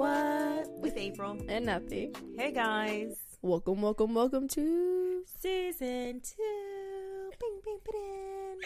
[0.00, 0.68] what?
[0.80, 1.38] with April.
[1.48, 2.14] And nothing.
[2.36, 5.22] Hey guys, Welcome, welcome, welcome to.
[5.40, 7.30] season two.
[7.40, 8.58] Bing, bing, bing.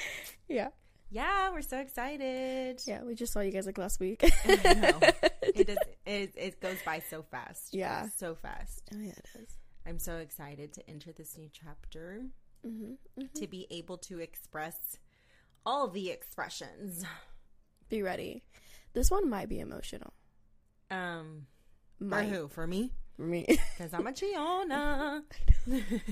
[0.49, 0.69] Yeah.
[1.13, 2.81] Yeah, we're so excited.
[2.87, 4.23] Yeah, we just saw you guys like last week.
[4.45, 4.99] I know.
[5.43, 5.79] It does.
[6.07, 7.75] It, it goes by so fast.
[7.75, 8.09] Yeah.
[8.17, 8.83] so fast.
[8.95, 9.57] Oh, yeah, it is.
[9.87, 12.23] I'm so excited to enter this new chapter
[12.67, 13.23] Mm-hmm.
[13.41, 14.77] to be able to express
[15.65, 17.07] all the expressions.
[17.89, 18.43] Be ready.
[18.93, 20.13] This one might be emotional.
[20.91, 21.47] Um,
[21.99, 22.49] for who?
[22.49, 22.93] For me?
[23.17, 23.47] For me.
[23.79, 25.23] Because I'm a Chiona.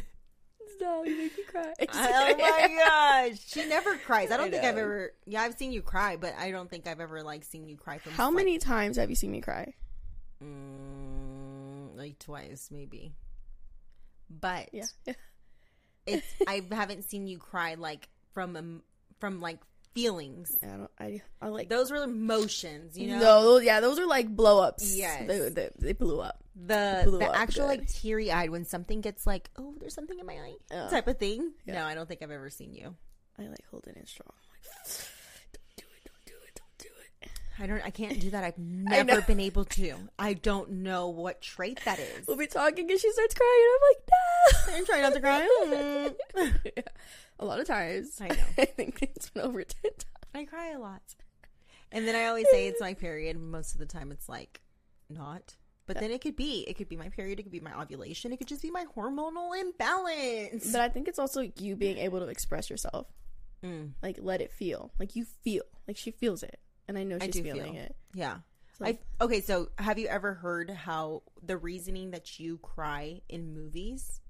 [0.76, 1.72] Stop, you make me cry.
[1.92, 4.30] oh my gosh, she never cries.
[4.30, 5.12] I don't I think I've ever.
[5.26, 7.98] Yeah, I've seen you cry, but I don't think I've ever like seen you cry
[7.98, 8.12] from.
[8.12, 9.74] How like, many times have you seen me cry?
[10.44, 13.14] Mm, like twice, maybe.
[14.30, 14.84] But Yeah.
[16.06, 18.82] it's I haven't seen you cry like from um,
[19.20, 19.58] from like
[20.02, 20.56] feelings.
[20.62, 20.90] I don't.
[20.98, 21.22] I.
[21.40, 21.68] I like.
[21.68, 23.18] Those were emotions, you know.
[23.18, 24.96] No, those, yeah, those are like blow ups.
[24.96, 25.26] Yes.
[25.26, 26.42] they, they, they blew up.
[26.54, 27.80] the blew the up actual good.
[27.80, 31.18] like teary eyed when something gets like oh there's something in my eye type of
[31.18, 31.52] thing.
[31.64, 31.74] Yeah.
[31.74, 32.94] No, I don't think I've ever seen you.
[33.38, 34.30] I like hold it in strong.
[34.32, 34.86] I'm like,
[35.52, 36.88] don't do it, don't do it, don't do
[37.22, 37.30] it.
[37.60, 37.86] I don't.
[37.86, 38.44] I can't do that.
[38.44, 39.94] I've never been able to.
[40.18, 42.26] I don't know what trait that is.
[42.26, 43.68] We'll be talking and she starts crying.
[43.74, 44.74] I'm like, no.
[44.78, 46.60] I'm trying not to cry.
[46.76, 46.82] yeah.
[47.38, 48.18] A lot of times.
[48.20, 48.34] I know.
[48.58, 50.04] I think it's been over 10 times.
[50.34, 51.02] I cry a lot.
[51.90, 53.38] And then I always say it's my period.
[53.38, 54.60] Most of the time, it's like
[55.08, 55.56] not.
[55.86, 56.66] But then it could be.
[56.68, 57.40] It could be my period.
[57.40, 58.30] It could be my ovulation.
[58.30, 60.70] It could just be my hormonal imbalance.
[60.70, 63.06] But I think it's also you being able to express yourself.
[63.64, 64.92] Mm, Like, let it feel.
[64.98, 65.62] Like, you feel.
[65.88, 66.60] Like, she feels it.
[66.86, 67.82] And I know I she's do feeling feel.
[67.82, 67.96] it.
[68.14, 68.36] yeah.
[68.80, 69.40] I okay.
[69.40, 74.20] So, have you ever heard how the reasoning that you cry in movies?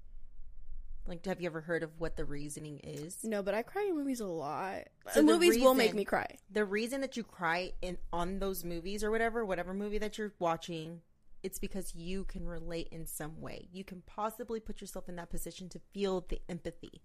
[1.09, 3.23] Like, have you ever heard of what the reasoning is?
[3.23, 4.83] no, but I cry in movies a lot.
[5.11, 6.37] So movies will make me cry.
[6.51, 10.33] the reason that you cry in on those movies or whatever, whatever movie that you're
[10.37, 11.01] watching,
[11.41, 13.67] it's because you can relate in some way.
[13.71, 17.01] You can possibly put yourself in that position to feel the empathy,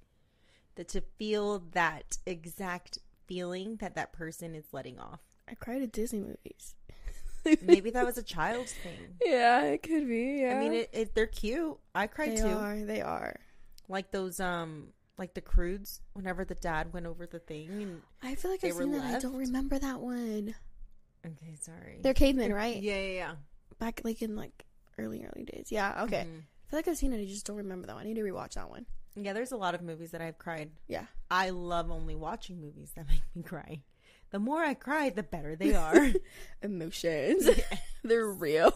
[0.75, 5.20] that to feel that exact feeling that that person is letting off.
[5.48, 6.75] I cried at Disney movies.
[7.62, 9.16] Maybe that was a child's thing.
[9.25, 10.41] yeah, it could be.
[10.43, 10.56] Yeah.
[10.56, 11.76] I mean, it, it, they're cute.
[11.94, 12.48] I cried they too.
[12.48, 12.76] are.
[12.84, 13.37] They are.
[13.89, 16.00] Like those, um, like the Croods.
[16.15, 17.69] Whenever the dad went over the thing.
[17.71, 19.17] And, I feel like I've seen that.
[19.17, 20.55] I don't remember that one.
[21.25, 21.99] okay, sorry.
[22.03, 22.81] They're cavemen, right?
[22.83, 23.34] yeah, yeah, yeah.
[23.78, 24.65] Back like in like
[24.99, 25.69] early, early days.
[25.71, 26.03] Yeah.
[26.05, 26.27] Okay.
[26.28, 26.41] Mhm.
[26.41, 27.21] I feel like I've seen it.
[27.21, 28.05] I just don't remember that one.
[28.05, 28.87] I need to rewatch that one.
[29.17, 30.71] Yeah, there's a lot of movies that I've cried.
[30.89, 31.05] Yeah.
[31.31, 33.83] I love only watching movies that make me cry.
[34.31, 35.94] The more I cry, the better they are.
[36.62, 37.49] Emotions.
[38.03, 38.75] They're real.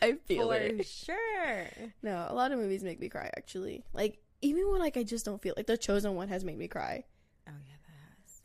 [0.02, 0.86] I feel For it.
[0.86, 1.66] sure.
[2.02, 3.84] No, a lot of movies make me cry actually.
[3.92, 6.68] Like even when like I just don't feel like the chosen one has made me
[6.68, 7.04] cry.
[7.48, 7.74] Oh yeah,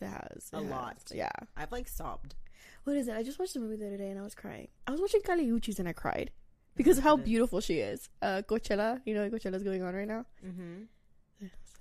[0.01, 0.21] that has.
[0.21, 0.49] It has.
[0.53, 0.71] A has.
[0.71, 0.97] lot.
[1.13, 1.29] Yeah.
[1.55, 2.35] I've like sobbed.
[2.83, 3.15] What is it?
[3.15, 4.67] I just watched a movie the other day and I was crying.
[4.87, 6.31] I was watching Kali Uchis and I cried.
[6.75, 7.23] Because of how it?
[7.25, 8.09] beautiful she is.
[8.21, 10.25] Uh Coachella, you know Coachella's going on right now?
[10.45, 10.83] Mm-hmm.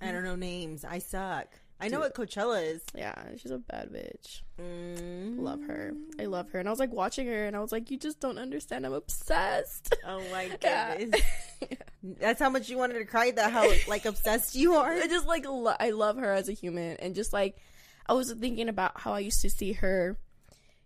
[0.00, 0.84] I don't know names.
[0.84, 1.48] I suck.
[1.80, 2.82] I know what Coachella is.
[2.94, 4.42] Yeah, she's a bad bitch.
[4.60, 5.40] Mm.
[5.40, 5.92] Love her.
[6.20, 6.58] I love her.
[6.60, 8.86] And I was like watching her and I was like, you just don't understand.
[8.86, 9.94] I'm obsessed.
[10.06, 10.96] Oh my Yeah.
[10.96, 11.20] goodness.
[12.20, 13.32] That's how much you wanted to cry.
[13.32, 14.92] That how like obsessed you are.
[14.92, 17.56] I just like lo- I love her as a human and just like
[18.06, 20.16] I was thinking about how I used to see her,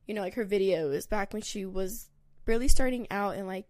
[0.07, 2.09] you know, like her videos back when she was
[2.45, 3.67] barely starting out in like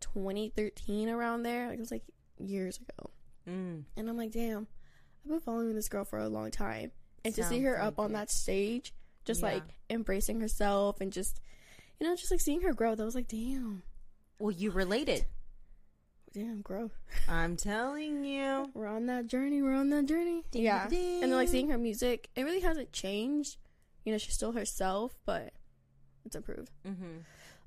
[0.00, 1.66] 2013 around there.
[1.68, 2.04] Like it was like
[2.38, 3.10] years ago.
[3.48, 3.82] Mm.
[3.96, 4.66] And I'm like, damn,
[5.24, 6.92] I've been following this girl for a long time.
[7.24, 8.14] And to see her like up on it.
[8.14, 8.92] that stage,
[9.24, 9.54] just Yeah.
[9.54, 11.40] like embracing herself and just
[12.00, 13.82] you know, just like seeing her grow, that was like, damn,
[14.38, 15.26] Well, you related.
[16.32, 16.92] damn, growth.
[17.28, 18.68] I'm telling you.
[18.74, 19.62] We're on that journey.
[19.62, 20.42] We're on that journey.
[20.52, 20.88] Yeah.
[20.88, 21.22] Ding.
[21.22, 23.56] And then like seeing her music, it really hasn't changed.
[24.04, 25.52] You know, she's still herself, but
[26.26, 26.70] it's improved.
[26.86, 27.18] Mm-hmm.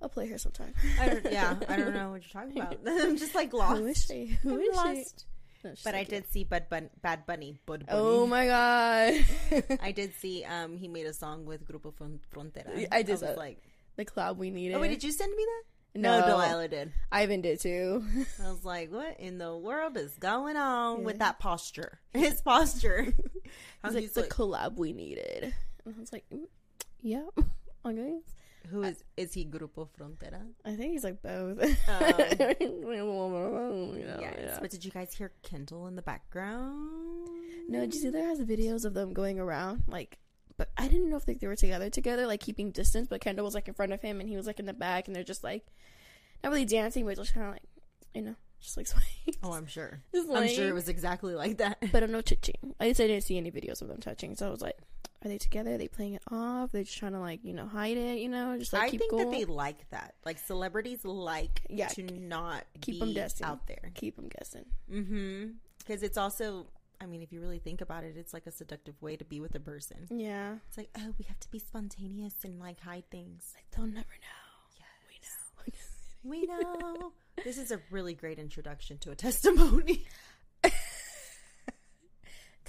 [0.02, 0.74] I'll play her sometime.
[1.00, 2.78] I don't, yeah, I don't know what you're talking about.
[2.86, 3.80] I'm just like lost.
[3.80, 4.26] Who is she?
[4.44, 5.06] Who I'm she?
[5.64, 7.58] No, But so I did see Bud Bun- Bad Bunny.
[7.66, 8.00] Bud Bunny.
[8.00, 9.14] Oh my god.
[9.82, 10.44] I did see.
[10.44, 12.88] Um, he made a song with Grupo Fron- Frontera.
[12.92, 13.62] I did was like,
[13.96, 14.76] the cloud we needed.
[14.76, 16.00] oh wait, did you send me that?
[16.00, 16.92] No, Delilah did.
[17.12, 18.04] Ivan did too.
[18.44, 22.00] I was like, what in the world is going on with that posture?
[22.14, 23.06] His posture.
[23.84, 25.54] He's like he's the like, collab we needed.
[25.86, 26.46] And I was like, mm,
[27.02, 27.24] yeah,
[27.86, 28.20] okay.
[28.70, 30.42] Who is is he Grupo Frontera?
[30.66, 31.60] I think he's like both.
[31.62, 32.14] Um,
[33.98, 34.36] you know, yes.
[34.40, 34.58] yeah.
[34.62, 37.30] But did you guys hear Kendall in the background?
[37.70, 40.18] No, did you see there has videos of them going around like
[40.58, 43.46] but I didn't know if like, they were together together, like keeping distance, but Kendall
[43.46, 45.24] was like in front of him and he was like in the back and they're
[45.24, 45.66] just like
[46.44, 47.62] not really dancing, but just kinda like
[48.14, 49.38] you know, just like swaying.
[49.44, 50.02] Oh, I'm sure.
[50.16, 51.78] I'm sure it was exactly like that.
[51.92, 52.56] But I'm no touching.
[52.80, 54.78] I just I didn't see any videos of them touching, so I was like,
[55.26, 55.74] Are they together?
[55.74, 56.72] Are they playing it off?
[56.72, 58.20] They're just trying to like you know hide it.
[58.20, 59.20] You know, just like I keep think cool.
[59.20, 60.14] that they like that.
[60.26, 63.46] Like celebrities like Yeah, to not keep them guessing.
[63.48, 63.92] out there.
[63.96, 64.66] keep them guessing.
[64.92, 65.46] Mm-hmm.
[65.80, 66.68] Because it's also,
[67.02, 69.40] I mean, if you really think about it, it's like a seductive way to be
[69.40, 70.06] with a person.
[70.12, 73.54] Yeah, It's like, oh, we have to be spontaneous and like hide things.
[73.56, 74.78] like they'll never know.
[74.78, 74.84] Yeah.
[76.24, 76.58] We know.
[76.58, 76.64] We
[77.00, 77.12] know.
[77.46, 80.06] this is a really great introduction to a testimony.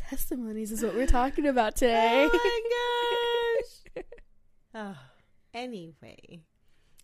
[0.08, 2.28] Testimonies is what we're talking about today.
[2.32, 3.60] Oh
[3.94, 4.04] my gosh.
[4.74, 4.98] oh,
[5.52, 6.40] anyway,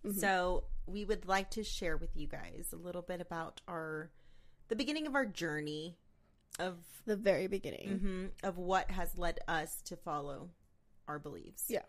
[0.04, 0.18] Mhm.
[0.18, 4.10] so we would like to share with you guys a little bit about our
[4.68, 5.98] the beginning of our journey
[6.58, 8.00] of the very beginning.
[8.00, 10.50] mhm, of what has led us to follow
[11.06, 11.66] our beliefs.
[11.68, 11.82] Yeah.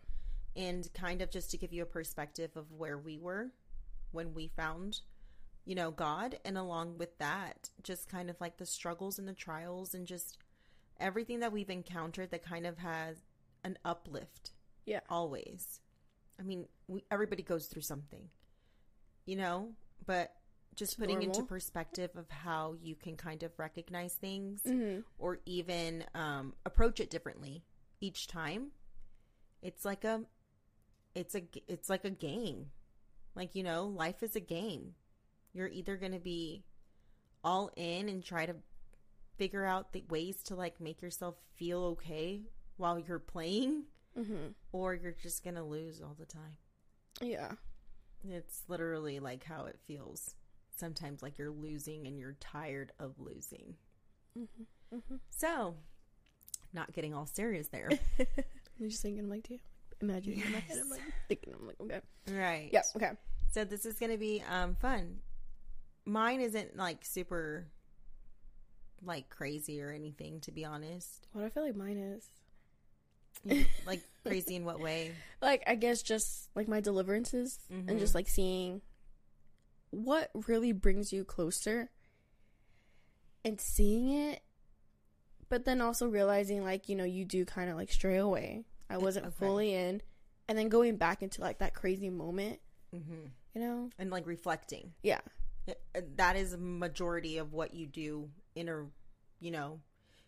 [0.57, 3.51] And kind of just to give you a perspective of where we were
[4.11, 4.99] when we found,
[5.63, 6.39] you know, God.
[6.43, 10.37] And along with that, just kind of like the struggles and the trials and just
[10.99, 13.17] everything that we've encountered that kind of has
[13.63, 14.51] an uplift.
[14.85, 14.99] Yeah.
[15.09, 15.79] Always.
[16.39, 18.29] I mean, we, everybody goes through something,
[19.25, 19.69] you know,
[20.05, 20.33] but
[20.75, 25.39] just It's putting into perspective of how you can kind of recognize things hmm or
[25.45, 27.63] even um, approach it differently
[28.01, 28.71] each time.
[29.61, 30.21] It's like a,
[31.15, 32.67] it's a, it's like a game.
[33.35, 34.95] Like you know, life is a game.
[35.53, 36.63] You're either gonna be
[37.43, 38.55] all in and try to
[39.37, 42.41] figure out the ways to like make yourself feel okay
[42.77, 43.83] while you're playing,
[44.15, 46.57] hmm or you're just gonna lose all the time.
[47.21, 47.51] Yeah.
[48.27, 50.35] It's literally like how it feels.
[50.77, 53.75] Sometimes like you're losing and you're tired of losing.
[54.35, 54.43] hmm
[54.91, 55.75] hmm So,
[56.73, 57.89] not getting all serious there.
[58.19, 59.61] I'm just thinking, like, dude,
[60.01, 60.77] imagining in my head.
[60.81, 62.69] I'm like thinking, I'm like, okay, right.
[62.73, 63.11] yeah, okay.
[63.51, 65.19] So this is to be um fun.
[66.05, 67.67] Mine isn't like super
[69.03, 71.27] like crazy or anything to be honest.
[71.33, 72.27] What I feel like mine is,
[73.85, 75.11] like crazy in what way?
[75.41, 77.89] like, I guess just like my deliverances Mhm.
[77.89, 78.81] and just like seeing
[79.91, 81.89] what really brings you closer
[83.43, 84.41] and seeing it,
[85.49, 88.65] but then also realizing like you know you do kind of like stray away.
[88.89, 89.35] I wasn't Okay.
[89.37, 90.01] fully in,
[90.47, 92.59] and then going back into like that crazy moment,
[92.91, 93.89] hmm you know?
[93.97, 94.93] And like reflecting.
[95.01, 95.21] Yeah,
[96.17, 98.85] That is a majority of what you do in a
[99.39, 99.79] you know,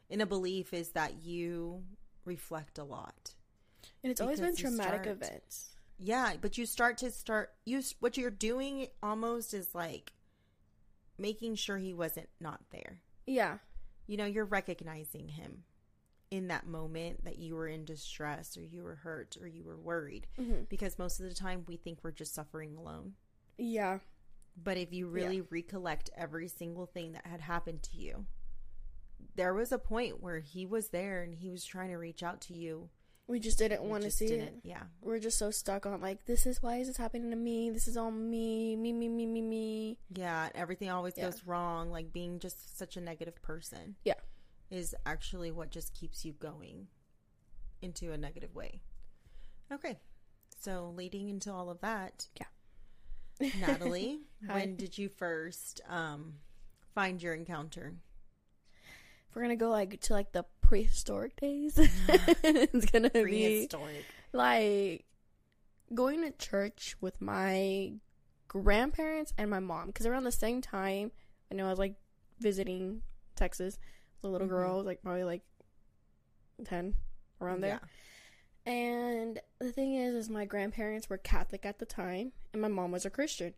[0.10, 1.84] in a belief is that you
[2.26, 3.34] reflect a lot.
[4.04, 5.70] and it's always been traumatic start- events.
[6.00, 10.12] Yeah, but you start to start you what you're doing almost is like
[11.18, 13.02] making sure he wasn't not there.
[13.26, 13.58] Yeah,
[14.06, 15.64] You know, you're recognizing him
[16.30, 19.78] in that moment that you were in distress or you were hurt or you were
[19.78, 23.14] worried hmm because most of the time we think we're just suffering alone.
[23.58, 24.00] yeah,
[24.62, 28.26] But if you really recollect every single thing that had happened to you,
[29.36, 32.42] there was a point where he was there and he was trying to reach out
[32.42, 32.90] to you.
[33.28, 34.48] we just didn't want to see didn't.
[34.48, 34.54] it.
[34.64, 34.84] Yeah.
[35.02, 37.70] We're just so stuck on like this is why is this happening to me?
[37.70, 39.98] This is all me, me, me, me, me, me.
[40.16, 41.26] Yeah, everything always Yeah.
[41.26, 41.92] goes wrong.
[41.92, 43.96] Like being just such a negative person.
[44.06, 44.16] Yeah.
[44.72, 46.88] Is actually what just keeps you going
[47.82, 48.82] into a negative way.
[49.72, 50.00] Okay.
[50.60, 52.28] So leading into all of that.
[52.40, 52.48] Yeah.
[53.60, 56.36] Natalie, when did you first um
[56.94, 57.94] find your encounter?
[59.30, 61.78] If we're gonna go like to like the prehistoric days,
[62.44, 63.68] it's gonna be
[64.34, 65.06] like
[65.94, 67.94] going to church with my
[68.50, 71.12] grandparents and my mom because around the same time
[71.52, 71.96] I know I was like
[72.40, 73.02] visiting
[73.36, 73.78] Texas
[74.18, 74.52] as a little Mhm.
[74.52, 75.44] girl, was like probably like
[76.66, 76.96] ten
[77.40, 77.80] around there.
[78.68, 82.92] And the thing is, is my grandparents were Catholic at the time, and my mom
[82.92, 83.54] was a Christian.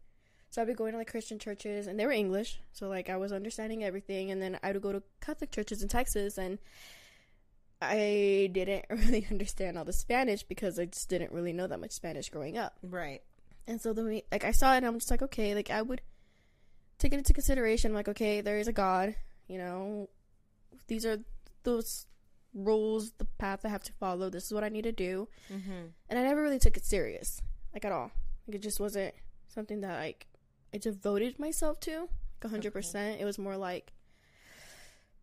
[0.52, 3.18] So I'd be going to like Christian churches, and they were English, so like I
[3.18, 4.30] was understanding everything.
[4.30, 6.60] And then I would go to Catholic churches in Texas, and
[7.82, 11.92] I didn't really understand all the Spanish because I just didn't really know that much
[11.92, 12.78] Spanish growing up.
[12.84, 13.24] Right.
[13.66, 15.82] And so then we, like, I saw it, and I'm just like, okay, like I
[15.82, 16.02] would
[17.00, 17.92] take it into consideration.
[17.92, 19.16] I'm like, okay, there is a God,
[19.48, 20.08] you know,
[20.86, 21.18] these are
[21.64, 22.06] those
[22.54, 24.30] rules, the path I have to follow.
[24.30, 25.88] This is what I need to do Mm-hmm.
[26.10, 27.42] and I never really took it serious,
[27.74, 28.12] like at all.
[28.48, 29.14] Like it just wasn't
[29.48, 30.28] something that like
[30.74, 32.10] I devoted myself to,
[32.44, 33.20] like hundred percent.
[33.22, 33.94] It was more like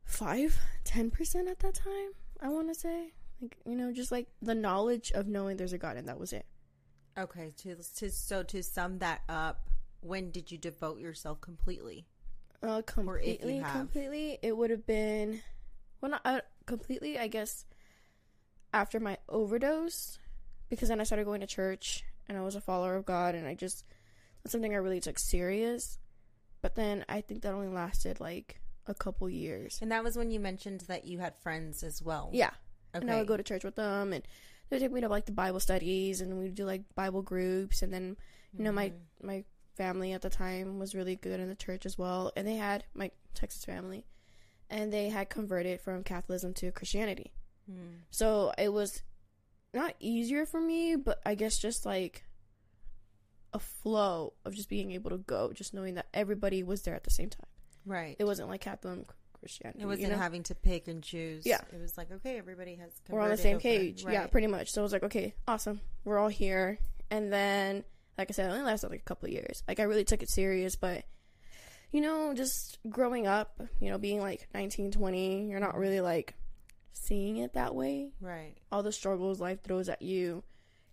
[0.04, 2.12] five, ten percent at that time.
[2.40, 5.78] I want to say, like you know, just like the knowledge of knowing there's a
[5.78, 6.47] God, and that was it.
[7.18, 7.52] Okay.
[7.59, 9.68] To, to so to sum that up,
[10.00, 12.06] when did you devote yourself completely?
[12.62, 14.38] Uh, completely, completely.
[14.42, 15.40] It would have been,
[16.00, 17.18] when uh, completely.
[17.18, 17.64] I guess
[18.73, 20.18] after my overdose,
[20.68, 23.46] because then I started going to church and I was a follower of God, and
[23.46, 23.85] I just
[24.42, 25.99] that's something I really took serious.
[26.62, 29.78] But then I think that only lasted like a couple years.
[29.80, 32.30] And that was when you mentioned that you had friends as well.
[32.32, 32.50] Yeah,
[32.94, 33.02] Okay.
[33.02, 34.25] and I would go to church with them, and
[34.68, 37.82] they would take me to like the Bible studies, and we'd do like Bible groups,
[37.82, 38.16] and then
[38.52, 39.00] you know my Mhm.
[39.23, 39.44] my
[39.76, 42.85] family at the time was really good in the church as well, and they had
[42.94, 44.06] my Texas family,
[44.70, 47.32] and they had converted from Catholicism to Christianity.
[47.70, 48.00] Mm.
[48.11, 49.02] So it was
[49.75, 52.25] not easier for me, but I guess just like
[53.52, 57.04] a flow of just being able to go, just knowing that everybody was there at
[57.04, 57.46] the same time.
[57.85, 58.16] right.
[58.18, 59.06] It wasn't like Catholic
[59.38, 59.82] Christianity.
[59.82, 60.20] It wasn't you know?
[60.20, 61.46] having to pick and choose.
[61.46, 61.61] Yeah.
[61.73, 63.62] It was like, okay, everybody has we're on the same over.
[63.62, 64.04] page.
[64.08, 64.73] Yeah, pretty much.
[64.73, 65.80] So I was like, okay, awesome.
[66.04, 66.78] We're all here.
[67.11, 67.85] And then,
[68.18, 69.62] like I said, it only lasted like a couple of years.
[69.68, 71.04] Like I really took it serious, but
[71.96, 76.34] you know, just growing up, you know, being like 19, 20, you're not really like
[76.92, 78.10] seeing it that way.
[78.20, 78.52] Right.
[78.70, 80.44] All the struggles life throws at you,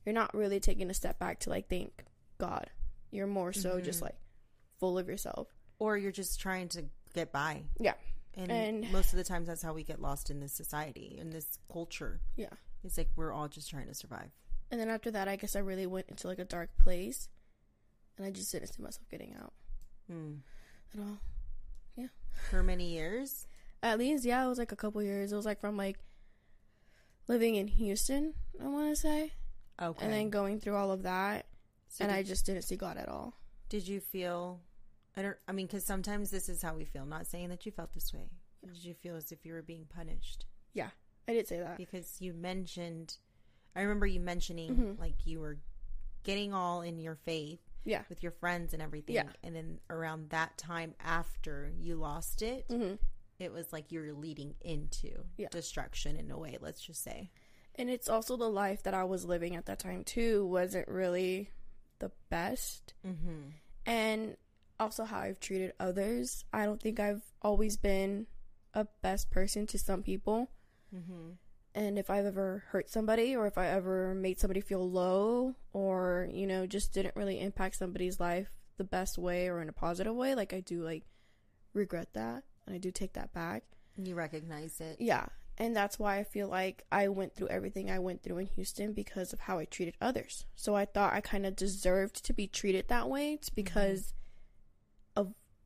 [0.05, 2.05] you're not really taking a step back to like thank
[2.37, 2.69] God.
[3.11, 4.03] You're more so just Mhm.
[4.03, 4.15] like
[4.79, 5.49] full of yourself.
[5.77, 7.63] Or you're just trying to get by.
[7.81, 7.95] Yeah.
[8.35, 11.31] And, And- most of the times that's how we get lost in this society, in
[11.31, 12.21] this culture.
[12.37, 12.53] Yeah.
[12.85, 14.31] It's like we're all just trying to survive.
[14.71, 17.27] And then after that, I guess I really went into like a dark place,
[18.17, 19.51] and I just didn't see myself getting out
[20.09, 20.39] Mm.
[20.93, 21.17] At all.
[21.95, 22.07] Yeah.
[22.49, 23.47] For many years.
[23.81, 25.31] At least, yeah, it was like a couple years.
[25.31, 25.97] It was like from like
[27.27, 29.33] living in Houston, I want to say,
[29.81, 30.03] Okay.
[30.05, 31.45] and then going through all of that,
[31.89, 33.33] So and did, I just didn't see God at all.
[33.69, 34.61] did you feel?
[35.15, 35.37] I don't.
[35.47, 37.05] I mean, because sometimes this is how we feel.
[37.05, 38.29] Not saying that you felt this way.
[38.65, 40.45] Did you feel as if you were being punished?
[40.73, 40.89] Yeah,
[41.27, 41.77] I did say that.
[41.77, 43.17] Because you mentioned,
[43.75, 44.99] I remember you mentioning Mhm.
[44.99, 45.57] like you were
[46.23, 48.03] getting all in your faith Yeah.
[48.09, 49.15] with your friends and everything.
[49.15, 49.29] Yeah.
[49.43, 52.93] And then around that time after you lost it, hmm
[53.39, 55.47] it was like you were leading into Yeah.
[55.51, 56.57] destruction in a way.
[56.61, 57.31] Let's just say.
[57.75, 61.49] And it's also the life that I was living at that time too wasn't really
[61.99, 62.93] the best.
[63.05, 63.49] Mm-hmm.
[63.85, 64.37] and
[64.79, 66.45] also how I've treated others.
[66.53, 68.27] I don't think I've always been
[68.73, 70.49] a best person to some people.
[70.95, 71.31] Mm-hmm.
[71.75, 76.29] And if I've ever hurt somebody or if I ever made somebody feel low or,
[76.31, 80.15] you know, just didn't really impact somebody's life the best way or in a positive
[80.15, 81.03] way, like I do like
[81.73, 83.63] regret that and I do take that back.
[83.97, 84.97] You recognize it.
[84.99, 85.25] Yeah.
[85.57, 88.93] And that's why I feel like I went through everything I went through in Houston
[88.93, 90.45] because of how I treated others.
[90.55, 93.55] So I thought I kind of deserved to be treated that way it's mm-hmm.
[93.55, 94.22] because of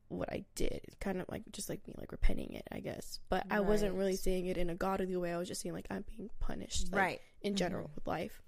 [0.08, 0.80] what I did.
[0.84, 3.20] It's kind of like just like me like repenting it, I guess.
[3.28, 5.32] But I wasn't really seeing it in a godly way.
[5.32, 7.20] I was just seeing like I'm being punished, like, right.
[7.42, 7.94] in general Mhm.
[7.94, 8.42] with life.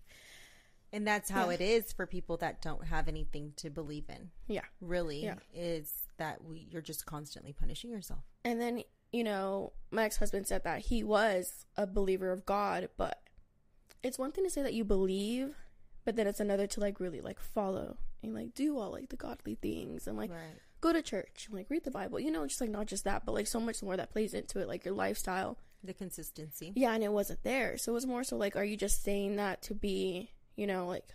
[0.93, 1.55] And that's how Yeah.
[1.55, 4.31] it is for people that don't have anything to believe in.
[4.49, 4.65] Yeah.
[4.81, 5.39] Really Yeah.
[5.55, 8.25] is that we you're just constantly punishing yourself.
[8.45, 12.89] And then, you know, my ex husband said that he was a believer of God,
[12.97, 13.23] but
[14.03, 15.55] it's one thing to say that you believe,
[16.05, 19.17] but then it's another to like really like follow and like do all like the
[19.17, 20.59] godly things and like right.
[20.81, 23.25] Go to church, and, like read the Bible, you know, just like not just that,
[23.25, 25.59] but like so much more that plays into it, like your lifestyle.
[25.83, 26.73] The consistency.
[26.77, 27.79] Yeah, and it wasn't there.
[27.79, 30.87] So it was more so like, are you just saying that to be, you know,
[30.87, 31.09] like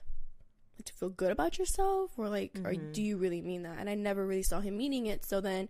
[0.83, 2.91] to feel good about yourself, or like, or Mhm.
[2.93, 3.77] do you really mean that?
[3.79, 5.23] And I never really saw him meaning it.
[5.25, 5.69] So then,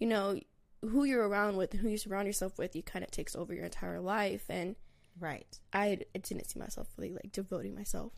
[0.00, 0.38] you know,
[0.82, 3.54] who you're around with and who you surround yourself with, you kind of takes over
[3.54, 4.44] your entire life.
[4.48, 4.74] And
[5.18, 5.60] Right.
[5.72, 8.12] I, I didn't see myself really like devoting myself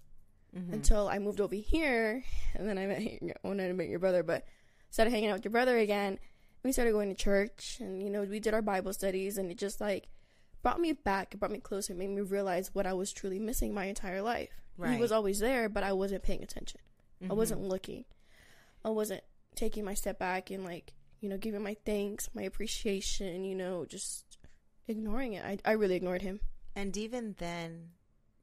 [0.56, 0.72] Mhm.
[0.72, 2.24] until I moved over here,
[2.54, 4.46] and then I met when I met your brother, but
[4.94, 6.20] started hanging out with your brother again.
[6.62, 9.58] We started going to church, and you know we did our Bible studies, and it
[9.58, 10.06] just like
[10.62, 13.38] brought me back, it brought me closer, it made me realize what I was truly
[13.38, 14.50] missing my entire life.
[14.78, 14.94] Right.
[14.94, 16.80] He was always there, but I wasn't paying attention.
[17.22, 17.36] I Mhm.
[17.36, 18.04] wasn't looking.
[18.84, 19.22] I wasn't
[19.56, 23.44] taking my step back and like you know giving my thanks, my appreciation.
[23.44, 24.38] You know, just
[24.86, 25.44] ignoring it.
[25.44, 26.40] I I really ignored him.
[26.76, 27.90] And even then,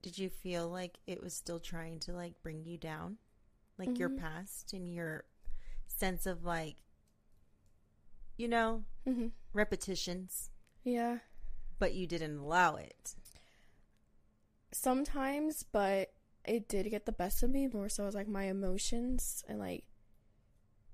[0.02, 3.18] did you feel like it was still trying to like bring you down?
[3.78, 4.20] Like your Mhm.
[4.20, 5.26] past and your
[6.02, 6.78] sense of like
[8.38, 10.50] you know, hmm repetitions,
[10.84, 11.20] Yeah.
[11.80, 13.16] but you didn't allow it.
[14.74, 16.14] sometimes, but
[16.46, 19.84] it did get the best of me more so as like my emotions and like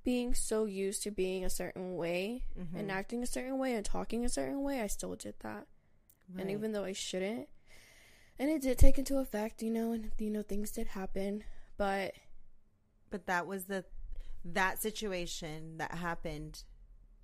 [0.04, 2.94] being so used to being a certain way and Mhm.
[3.00, 5.68] acting a certain way and talking a certain way, I still did that.
[6.38, 7.48] And even though I shouldn't,
[8.40, 11.44] and it did take into effect, you know, and you know things did happen,
[11.78, 12.16] but
[13.10, 13.86] But that was the
[14.54, 16.64] that situation that happened.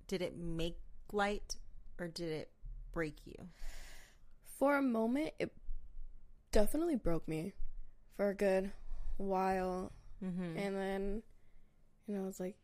[0.06, 0.76] Did it make
[1.12, 1.56] light
[1.98, 2.50] or did it
[2.92, 3.34] break you?
[4.58, 5.52] for a moment it
[6.52, 7.52] definitely broke me
[8.16, 8.70] for a good
[9.16, 9.90] while
[10.24, 10.58] Mm-hmm.
[10.58, 11.22] And then,
[12.06, 12.56] you know, it's like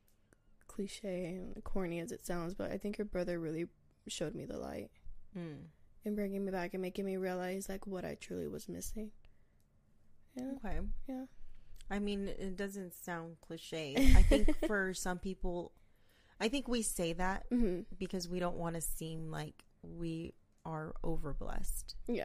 [0.66, 3.66] cliche and corny as it sounds, but I think your brother really
[4.08, 4.90] showed me the light
[5.36, 5.56] mm.
[6.04, 9.10] and bringing me back and making me realize like what I truly was missing.
[10.36, 10.78] Yeah, Okay.
[11.08, 11.24] yeah,
[11.90, 13.94] I mean, it doesn't sound cliche.
[14.16, 15.73] I think for some people,
[16.40, 20.94] I think we say that hmm because we don't want to seem like we are
[21.04, 21.94] overblessed.
[22.06, 22.25] Yeah.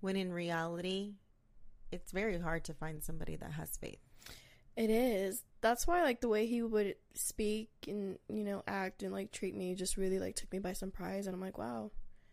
[0.00, 1.14] When in reality,
[1.92, 4.00] it's very hard to find somebody that has faith.
[4.76, 5.42] It is.
[5.60, 9.56] That's why like the way he would speak and you know act and like treat
[9.56, 11.90] me just really like took me by surprise and I'm like, wow.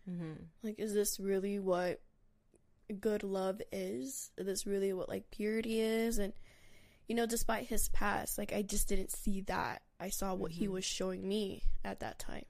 [0.08, 0.34] Mm-hmm.
[0.62, 2.00] Like is this really what
[3.00, 4.30] good love is?
[4.36, 6.32] Is this really what like purity is and
[7.08, 9.82] you know despite his past, like I just didn't see that.
[10.00, 10.72] I saw what he Mhm.
[10.72, 12.44] was showing me at that time.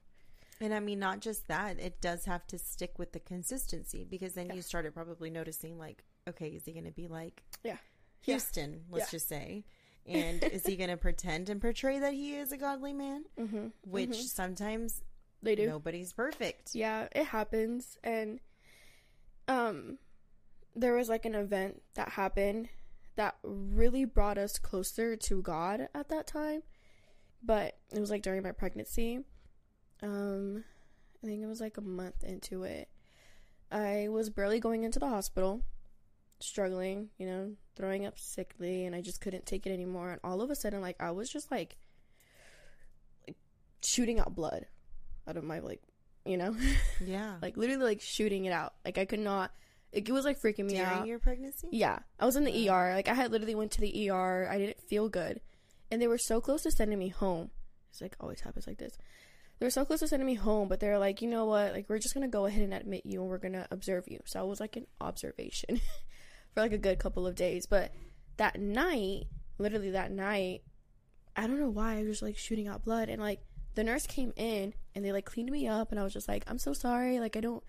[0.59, 4.33] And I mean, not just that, it does have to stick with the consistency because
[4.33, 4.53] then Yeah.
[4.55, 7.77] you started probably noticing, like, okay, is he going to be like Yeah.
[8.21, 9.17] Houston, let's Yeah.
[9.17, 9.65] just say?
[10.07, 13.25] And is he going to pretend and portray that he is a godly man?
[13.37, 13.73] Mhm.
[13.83, 14.23] Which Mhm.
[14.23, 15.03] sometimes
[15.43, 15.67] they do.
[15.67, 16.73] nobody's perfect.
[16.73, 18.39] Yeah, it happens and
[19.47, 19.99] um
[20.75, 22.69] there was like an event that happened
[23.17, 26.63] that really brought us closer to God at that time.
[27.43, 29.19] But it was like during my pregnancy.
[30.01, 30.63] Um
[31.23, 32.89] I think it was like a month into it.
[33.71, 35.61] I was barely going into the hospital,
[36.39, 40.41] struggling, you know, throwing up sickly and I just couldn't take it anymore and all
[40.41, 41.75] of a sudden like I was just like
[43.27, 43.37] like
[43.83, 44.65] shooting out blood
[45.27, 45.81] out of my like,
[46.25, 46.55] you know,
[47.05, 47.35] Yeah.
[47.41, 48.73] like literally like shooting it out.
[48.85, 49.51] Like I could not.
[49.91, 50.93] It was like freaking me During out.
[50.95, 51.67] During your pregnancy?
[51.71, 52.73] yeah, I was in the Yeah.
[52.73, 52.93] ER.
[52.93, 54.47] Like I had literally went to the ER.
[54.49, 55.39] I didn't feel good,
[55.91, 57.51] and they were so close to sending me home.
[57.89, 58.97] It's like always happens like this.
[59.59, 61.73] They were so close to sending me home, but they're like, you know what?
[61.73, 64.19] Like we're just gonna go ahead and admit you, and we're gonna observe you.
[64.25, 65.79] So I was like in observation
[66.53, 67.65] for like a good couple of days.
[67.65, 67.91] But
[68.35, 69.23] that night,
[69.57, 70.61] literally that night,
[71.35, 73.39] I don't know why I was just like shooting out blood, and like
[73.75, 76.43] the nurse came in and they like cleaned me up, and I was just like,
[76.45, 77.19] I'm so sorry.
[77.19, 77.63] Like I don't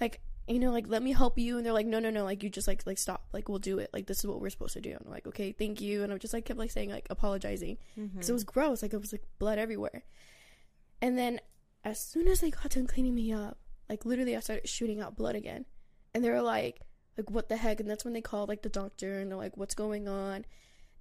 [0.00, 0.20] like
[0.50, 1.56] you know, like let me help you.
[1.56, 3.78] And they're like, no, no, no, like you just like like stop, like we'll do
[3.78, 3.90] it.
[3.92, 4.90] Like this is what we're supposed to do.
[4.90, 6.02] And I'm like, okay, thank you.
[6.02, 8.06] And I just like kept like saying like apologizing mm-hmm.
[8.14, 8.82] because it was gross.
[8.82, 10.04] Like it was like blood everywhere.
[11.00, 11.40] And then
[11.84, 15.16] as soon as they got done cleaning me up, like literally I started shooting out
[15.16, 15.66] blood again.
[16.14, 16.80] And they were like,
[17.16, 17.80] like what the heck?
[17.80, 20.44] And that's when they called like the doctor and they're like, what's going on?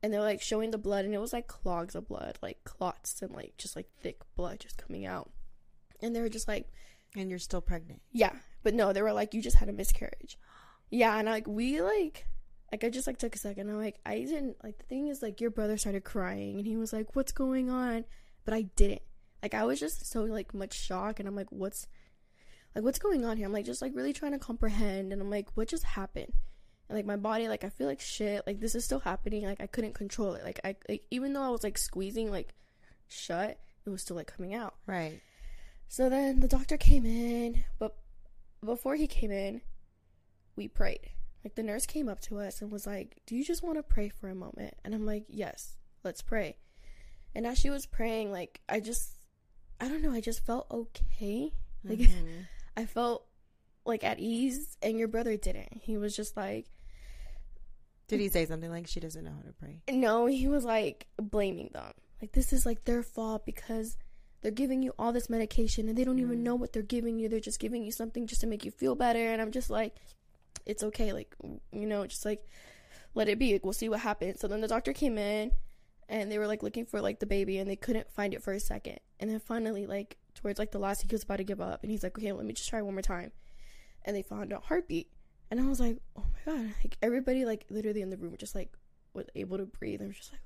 [0.04, 3.22] And they're like showing the blood and it was like clogs of blood, like clots
[3.22, 5.32] and like just like thick blood just coming out.
[6.02, 6.72] And they were just like,
[7.16, 8.02] and you're still pregnant.
[8.14, 10.38] yeah, but no, they were like, you just had a miscarriage.
[10.90, 12.26] Yeah, and like we like,
[12.72, 13.70] like I just like took a second.
[13.70, 16.78] I'm like, I didn't like the thing is like your brother started crying and he
[16.78, 18.06] was like, what's going on?
[18.46, 19.02] But I didn't.
[19.42, 21.88] Like I was just so like much shock and I'm like, what's
[22.76, 23.46] like what's going on here?
[23.46, 26.34] I'm like just like really trying to comprehend and I'm like, what just happened?
[26.90, 28.46] And like my body, like I feel like shit.
[28.46, 29.44] Like this is still happening.
[29.46, 30.44] Like I couldn't control it.
[30.44, 32.54] Like I like even though I was like squeezing like
[33.08, 34.76] shut, it was still like coming out.
[34.86, 35.22] Right.
[35.88, 37.96] So then the doctor came in, but
[38.64, 39.62] before he came in,
[40.56, 41.12] we prayed.
[41.44, 43.84] Like the nurse came up to us and was like, "Do you just want to
[43.84, 46.58] pray for a moment?" And I'm like, "Yes, let's pray."
[47.34, 49.16] And as she was praying, like I just
[49.80, 51.54] I don't know, I just felt okay.
[51.84, 52.48] Like Mhm.
[52.78, 53.26] I felt
[53.86, 55.74] like at ease and your brother didn't.
[55.82, 56.66] He was just like
[58.08, 59.82] Did he say something like she doesn't know how to pray?
[59.90, 61.94] No, he was like blaming them.
[62.22, 63.96] Like this is like their fault because
[64.42, 66.44] they're giving you all this medication and they don't even Mm.
[66.44, 67.28] know what they're giving you.
[67.30, 69.20] They're just giving you something just to make you feel better.
[69.32, 69.96] And I'm just like,
[70.66, 71.12] it's okay.
[71.14, 71.36] Like
[71.72, 72.46] you know, just like
[73.16, 73.54] let it be.
[73.54, 74.40] Like, we'll see what happens.
[74.40, 75.52] So then the doctor came in
[76.08, 78.54] and they were like looking for like the baby and they couldn't find it for
[78.54, 79.00] a second.
[79.20, 81.92] And then finally, like towards like the last, he was about to give up and
[81.92, 83.32] he's like, okay, let me just try one more time.
[84.06, 85.10] And they found a heartbeat.
[85.52, 86.74] And I was like, oh my god!
[86.84, 88.72] Like everybody, like literally in the room, just like
[89.14, 90.00] was able to breathe.
[90.00, 90.42] and was just like,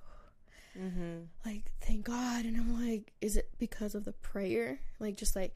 [0.80, 1.24] Mm-hmm.
[1.46, 2.46] like thank God.
[2.46, 4.80] And I'm like, is it because of the prayer?
[5.00, 5.54] Like just like,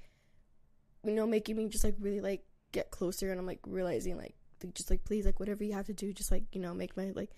[1.03, 3.31] you know, making me just like really like get closer.
[3.31, 4.35] And I'm like realizing like,
[4.73, 7.11] just like please like whatever you have to do, just like you know make my
[7.15, 7.31] like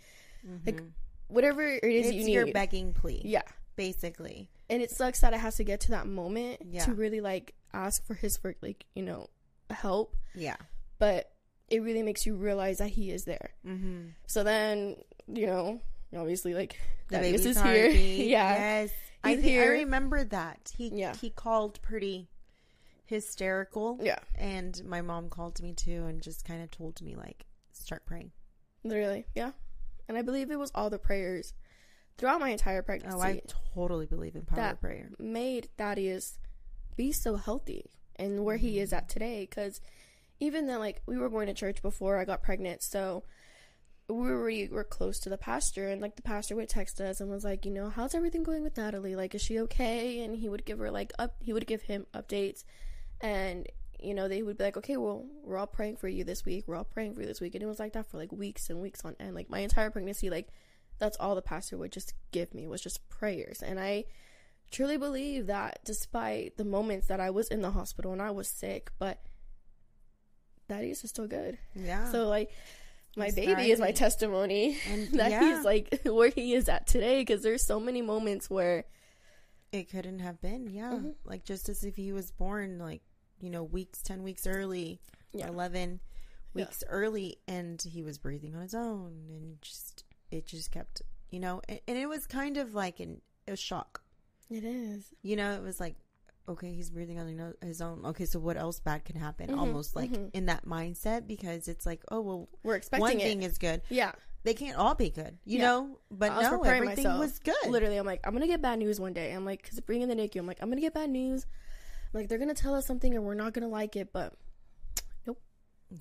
[0.66, 0.82] Like,
[1.28, 2.34] whatever it is it's you need.
[2.34, 3.42] your begging plea, yeah,
[3.76, 4.50] basically.
[4.70, 6.86] and it sucks that it has to get to that moment Yeah.
[6.86, 9.30] to really like ask for his for like you know
[9.70, 10.56] help, Yeah.
[10.98, 11.32] but
[11.70, 13.52] it really makes you realize that he is there.
[13.68, 14.08] Mm-hmm.
[14.26, 14.96] So then,
[15.28, 15.82] you know,
[16.16, 17.90] obviously, like The Thaddeus is here.
[17.90, 18.92] yeah, Yes.
[19.24, 20.72] I think I remember that.
[20.78, 21.14] He Yeah.
[21.16, 22.30] he called pretty
[23.06, 24.00] hysterical.
[24.02, 27.46] yeah, And my mom called to me too and just kind of told me like
[27.72, 28.32] start praying.
[28.84, 29.52] literally, yeah.
[30.08, 31.54] And I believe it was all the prayers
[32.18, 33.42] throughout my entire pregnancy Oh, I
[33.74, 35.10] totally believe in power of prayer.
[35.20, 36.38] made Thaddeus
[36.96, 38.84] be so healthy and where he mm-hmm.
[38.84, 39.48] is at today.
[39.50, 39.82] Because
[40.40, 43.24] even then, like we were going to church before I got pregnant, so
[44.10, 47.30] we were were close to the pastor, and like the pastor would text us and
[47.30, 49.16] was like, you know, how's everything going with Natalie?
[49.16, 50.24] Like, is she okay?
[50.24, 52.64] And he would give her like up, he would give him updates,
[53.22, 53.68] and
[54.02, 56.66] you know they would be like, okay, well, we're all praying for you this week.
[56.68, 58.70] We're all praying for you this week, and it was like that for like weeks
[58.70, 59.36] and weeks on end.
[59.36, 60.50] Like my entire pregnancy, like
[60.98, 64.06] that's all the pastor would just give me was just prayers, and I
[64.72, 68.48] truly believe that despite the moments that I was in the hospital and I was
[68.48, 69.20] sick, but
[70.68, 71.58] Thaddeus is still good.
[71.76, 72.12] Yeah.
[72.12, 72.52] So like,
[73.18, 77.22] my baby is my testimony and that yeah, he's like where he is at today.
[77.22, 78.86] Because there's so many moments where
[79.72, 80.68] it couldn't have been.
[80.70, 80.92] Yeah.
[80.94, 81.16] Mhm.
[81.26, 83.02] Like just as if he was born like,
[83.40, 85.00] you know, weeks 10 weeks early,
[85.32, 85.48] Yeah.
[85.48, 86.00] 11
[86.54, 86.66] Yeah.
[86.66, 91.40] weeks early and he was breathing on his own and just it just kept, you
[91.40, 94.02] know, and, and it was kind of like an a shock.
[94.50, 95.14] it is.
[95.22, 95.96] You know, it was like
[96.50, 99.50] okay, he's breathing on his own- Okay, so what else bad can happen?
[99.50, 100.30] Mhm, Almost like mhm.
[100.34, 103.24] in that mindset because it's like, oh well, We're expecting one it.
[103.24, 103.82] thing is good.
[103.90, 104.12] yeah.
[104.44, 105.66] They can't all be good, you Yeah.
[105.66, 106.00] know.
[106.10, 107.20] But no, everything myself.
[107.20, 107.56] was good.
[107.68, 109.32] Literally, I'm like, I'm gonna get bad news one day.
[109.34, 111.46] I'm like, cause bringing the NICU, I'm like, I'm gonna get bad news.
[112.14, 114.34] Like they're gonna tell us something and we're not gonna like it, but
[115.28, 115.42] nope.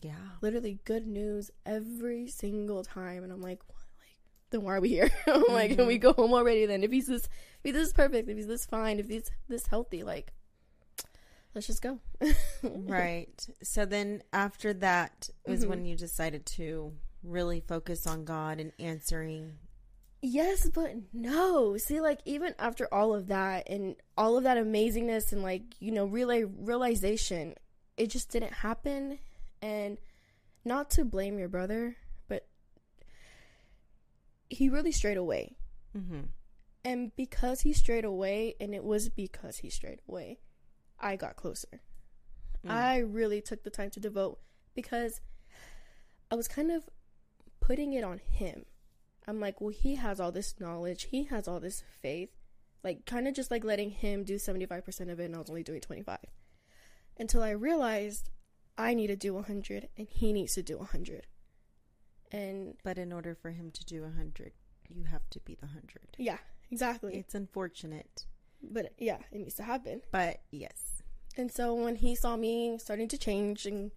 [0.03, 0.15] Yeah.
[0.41, 3.25] literally good news every single time.
[3.25, 3.75] And I'm like, what?
[4.51, 5.11] then why are we here?
[5.27, 5.77] I'm like, Mhm.
[5.77, 6.65] can we go home already?
[6.65, 7.31] Then if he's this, if
[7.65, 10.33] he's this perfect, if he's this fine, if he's this healthy, like,
[11.55, 11.99] let's just go.
[12.63, 13.47] right.
[13.63, 15.69] So then after that was Mhm.
[15.69, 19.59] when you decided to really focus on God and answering.
[20.23, 21.77] Yes, but no.
[21.77, 25.93] See, like even after all of that and all of that amazingness and like you
[25.93, 27.55] know relay realization,
[27.97, 29.19] it just didn't happen.
[29.63, 29.99] And
[30.65, 31.97] not to blame your brother,
[32.29, 32.47] but
[34.49, 35.57] he really strayed away.
[35.97, 36.21] Mm-hmm.
[36.85, 40.39] And because he strayed away, and it was because he strayed away,
[41.01, 41.81] I got closer.
[42.67, 42.71] Mm.
[42.71, 44.39] I really took the time to devote
[44.75, 45.21] because
[46.31, 46.89] I was kind of
[47.61, 48.65] putting it on him.
[49.27, 52.31] I'm like, well, he has all this knowledge, he has all this faith.
[52.83, 55.65] Like, kind of just like letting him do 75% of it, and I was only
[55.65, 56.19] doing 25.
[57.19, 58.31] Until I realized
[58.79, 61.27] I need to do 100 and he needs to do 100.
[62.31, 64.53] And But in order for him to do hundred,
[64.89, 66.15] you have to be the hundred.
[66.19, 66.39] yeah,
[66.71, 67.17] exactly.
[67.17, 68.27] It's unfortunate,
[68.63, 70.03] But yeah, it needs to happen.
[70.11, 71.03] but yes.
[71.37, 73.93] And so when he saw me starting to change and,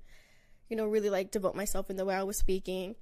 [0.70, 2.96] you know, really like devote myself in the way I was speaking,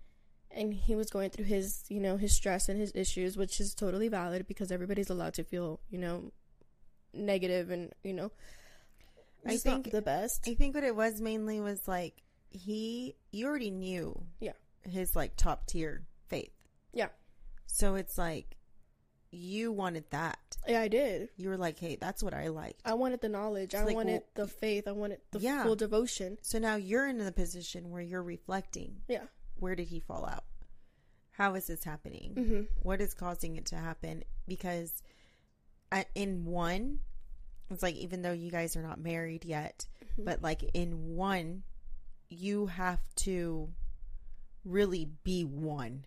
[0.52, 3.76] and he was going through his, you know, his stress and his issues, which is
[3.76, 6.32] totally valid because everybody's allowed to feel, you know,
[7.14, 8.32] negative and, you know,
[9.46, 10.48] I think- the best.
[10.48, 14.54] I think what it was mainly was like he you already knew Yeah.
[14.84, 16.52] his like top tier faith.
[16.94, 17.10] Yeah.
[17.68, 18.56] So it's like
[19.32, 20.58] you wanted that.
[20.68, 21.30] Yeah, I did.
[21.38, 23.74] You were like, "Hey, that's what I liked." I wanted the knowledge.
[23.74, 24.88] It's I like, wanted well- the faith.
[24.88, 25.64] I wanted the Yeah.
[25.64, 26.38] full devotion.
[26.42, 29.02] So now you're in the position where you're reflecting.
[29.08, 29.26] Yeah.
[29.60, 30.46] Where did he fall out?
[31.32, 32.34] How is this happening?
[32.34, 34.24] hmm What is causing it to happen?
[34.48, 35.02] Because
[36.16, 37.00] in one,
[37.70, 39.88] it's like even though you guys are not married yet,
[40.18, 40.26] Mhm.
[40.26, 41.64] but like in one,
[42.30, 43.72] you have to
[44.66, 46.06] really be one.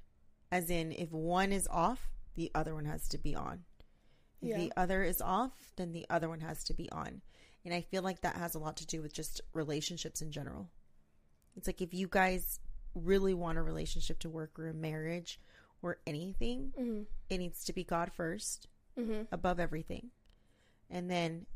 [0.51, 3.65] As in, if one is off, the other one has to be on.
[4.41, 4.57] If Yeah.
[4.59, 7.23] the other is off, then the other one has to be on.
[7.65, 10.71] And I feel like that has a lot to do with just relationships in general.
[11.57, 12.59] It's like if you guys
[12.95, 15.39] really want a relationship to work or a marriage
[15.81, 18.67] or anything, hmm it needs to be God first
[18.97, 20.11] hmm above everything.
[20.91, 21.47] And then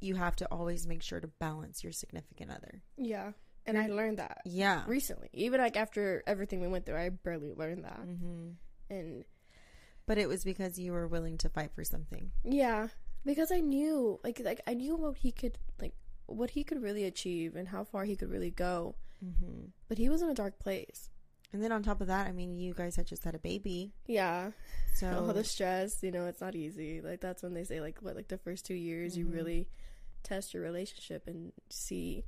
[0.00, 2.82] you have to always make sure to balance your significant other.
[2.98, 3.32] Yeah.
[3.64, 4.84] And I learned that Yeah.
[4.86, 5.30] recently.
[5.32, 8.00] Even like after everything we went through, I barely learned that.
[8.00, 8.50] hmm
[8.90, 9.24] And
[10.06, 12.30] But it was because you were willing to fight for something.
[12.44, 12.88] Yeah,
[13.24, 15.94] because I knew, like, like I knew what he could, like,
[16.26, 18.96] what he could really achieve and how far he could really go.
[19.20, 21.10] hmm But he was in a dark place.
[21.52, 23.92] And then on top of that, I mean, you guys had just had a baby.
[24.06, 24.50] Yeah,
[24.94, 27.00] So, all the stress, you know, it's not easy.
[27.00, 29.32] Like that's when they say, like, what, like the first two years, you Mhm.
[29.34, 29.68] really
[30.24, 32.24] test your relationship and see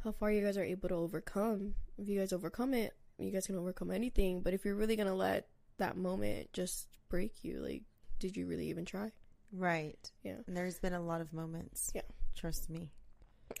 [0.00, 1.76] how far you guys are able to overcome.
[1.96, 4.40] If you guys overcome it, you guys can overcome anything.
[4.40, 7.82] But if you're really gonna let that moment just break you, like,
[8.18, 9.12] did you really even try?
[9.52, 10.10] right.
[10.24, 10.38] Yeah.
[10.48, 11.92] And there's been a lot of moments.
[11.94, 12.00] Yeah.
[12.34, 12.90] Trust me.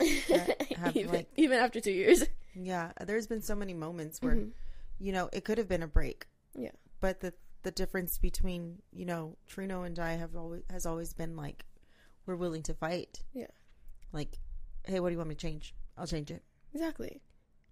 [0.76, 2.24] have, even, like- even after two years.
[2.54, 2.90] Yeah.
[3.06, 4.50] There's been so many moments where, Mhm.
[4.98, 6.26] you know, it could have been a break.
[6.54, 6.72] Yeah.
[7.00, 11.36] But the, the difference between, you know, Trino and I have always, has always been
[11.36, 11.64] like,
[12.26, 13.22] we're willing to fight.
[13.32, 13.46] Yeah.
[14.12, 14.38] Like,
[14.84, 15.74] hey, what do you want me to change?
[15.96, 16.42] I'll change it.
[16.72, 17.20] Exactly.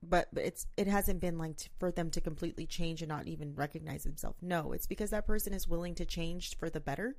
[0.02, 3.54] But it's it hasn't been like t- for them to completely change and not even
[3.54, 4.36] recognize themselves.
[4.42, 7.14] No, it's because that person is willing to change for the better.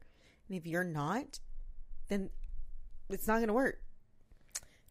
[0.50, 1.39] And if you're not,
[2.10, 2.30] then
[3.10, 3.80] it's not going to work.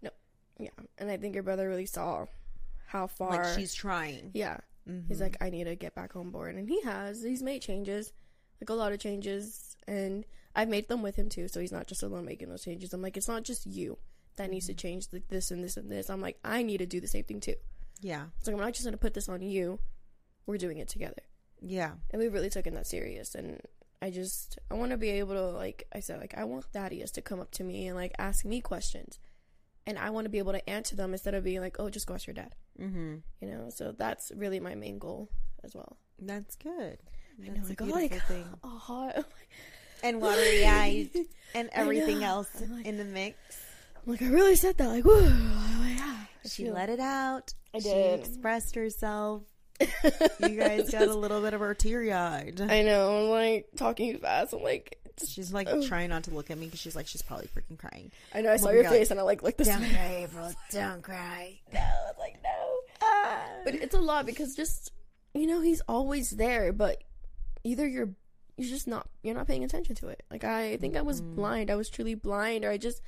[0.01, 0.11] No.
[0.59, 2.27] Yeah, and I think your brother really saw
[2.87, 3.31] how far.
[3.45, 4.31] Like she's trying.
[4.35, 4.59] yeah,
[5.09, 5.21] he's Mhm.
[5.23, 7.23] like, I need to get back on board, and he has.
[7.23, 8.13] He's made changes,
[8.61, 10.25] like a lot of changes, and
[10.55, 11.49] I've made them with him too.
[11.49, 12.93] So he's not just alone making those changes.
[12.95, 13.99] I'm like, it's not just you
[14.37, 16.09] that needs to change like this and this and this.
[16.09, 17.55] I'm like, I need to do the same thing too.
[18.03, 19.79] Yeah, It's like I'm not just gonna put this on you.
[20.47, 21.23] We're doing it together,
[21.61, 23.35] yeah, and we really took taken that serious.
[23.35, 23.61] And
[24.03, 27.13] I just, I want to be able to, like I said, like I want Thaddeus
[27.13, 29.19] to come up to me and like ask me questions.
[29.87, 32.07] and I want to be able to answer them instead of being like, "Oh, just
[32.07, 33.17] go ask your dad." Mm-hmm.
[33.41, 35.31] You know, so that's really my main goal
[35.65, 35.97] as well.
[36.19, 36.99] That's good.
[37.43, 38.45] I know, That's a like, oh, beautiful like, thing.
[38.65, 39.25] A hot.
[40.05, 41.11] And watery eyed
[41.55, 43.37] and everything else like- in the mix.
[44.05, 44.89] I'm like I really said that.
[44.89, 45.21] Like, whoa,
[46.49, 47.55] She let it out.
[47.75, 48.25] I did.
[48.25, 49.43] She expressed herself.
[50.41, 52.61] You guys got a little bit of her teary eyed.
[52.61, 53.23] I know.
[53.25, 54.53] I'm like talking fast.
[54.53, 55.85] I'm like, She's like Ugh.
[55.85, 58.11] trying not to look at me because she's like she's probably freaking crying.
[58.35, 58.51] I know.
[58.53, 59.91] I saw Oh your face and I like looked this Don't way.
[59.91, 60.53] cry, April.
[60.71, 61.61] Don't cry.
[61.73, 62.79] No, it's like no.
[63.65, 64.91] But it's a lot because just
[65.35, 67.03] you know he's always there, but
[67.65, 68.11] either you're
[68.57, 70.23] you're just not you're not paying attention to it.
[70.31, 71.37] Like I think I was Mhm.
[71.37, 71.71] blind.
[71.71, 73.01] I was truly blind, or I just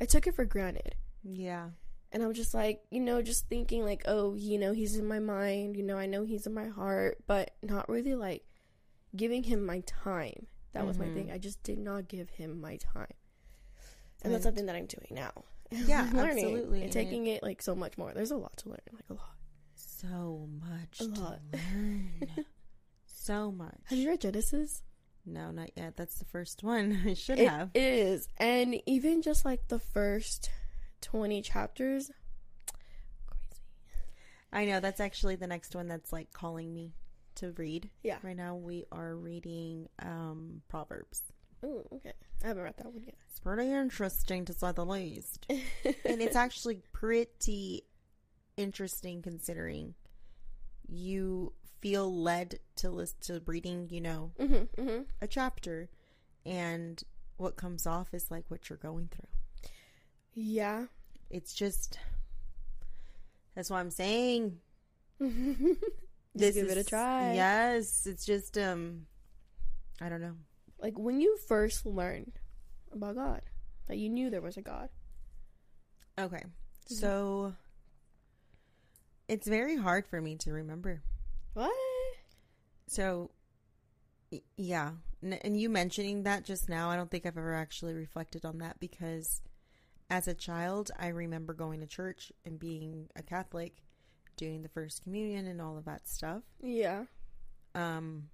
[0.00, 0.94] I took it for granted.
[1.24, 1.70] Yeah.
[2.12, 5.18] And I'm just like, you know, just thinking like, oh, you know, he's in my
[5.18, 8.44] mind, you know, I know he's in my heart, but not really like
[9.14, 10.46] giving him my time.
[10.72, 11.14] That was my Mhm.
[11.14, 11.30] thing.
[11.32, 13.12] I just did not give him my time.
[14.22, 15.32] And that's something that I'm doing now.
[15.70, 16.78] Yeah, learning absolutely.
[16.78, 18.12] And And taking it like so much more.
[18.14, 19.34] There's a lot to learn, like a lot.
[19.74, 21.40] So much A to lot.
[21.52, 22.30] learn.
[23.04, 23.76] so much.
[23.84, 24.82] Have you read Genesis?
[25.26, 25.94] No, not yet.
[25.96, 27.02] That's the first one.
[27.06, 27.70] I should It have.
[27.74, 28.28] is.
[28.38, 30.48] And even just like the first
[31.00, 32.10] 20 chapters,
[33.26, 33.62] crazy.
[34.52, 36.94] I know that's actually the next one that's like calling me
[37.36, 37.90] to read.
[38.02, 38.18] Yeah.
[38.22, 41.22] Right now we are reading um Proverbs.
[41.62, 42.12] Oh, okay.
[42.44, 43.16] I haven't read that one yet.
[43.28, 45.46] It's pretty interesting to say the least.
[45.50, 47.84] and it's actually pretty
[48.56, 49.94] interesting considering
[50.88, 55.02] you feel led to list to reading, you know, mm-hmm, mm-hmm.
[55.20, 55.88] a chapter
[56.44, 57.02] and
[57.36, 59.28] what comes off is like what you're going through.
[60.40, 60.84] Yeah.
[61.30, 61.98] It's just
[63.54, 64.58] that's what I'm saying.
[65.20, 67.32] Just give it a try.
[67.34, 69.06] Yes, it's just um
[70.00, 70.36] I don't know.
[70.80, 72.38] Like when you first learned
[72.92, 73.40] about God,
[73.88, 74.90] that you knew there was a God.
[76.16, 76.44] Okay.
[76.86, 77.54] So
[79.26, 81.02] it's very hard for me to remember.
[81.54, 81.74] What?
[82.86, 83.30] So
[84.30, 84.92] y- yeah,
[85.42, 88.78] and you mentioning that just now, I don't think I've ever actually reflected on that
[88.78, 89.40] because
[90.10, 93.82] as a child, I remember going to church and being a Catholic,
[94.36, 96.42] doing the first communion and all of that stuff.
[96.62, 97.04] Yeah.
[97.74, 98.28] Um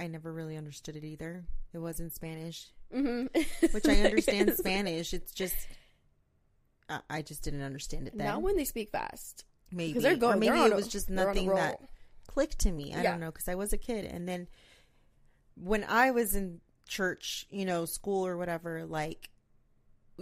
[0.00, 1.44] I never really understood it either.
[1.72, 3.66] It was in Spanish, Mm-hmm.
[3.72, 5.14] which I understand Spanish.
[5.14, 5.54] It's just
[6.88, 8.26] I, I just didn't understand it then.
[8.26, 9.44] Not when they speak fast.
[9.70, 10.36] maybe Because they're going.
[10.36, 11.78] or maybe they're it a- was just a nothing that
[12.26, 12.92] clicked to me.
[12.94, 13.10] I Yeah.
[13.12, 14.48] don't know because I was a kid, and then
[15.54, 19.30] when I was in church, you know, school or whatever, like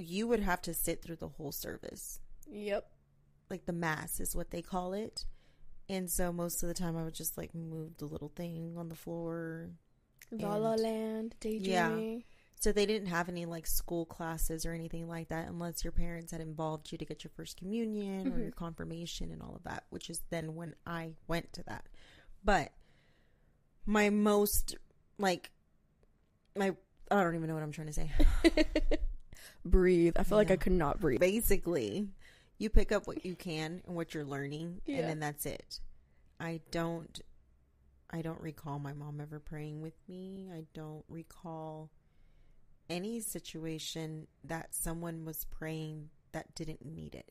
[0.01, 2.91] you would have to sit through the whole service, Yep.
[3.51, 5.25] like the mass is what they call it.
[5.89, 8.89] And so most of the time, I would just like move the little thing on
[8.89, 9.71] the floor.
[10.31, 12.19] La La And- Land, Yeah.
[12.61, 16.31] So they didn't have any like school classes or anything like that unless your parents
[16.31, 18.43] had involved you to get your first communion or Mhm.
[18.43, 21.87] your confirmation and all of that, which is then when I went to that.
[22.45, 22.73] But
[23.87, 24.77] my most
[25.19, 25.51] like
[26.55, 26.77] my
[27.11, 28.13] I don't even know what I'm trying to say.
[29.65, 30.15] breathe.
[30.19, 31.21] I feel like I could not breathe.
[31.21, 32.09] Basically,
[32.59, 34.99] you pick up what you can and what you're learning Yeah.
[34.99, 35.81] and then that's it.
[36.39, 37.21] I don't
[38.13, 40.49] I don't recall my mom ever praying with me.
[40.53, 41.91] I don't recall
[42.89, 47.31] any situation that someone was praying that didn't need it.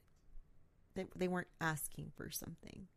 [0.95, 2.87] They, they weren't asking for something.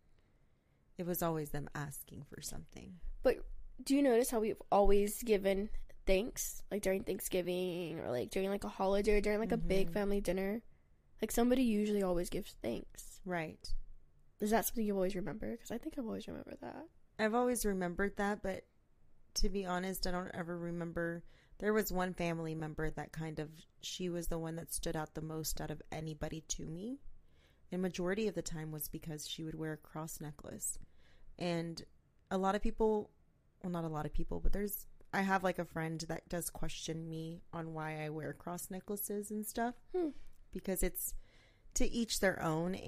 [0.97, 2.95] It was always them asking for something.
[3.25, 3.39] But
[3.83, 5.69] do you notice how we've always given
[6.07, 9.91] thanks, like during Thanksgiving or like during like a holiday or during like a big
[9.91, 9.93] Mhm.
[9.93, 10.63] family dinner?
[11.21, 13.21] Like somebody usually always gives thanks.
[13.25, 13.73] Right.
[14.41, 15.53] Is that something you always remember?
[15.53, 16.89] Because I think I've always remembered that.
[17.19, 18.65] I've always remembered that, but
[19.35, 21.23] to be honest, I don't ever remember.
[21.59, 25.15] There was one family member that kind of, she was the one that stood out
[25.15, 26.99] the most out of anybody to me.
[27.71, 30.79] And majority of the time was because she would wear a cross necklace.
[31.39, 31.83] And
[32.31, 33.11] a lot of people,
[33.63, 36.49] well, not a lot of people, but there's, I have like a friend that does
[36.51, 40.09] question me on why I wear cross necklaces and stuff Hmm.
[40.53, 41.15] because it's
[41.75, 42.79] to each their own.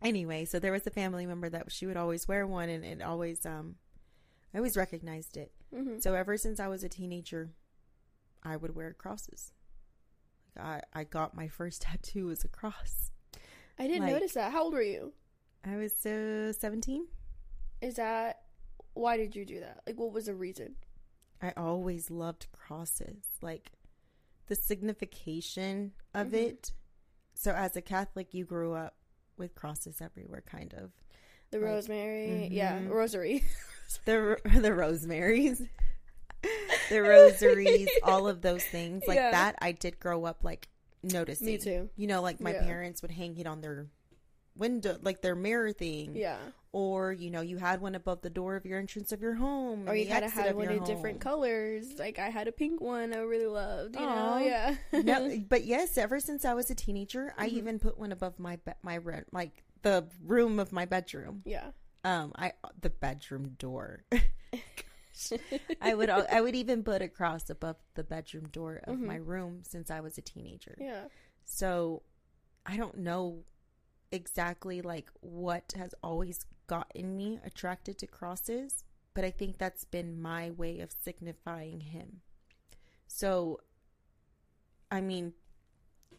[0.00, 3.02] Anyway, so there was a family member that she would always wear one and it
[3.02, 3.76] always, um,
[4.54, 5.52] I always recognized it.
[5.74, 5.98] Mm-hmm.
[5.98, 7.50] So ever since I was a teenager,
[8.42, 9.52] I would wear crosses.
[10.58, 13.10] I, I got my first tattoo as a cross.
[13.78, 14.52] I didn't like- notice that.
[14.52, 15.12] How old were you?
[15.64, 17.06] I was uh, 17.
[17.82, 18.42] Is that
[18.94, 19.80] why did you do that?
[19.86, 20.74] Like, what was the reason?
[21.40, 23.70] I always loved crosses, like
[24.46, 26.34] the signification of Mhm.
[26.34, 26.72] it.
[27.34, 28.96] So as a Catholic, you grew up
[29.36, 30.90] with crosses everywhere, kind of.
[31.50, 32.90] The Like- rosemary, yeah, Mhm.
[32.90, 33.44] rosary.
[34.04, 35.62] The the rosemaries,
[36.90, 39.30] the rosaries, all of those things like Yeah.
[39.30, 39.54] that.
[39.62, 40.68] I did grow up like
[41.02, 41.46] noticing.
[41.46, 41.88] Me too.
[41.96, 42.64] You know, like my Yeah.
[42.64, 43.86] parents would hang it on their
[44.56, 46.14] window, like their mirror thing.
[46.16, 46.38] Yeah.
[46.72, 49.88] Or, you know, you had one above the door of your entrance of your home.
[49.88, 51.98] Or you kind of had one in different colors.
[51.98, 53.96] Like I had a pink one I really loved.
[53.96, 54.38] You Aw.
[54.38, 54.74] know, yeah.
[54.92, 57.52] no, but yes, ever since I was a teenager, I Mhm.
[57.52, 61.42] even put one above my be- my re- like the room of my bedroom.
[61.46, 61.70] yeah.
[62.04, 64.04] Um, I the bedroom door.
[65.82, 69.06] I would I would even put a cross above the bedroom door of Mhm.
[69.06, 70.76] my room since I was a teenager.
[70.80, 71.04] Yeah.
[71.44, 72.02] So
[72.64, 73.44] I don't know
[74.12, 80.22] exactly like what has always gotten me attracted to crosses, but I think that's been
[80.22, 82.20] my way of signifying him.
[83.08, 83.60] So
[84.90, 85.32] I mean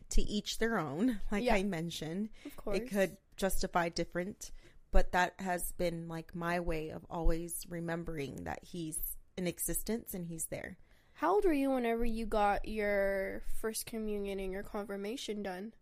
[0.09, 1.55] to each their own, like Yeah.
[1.55, 2.29] I mentioned.
[2.45, 2.77] Of course.
[2.77, 4.51] It could justify different,
[4.91, 8.99] but that has been like my way of always remembering that he's
[9.37, 10.77] in existence and he's there.
[11.13, 15.73] How old were you whenever you got your first communion and your confirmation done?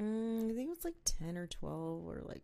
[0.00, 2.42] Mm, I think it was like 10 or 12 or like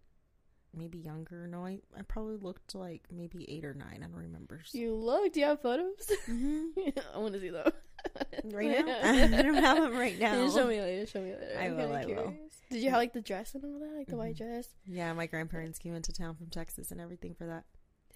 [0.77, 1.47] maybe younger.
[1.47, 3.87] No, I, I probably looked like maybe 8 or 9.
[3.93, 4.61] I don't remember.
[4.73, 5.35] You looked.
[5.35, 6.11] Do you have photos?
[6.29, 6.71] Mhm.
[7.15, 7.73] I want to see those.
[8.45, 8.99] Right now?
[9.03, 10.35] I don't have them right now.
[10.45, 11.07] Just show me later.
[11.07, 11.55] Show me later.
[11.59, 12.35] I I'm will, I will.
[12.71, 14.39] Did you have like the dress and all that, like the white Mhm.
[14.39, 14.69] dress?
[14.87, 17.65] Yeah, my grandparents came into town from Texas and everything for that.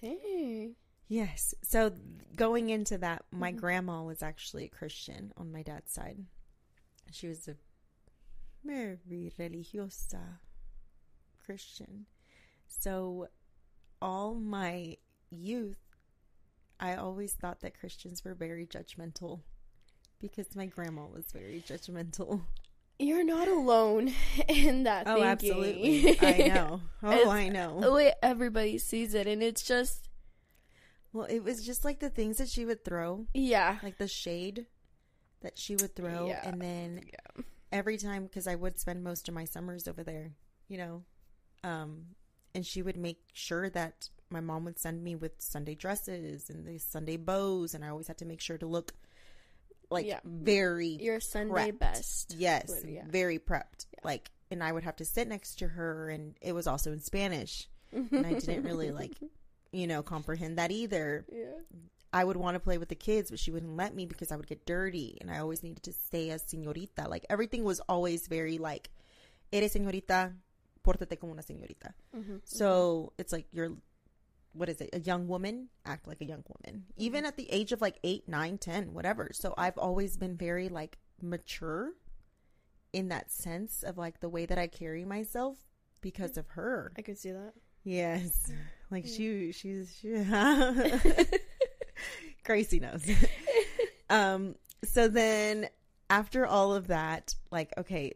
[0.01, 0.75] Dang.
[1.07, 1.53] Yes.
[1.61, 1.91] So
[2.35, 3.57] going into that, my Mhm.
[3.57, 6.25] grandma was actually a Christian on my dad's side.
[7.11, 7.55] She was a
[8.63, 8.97] very
[9.39, 10.39] religiosa
[11.45, 12.07] Christian.
[12.67, 13.27] So
[14.01, 14.97] all my
[15.29, 15.77] youth,
[16.79, 19.41] I always thought that Christians were very judgmental
[20.19, 22.41] because my grandma was very judgmental.
[22.97, 24.13] You're not alone
[24.47, 25.07] in that.
[25.07, 25.27] Oh, thinking.
[25.29, 26.19] absolutely.
[26.21, 26.81] I know.
[27.03, 27.81] Oh, I know.
[27.81, 30.07] the way everybody sees it, and it's just
[31.11, 33.27] Well, it was just like the things that she would throw.
[33.33, 34.67] yeah, like the shade
[35.41, 36.41] that she would throw Yeah.
[36.47, 37.43] and then yeah.
[37.71, 40.31] every time because i would spend most of my summers over there
[40.67, 41.03] you know
[41.63, 42.05] um
[42.55, 46.65] and she would make sure that my mom would send me with sunday dresses and
[46.65, 48.93] the sunday bows and i always had to make sure to look
[49.91, 50.19] like Yeah.
[50.25, 51.79] very Your Sunday prepped.
[51.79, 52.33] best.
[52.37, 53.03] yes yeah.
[53.07, 53.99] very prepped Yeah.
[54.03, 57.01] like and i would have to sit next to her and it was also in
[57.01, 59.13] spanish and i didn't really like
[59.71, 61.59] you know comprehend that either Yeah.
[62.13, 64.37] I would want to play with the kids, but she wouldn't let me because I
[64.37, 67.09] would get dirty and I always needed to stay as señorita.
[67.09, 68.89] Like everything was always very like,
[69.51, 70.31] eres señorita,
[70.85, 71.93] pórtate como una señorita.
[72.15, 72.41] Mhm.
[72.43, 73.75] So it's like you're,
[74.53, 74.89] what is it?
[74.93, 76.85] A young woman, act like a young woman.
[76.97, 79.29] Even at the age of like eight, nine, ten, whatever.
[79.33, 81.91] So I've always been very like mature
[82.93, 85.57] in that sense of like the way that I carry myself
[86.01, 86.91] because of her.
[86.97, 87.53] I could see that.
[87.83, 88.51] Yes.
[88.91, 90.13] Like she she's she,
[92.43, 93.03] Gracie knows.
[94.09, 95.67] um so then
[96.09, 98.13] after all of that, like okay,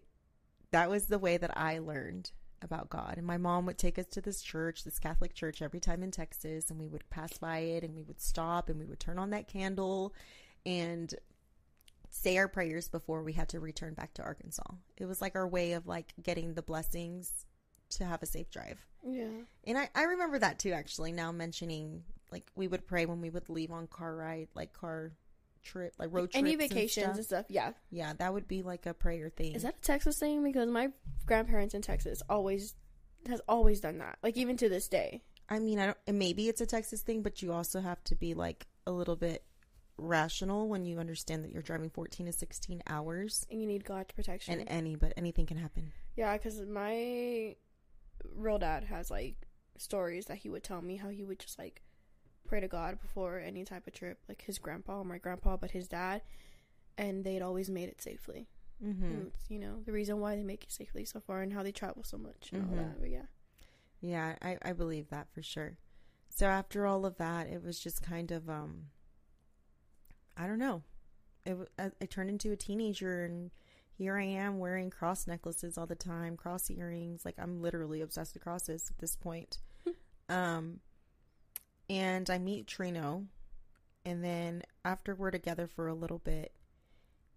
[0.71, 3.15] that was the way that I learned about God.
[3.17, 6.11] And my mom would take us to this church, this Catholic church every time in
[6.11, 9.19] Texas and we would pass by it and we would stop and we would turn
[9.19, 10.13] on that candle
[10.65, 11.13] and
[12.09, 14.71] say our prayers before we had to return back to Arkansas.
[14.97, 17.45] It was like our way of like getting the blessings
[17.91, 18.79] to have a safe drive.
[19.07, 19.27] Yeah.
[19.65, 23.29] And I, I remember that too, actually, now mentioning like we would pray when we
[23.29, 25.11] would leave on car ride, like car
[25.71, 26.35] trip, like road trips.
[26.37, 27.15] Any and vacations stuff.
[27.15, 27.45] and stuff.
[27.49, 27.71] Yeah.
[27.91, 29.53] Yeah, that would be like a prayer thing.
[29.55, 30.43] Is that a Texas thing?
[30.43, 30.89] Because my
[31.25, 32.75] grandparents in Texas always
[33.27, 34.17] has always done that.
[34.23, 35.21] Like even to this day.
[35.49, 38.33] I mean, I don't, maybe it's a Texas thing, but you also have to be
[38.33, 39.43] like a little bit
[39.97, 44.13] rational when you understand that you're driving 14 to 16 hours And you need God's
[44.13, 44.59] protection.
[44.59, 45.91] and any, but anything can happen.
[46.15, 47.55] yeah, because my
[48.35, 49.35] real dad has like
[49.77, 51.81] stories that he would tell me how he would just like
[52.49, 55.71] pray to God before any type of trip, like his grandpa or my grandpa, but
[55.71, 56.21] his dad,
[56.97, 58.47] and they'd always made it safely.
[58.83, 59.25] Mm-hmm.
[59.49, 62.03] You know, the reason why they make it safely so far and how they travel
[62.03, 62.69] so much and Mhm.
[62.71, 62.99] all that.
[62.99, 63.25] But yeah.
[64.01, 65.77] Yeah, I, I believe that for sure.
[66.29, 68.85] So after all of that, it was just kind of um
[70.37, 70.83] I don't know.
[71.45, 73.51] It I, I turned into a teenager and
[73.93, 77.25] here I am wearing cross necklaces all the time, cross earrings.
[77.25, 79.59] Like I'm literally obsessed with crosses at this point.
[80.29, 80.79] um
[81.89, 83.25] and I meet Trino
[84.05, 86.53] and then after we're together for a little bit,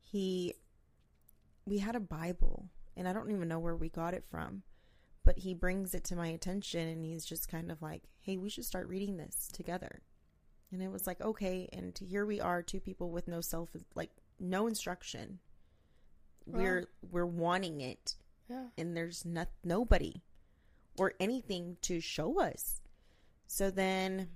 [0.00, 0.54] he
[1.66, 4.62] we had a Bible and I don't even know where we got it from
[5.24, 8.50] but he brings it to my attention and he's just kind of like hey we
[8.50, 10.02] should start reading this together.
[10.72, 14.10] And it was like okay and here we are two people with no self like
[14.40, 15.38] no instruction.
[16.46, 18.16] We're we're wanting it
[18.50, 18.66] Yeah.
[18.76, 20.22] and there's not nobody
[20.98, 22.80] or anything to show us.
[23.46, 24.28] So then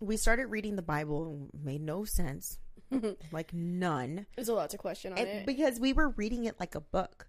[0.00, 2.58] we started reading the bible and made no sense
[3.32, 4.26] like none.
[4.36, 5.46] There's a lot to question on And it.
[5.46, 7.26] because we were reading it like a book.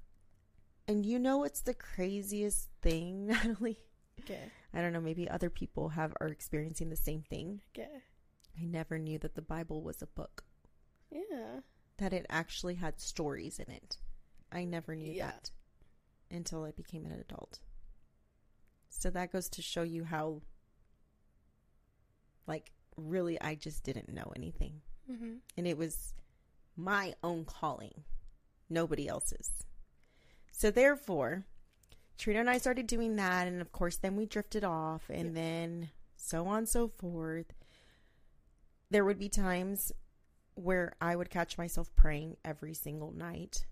[0.90, 3.80] And you know what's the craziest thing, Natalie?
[4.20, 4.42] okay.
[4.74, 7.62] I don't know, maybe other people have are experiencing the same thing.
[7.74, 7.88] Okay.
[8.60, 10.44] I never knew that the Bible was a book.
[11.10, 11.62] Yeah.
[11.98, 13.98] That it actually had stories in it.
[14.52, 15.28] I never knew Yeah.
[15.28, 15.52] that
[16.30, 17.60] until I became an adult.
[18.90, 20.42] So that goes to show you how
[22.48, 24.82] like really I just didn't know anything.
[25.12, 25.34] Mm-hmm.
[25.58, 26.14] and it was
[26.78, 28.04] my own calling,
[28.70, 29.52] nobody else's.
[30.54, 31.44] So therefore,
[32.18, 35.90] Trino and I started doing that, and of course, then we drifted off, and then
[36.16, 37.54] so on and so forth.
[38.90, 39.92] There would be times
[40.56, 43.66] where I would catch myself praying every single night,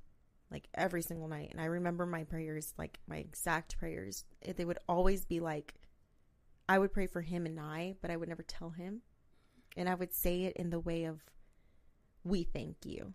[0.51, 1.49] like every single night.
[1.51, 4.25] And I remember my prayers, like my exact prayers.
[4.55, 5.75] They would always be like,
[6.71, 9.01] I would pray for him and I, but I would never tell him.
[9.75, 11.19] And I would say it in the way of,
[12.23, 13.13] We thank you.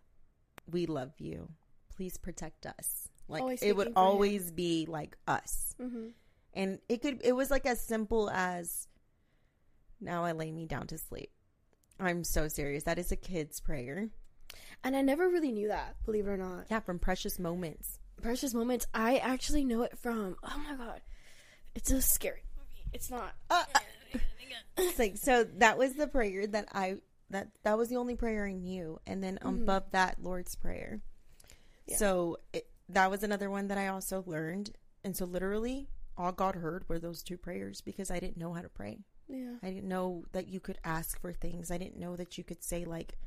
[0.71, 1.49] We love you.
[1.95, 3.09] Please protect us.
[3.29, 3.93] Like Always it would him.
[3.97, 5.75] always be like us.
[5.81, 6.09] Mm-hmm.
[6.55, 8.89] And it could, it was like as simple as,
[10.01, 11.31] Now I lay me down to sleep.
[11.99, 12.85] I'm so serious.
[12.85, 14.11] That is a kid's prayer.
[14.85, 16.67] And I never really knew that, believe it or not.
[16.71, 17.99] Yeah, from precious moments.
[18.23, 21.03] Precious Moments, I actually know it from, oh my god,
[21.75, 22.46] it's so scary.
[22.97, 23.35] It's not.
[23.51, 24.19] Uh, uh,
[24.79, 26.97] it's like so that was the prayer that I
[27.29, 29.63] that that was the only prayer I knew, and then mm-hmm.
[29.63, 31.03] above that, Lord's prayer.
[31.87, 31.97] Yeah.
[31.99, 34.71] So it, that was another one that I also learned,
[35.05, 38.63] and so literally all God heard were those two prayers because I didn't know how
[38.63, 39.01] to pray.
[39.29, 39.57] Yeah.
[39.63, 41.71] I didn't know that you could ask for things.
[41.71, 43.19] I didn't know that you could say like,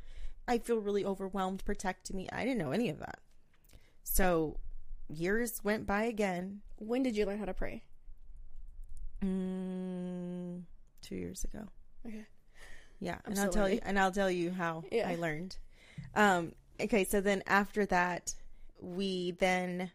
[0.48, 1.64] "I feel really overwhelmed.
[1.64, 3.20] Protect me." I didn't know any of that.
[4.04, 4.58] So
[5.08, 6.62] years went by again.
[6.78, 7.84] When did you learn how to pray?
[9.24, 10.64] Mm,
[11.02, 11.68] two years ago.
[12.06, 12.26] Okay.
[13.00, 15.10] Yeah, I'm and I'll tell you, and I'll tell you how Yeah.
[15.10, 15.58] I learned.
[16.16, 18.34] Um, okay, so then after that,
[18.80, 19.92] we then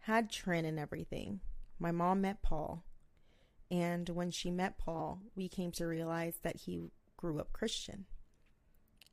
[0.00, 1.40] had Trin and everything.
[1.78, 2.84] My mom met Paul,
[3.70, 6.82] and when she met Paul, we came to realize that he
[7.16, 8.06] grew up Christian,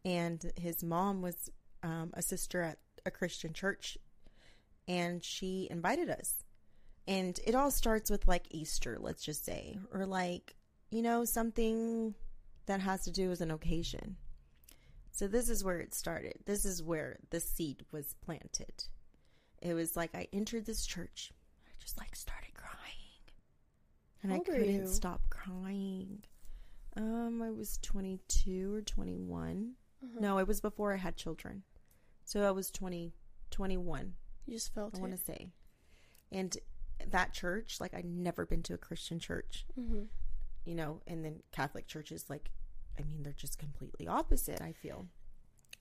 [0.05, 1.49] and his mom was
[1.83, 3.97] um, a sister at a Christian church,
[4.87, 6.43] and she invited us.
[7.07, 10.55] And it all starts with like Easter, let's just say, or like
[10.91, 12.13] you know something
[12.65, 14.17] that has to do with an occasion.
[15.11, 16.35] So this is where it started.
[16.45, 18.85] This is where the seed was planted.
[19.61, 21.31] It was like I entered this church.
[21.67, 22.71] I just like started crying.
[24.23, 26.23] And I couldn't stop crying.
[26.95, 29.73] Um I was 22 or 21.
[30.03, 30.19] Uh-huh.
[30.19, 31.63] No, it was before I had children.
[32.25, 33.13] So I was 20
[33.49, 34.13] 21.
[34.45, 35.51] You just felt I want to say.
[36.31, 36.57] And
[37.09, 40.03] that church, like I'd never been to a Christian church Mm-hmm.
[40.65, 42.51] you know, and then Catholic churches, like,
[42.99, 44.61] I mean, they're just completely opposite.
[44.61, 45.07] I feel.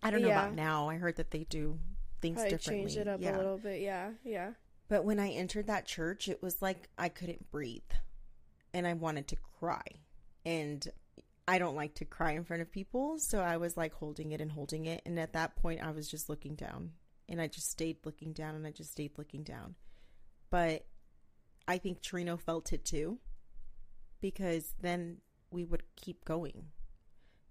[0.03, 0.89] I don't know about now.
[0.89, 1.79] I heard that they do
[2.23, 2.85] things Probably differently.
[2.85, 3.37] changed it up yeah.
[3.37, 3.83] a little bit.
[3.83, 4.13] Yeah.
[4.25, 4.53] Yeah.
[4.89, 7.83] But when I entered that church, it was like I couldn't breathe,
[8.73, 9.85] and I wanted to cry,
[10.45, 10.87] and
[11.47, 14.41] I don't like to cry in front of people, so I was like holding it
[14.41, 16.93] and holding it, and at that point, I was just looking down,
[17.29, 19.75] and I just stayed looking down, and I just stayed looking down,
[20.51, 20.87] but
[21.71, 23.19] I think Trino felt it too,
[24.21, 25.19] because then
[25.51, 26.65] we would keep going.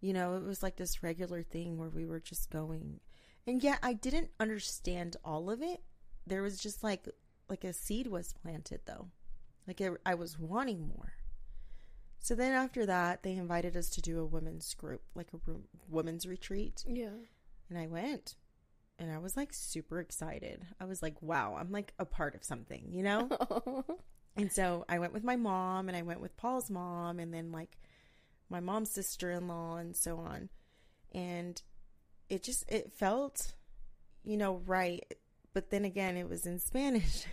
[0.02, 3.00] You know, it was like this regular thing where we were just going.
[3.48, 5.82] And yet I didn't understand all of it.
[6.28, 7.08] There was just like
[7.50, 9.08] like a seed was planted though.
[9.68, 11.14] Like it, I was wanting more.
[12.20, 15.64] So then after that, they invited us to do a women's group, like a ro-
[15.90, 17.16] women's retreat, Yeah.
[17.70, 18.36] and I went.
[19.00, 20.66] And I was like super excited.
[20.80, 23.86] I was like, wow, I'm like a part of something, you know?
[24.40, 27.52] And so I went with my mom and I went with Paul's mom and then
[27.52, 27.78] like
[28.50, 30.48] my mom's sister-in-law and so on.
[31.12, 31.62] And
[32.30, 33.54] it just it felt
[34.24, 35.14] you know right,
[35.54, 37.26] but then again it was in Spanish.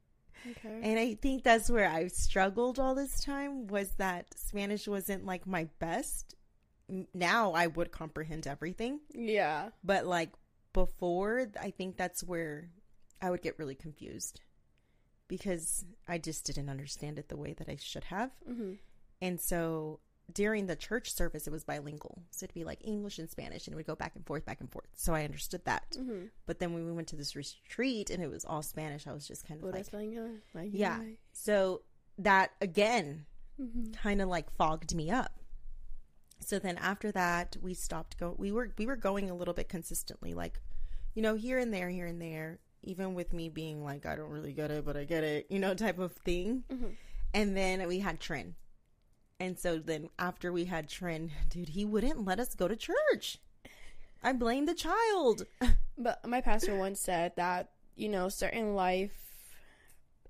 [0.50, 0.80] okay.
[0.82, 5.46] And I think that's where I struggled all this time was that Spanish wasn't like
[5.46, 6.34] my best.
[7.12, 9.70] Now I would comprehend everything, yeah.
[9.82, 10.30] but like
[10.74, 12.68] before, I think that's where
[13.22, 14.42] I would get really confused
[15.26, 18.30] because I just didn't understand it the way that I should have.
[18.46, 18.72] Mm-hmm.
[19.22, 20.00] And so
[20.30, 22.22] during the church service, it was bilingual.
[22.30, 24.60] So it'd be like English and Spanish, and it would go back and forth, back
[24.60, 24.88] and forth.
[24.94, 25.96] So I understood that.
[25.98, 26.26] Mm-hmm.
[26.44, 29.26] But then when we went to this retreat and it was all Spanish, I was
[29.26, 30.40] just kind of What like, is going?
[30.52, 31.00] Like, yeah.
[31.32, 31.80] So
[32.18, 33.24] that again
[33.60, 33.92] Mm-hmm.
[33.92, 35.38] kind of like fogged me up.
[36.44, 38.34] So then after that, we stopped go.
[38.38, 40.60] We were we were going a little bit consistently, like
[41.14, 42.58] you know, here and there, here and there.
[42.82, 45.58] Even with me being like, I don't really get it, but I get it, you
[45.58, 46.64] know, type of thing.
[46.70, 46.96] Mhm.
[47.32, 48.54] And then we had Trin,
[49.40, 53.38] and so then after we had Trin, dude, he wouldn't let us go to church.
[54.22, 55.46] I blame the child.
[55.96, 59.12] But my pastor once said that, you know, certain life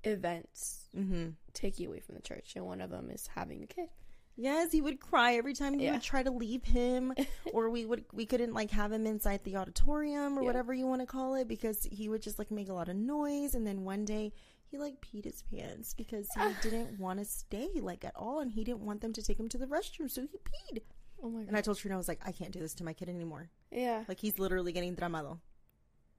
[0.04, 1.30] events Mm-hmm.
[1.54, 3.88] take you away from the church, and one of them is having a kid.
[4.37, 5.93] Yes, he would cry every time we Yeah.
[5.93, 7.14] would try to leave him,
[7.53, 10.47] or we would we couldn't like have him inside the auditorium or Yeah.
[10.47, 12.97] whatever you want to call it because he would just like make a lot of
[12.97, 13.55] noise.
[13.55, 14.32] And then one day
[14.66, 18.51] he like peed his pants because he didn't want to stay like at all, and
[18.51, 20.80] he didn't want them to take him to the restroom, so he peed.
[21.22, 22.93] Oh my And I told Trino, I was like, I can't do this to my
[22.93, 23.49] kid anymore.
[23.70, 24.05] Yeah.
[24.09, 25.39] Like he's literally getting dramado.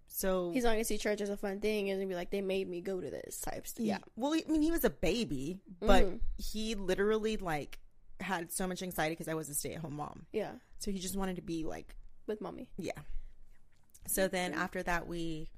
[0.08, 2.70] So He's not gonna see church as a fun thing and be like, they made
[2.70, 3.68] me go to this type.
[3.68, 3.98] St- yeah.
[4.16, 6.20] Well, I mean, he was a baby, but Mhm.
[6.38, 7.80] he literally like
[8.20, 10.26] had so much anxiety because I was a stay-at-home mom.
[10.32, 10.52] Yeah.
[10.80, 11.96] So he just wanted to be like,
[12.28, 12.70] With mommy.
[12.78, 12.92] yeah.
[14.08, 15.50] So then after that, we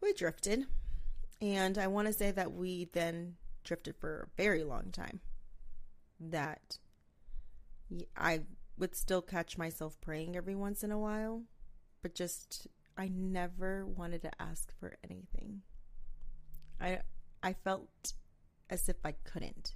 [0.00, 0.66] we drifted,
[1.40, 5.20] and I want to say that we then drifted for a very long time.
[6.20, 6.78] That
[8.16, 8.42] I
[8.78, 11.42] would still catch myself praying every once in a while,
[12.02, 15.62] but just I never wanted to ask for anything.
[16.80, 17.00] I
[17.42, 18.12] I felt
[18.70, 19.74] as if I couldn't.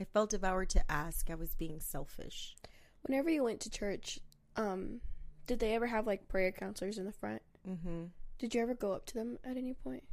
[0.00, 2.56] I felt devoured to ask, I was being selfish.
[3.02, 4.18] Whenever you went to church,
[4.56, 5.00] um,
[5.46, 7.42] did they ever have like prayer counselors in the front?
[7.68, 8.04] Mm-hmm.
[8.38, 10.04] Did you ever go up to them at any point?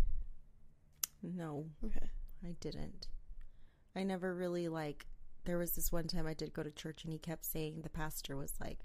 [1.21, 2.09] No, Okay.
[2.43, 3.07] I didn't.
[3.95, 5.05] I never really like.
[5.45, 7.89] There was this one time I did go to church, and he kept saying the
[7.89, 8.79] pastor was like,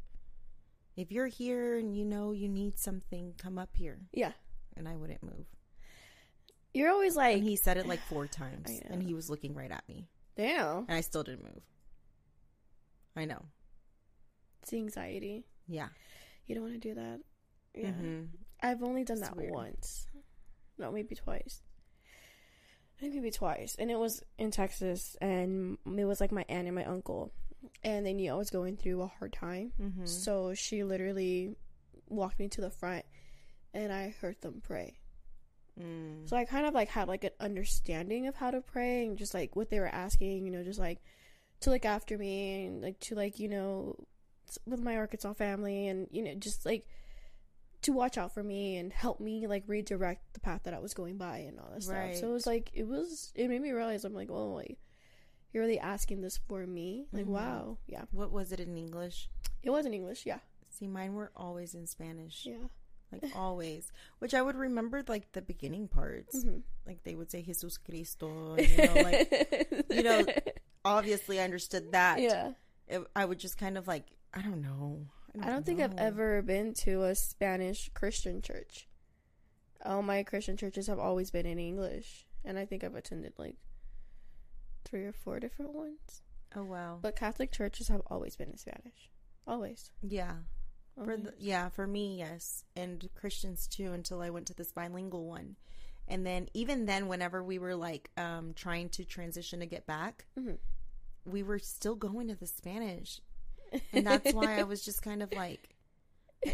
[0.97, 4.33] "If you're here and you know you need something, come up here." Yeah.
[4.77, 5.47] And I wouldn't move.
[6.73, 9.71] You're always like, And he said it like four times, and he was looking right
[9.71, 11.62] at me, damn, and I still didn't move.
[13.16, 13.43] I know.
[14.62, 15.45] it's anxiety.
[15.66, 15.89] Yeah.
[16.47, 17.20] You don't want to do that.
[17.74, 17.91] Yeah.
[17.93, 18.28] Mhm.
[18.61, 19.53] I've only done It's that weird.
[19.53, 20.07] once.
[20.78, 21.62] No, maybe twice.
[22.97, 23.74] I think maybe twice.
[23.78, 27.33] And it was in Texas, and it was like my aunt and my uncle.
[27.83, 29.72] And they knew I was going through a hard time.
[29.78, 30.07] Mhm.
[30.09, 31.57] So she literally
[32.09, 33.05] walked me to the front,
[33.72, 35.00] and I heard them pray.
[35.81, 36.28] Mm.
[36.28, 39.35] So I kind of like had like an understanding of how to pray and just
[39.35, 41.01] like what they were asking, you know, just like
[41.61, 43.97] to look after me and like to like, you know,
[44.66, 46.87] with my Arkansas family and you know, just like
[47.83, 50.93] to watch out for me and help me like redirect the path that I was
[50.93, 51.95] going by and all that stuff.
[52.16, 54.78] So it was like it was it made me realize I'm like, oh, like
[55.53, 57.07] you're really asking this for me.
[57.12, 57.28] Like, Mhm.
[57.31, 58.05] wow, yeah.
[58.12, 59.28] What was it in English?
[59.62, 60.39] It was in English, yeah,
[60.70, 62.68] See, mine were always in Spanish, yeah.
[63.13, 63.91] Like always.
[64.19, 66.45] Which I would remember, like the beginning parts.
[66.45, 66.63] Mhm.
[66.87, 70.25] Like they would say Jesus Cristo, and, you know, like you know,
[70.85, 72.21] obviously I understood that.
[72.21, 72.53] yeah.
[72.89, 74.05] It, I would just kind of like,
[74.35, 75.07] I don't know.
[75.41, 78.89] I don't think I've ever been to a Spanish Christian church.
[79.85, 83.55] All my Christian churches have always been in English, and I think I've attended like
[84.85, 86.23] three or four different ones.
[86.57, 86.99] Oh wow.
[87.01, 89.11] But Catholic churches have always been in Spanish,
[89.47, 89.93] always.
[90.03, 90.33] yeah.
[90.97, 93.93] For the, yeah, for me, yes, and Christians too.
[93.93, 95.57] Until I went to this bilingual one,
[96.09, 100.26] and then even then, whenever we were like um trying to transition to get back,
[100.38, 100.59] Mhm.
[101.24, 103.20] we were still going to the Spanish,
[103.93, 105.74] and that's why I was just kind of like,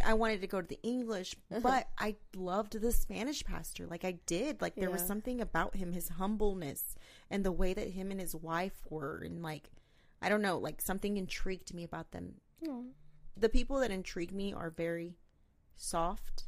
[0.04, 1.60] I wanted to go to the English, Uh-huh.
[1.60, 3.86] but I loved the Spanish pastor.
[3.86, 4.60] Like I did.
[4.60, 6.94] Like there was something about him, his humbleness,
[7.30, 9.70] and the way that him and his wife were, and like,
[10.22, 12.40] I don't know, like something intrigued me about them.
[13.36, 15.16] The people that intrigue me are very
[15.76, 16.44] soft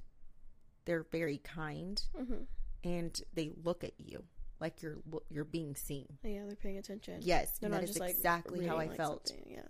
[0.85, 2.47] they're very kind Mhm.
[2.85, 4.25] and they look at you
[4.61, 4.97] like you're
[5.29, 7.19] you're being seen Yeah, they're paying attention.
[7.23, 9.61] yes they're and that is like exactly how i like, felt Yeah.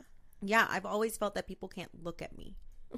[0.43, 2.57] yeah i've always felt that people can't look at me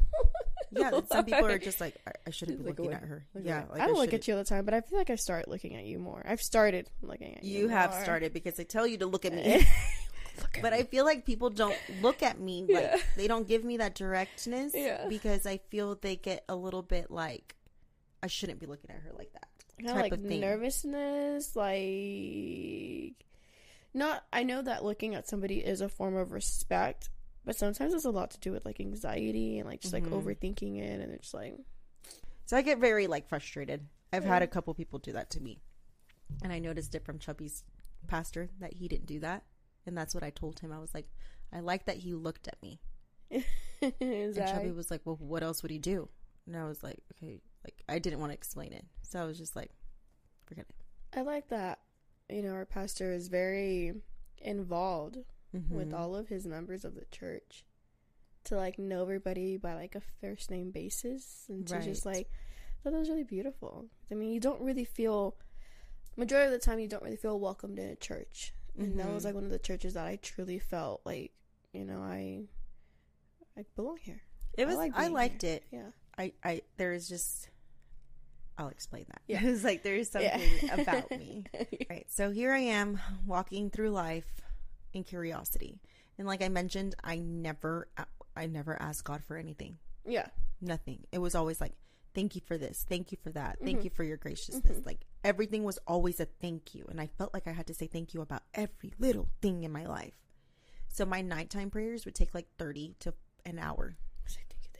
[0.70, 3.64] yeah some people are just like i, I shouldn't be looking at her Look yeah
[3.70, 5.48] like I don't look at you all the time, but I feel like I start
[5.48, 6.22] looking at you more.
[6.28, 7.58] I've started looking at you.
[7.62, 8.02] you have more.
[8.04, 9.66] started because i tell you to look at me
[10.62, 12.96] but i feel like people don't look at me like Yeah.
[13.16, 15.06] they don't give me that directness Yeah.
[15.08, 17.54] because i feel they get a little bit like
[18.22, 19.48] i shouldn't be looking at her like that
[19.84, 23.14] kind of like nervousness like
[23.94, 27.08] not i know that looking at somebody is a form of respect
[27.44, 30.22] but sometimes it's a lot to do with like anxiety and like just like Mhm.
[30.22, 31.56] overthinking it and it's like
[32.46, 33.86] So I get very like frustrated.
[34.12, 35.60] I've had a couple people do that to me.
[36.42, 37.62] And I noticed it from Chubby's
[38.08, 39.44] pastor that he didn't do that.
[39.90, 40.70] And that's what I told him.
[40.70, 41.08] I was like,
[41.52, 42.80] I like that he looked at me.
[44.00, 46.08] And Chubby was like, Well, what else would he do?
[46.46, 48.84] And I was like, Okay, like I didn't want to explain it.
[49.02, 49.70] So I was just like,
[50.46, 51.18] forget it.
[51.18, 51.78] i like that
[52.28, 53.94] you know our pastor is very
[54.38, 55.18] involved
[55.52, 55.98] with Mhm.
[55.98, 57.64] all of his members of the church
[58.44, 62.30] to like know everybody by like a first name basis and to just like
[62.84, 63.86] that was really beautiful.
[64.10, 65.36] I mean, you don't really feel
[66.16, 69.22] majority of the time you don't really feel welcomed in a church, and that was
[69.22, 69.26] Mhm.
[69.26, 71.32] like one of the churches that I truly felt like
[71.72, 72.48] you know I
[73.56, 74.22] I belong here.
[74.56, 74.76] It was.
[74.76, 75.54] I, like being liked here.
[75.54, 75.64] it.
[75.70, 75.90] Yeah.
[76.18, 76.32] I.
[76.42, 76.62] I.
[76.76, 77.48] There is just.
[78.58, 79.22] I'll explain that.
[79.26, 79.40] Yeah.
[79.44, 80.30] It's like there is something
[80.62, 80.74] Yeah.
[80.80, 81.44] about me.
[81.90, 82.06] Right.
[82.10, 84.40] So here I am walking through life
[84.92, 85.80] in curiosity,
[86.18, 87.88] and like I mentioned, I never.
[88.36, 89.78] I never asked God for anything.
[90.06, 90.28] yeah.
[90.60, 91.06] Nothing.
[91.10, 91.72] It was always like,
[92.14, 93.84] thank you for this, thank you for that, thank Mhm.
[93.84, 94.78] you for your graciousness.
[94.78, 94.86] Mhm.
[94.86, 96.86] Like everything was always a thank you.
[96.88, 99.72] And I felt like I had to say thank you about every little thing in
[99.72, 100.14] my life.
[100.88, 103.96] So my nighttime prayers would take like 30 to an hour.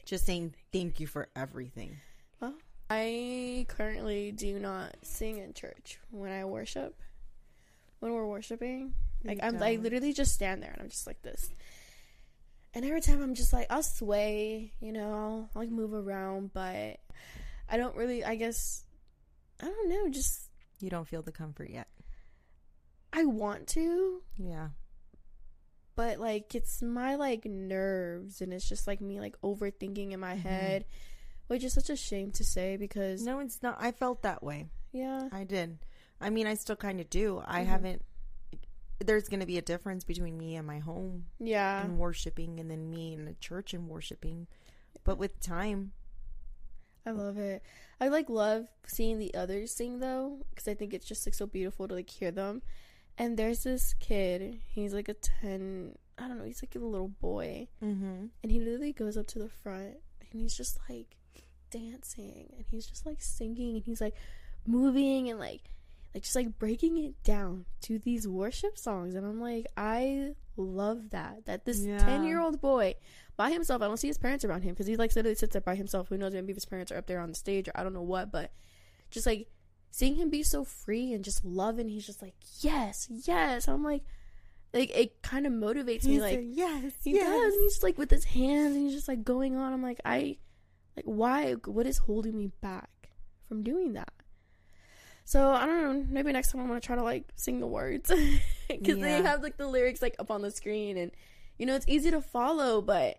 [0.05, 1.99] Just saying thank you for everything.
[2.93, 7.01] I currently do not sing in church when I worship.
[8.01, 11.51] When we're worshiping, like I'm, I literally just stand there and I'm just like this.
[12.75, 16.99] And every time I'm just like, I'll sway, you know, I'll like move around, but
[17.69, 18.25] I don't really.
[18.25, 18.85] I guess
[19.61, 20.09] I don't know.
[20.09, 20.49] Just
[20.81, 21.89] You don't feel the comfort yet.
[23.13, 24.69] I want to, Yeah.
[25.97, 30.35] but like it's my like nerves and it's just like me like overthinking in my
[30.37, 30.41] Mhm.
[30.43, 30.85] head,
[31.49, 33.77] which is such a shame to say because No, it's not.
[33.81, 34.69] I felt that way.
[34.93, 35.79] yeah, I did.
[36.21, 37.43] I mean, I still kind of do.
[37.45, 37.67] I Mhm.
[37.67, 38.03] haven't.
[39.03, 42.71] There's going to be a difference between me and my home yeah, and worshiping and
[42.71, 44.47] then me in the church and worshiping.
[45.05, 45.93] But with time,
[47.07, 47.63] I love it.
[47.99, 51.47] I like love seeing the others sing though, because I think it's just like so
[51.47, 52.63] beautiful to like hear them.
[53.17, 54.61] And there's this kid.
[54.67, 55.97] He's like a ten.
[56.19, 56.45] I don't know.
[56.45, 58.27] He's like a little boy, mm-hmm.
[58.43, 59.97] and he literally goes up to the front,
[60.31, 61.17] and he's just like
[61.71, 64.15] dancing, and he's just like singing, and he's like
[64.67, 65.71] moving, and like
[66.15, 69.15] like just like breaking it down to these worship songs.
[69.15, 71.47] And I'm like, I love that.
[71.47, 71.99] That this Yeah.
[71.99, 72.95] ten year old boy
[73.37, 73.81] by himself.
[73.83, 76.09] I don't see his parents around him because he like literally sits there by himself.
[76.09, 76.33] Who knows?
[76.35, 78.33] Maybe his parents are up there on the stage or I don't know what.
[78.33, 78.51] But
[79.11, 79.49] just like
[79.93, 83.69] seeing him be so free and just loving, he's just like yes, yes.
[83.69, 84.03] I'm like,
[84.75, 86.21] like it kind of motivates me.
[86.21, 89.23] Like yes, he does, and he's just like with his hands, and he's just like
[89.25, 89.73] going on.
[89.73, 90.39] I'm like, I
[90.97, 91.53] like why?
[91.67, 93.11] What is holding me back
[93.49, 94.13] from doing that?
[95.31, 96.07] So I don't know.
[96.11, 98.11] Maybe next time I'm gonna try to like sing the words
[98.69, 101.13] because they have like the lyrics like up on the screen, and
[101.57, 103.17] you know it's easy to follow, but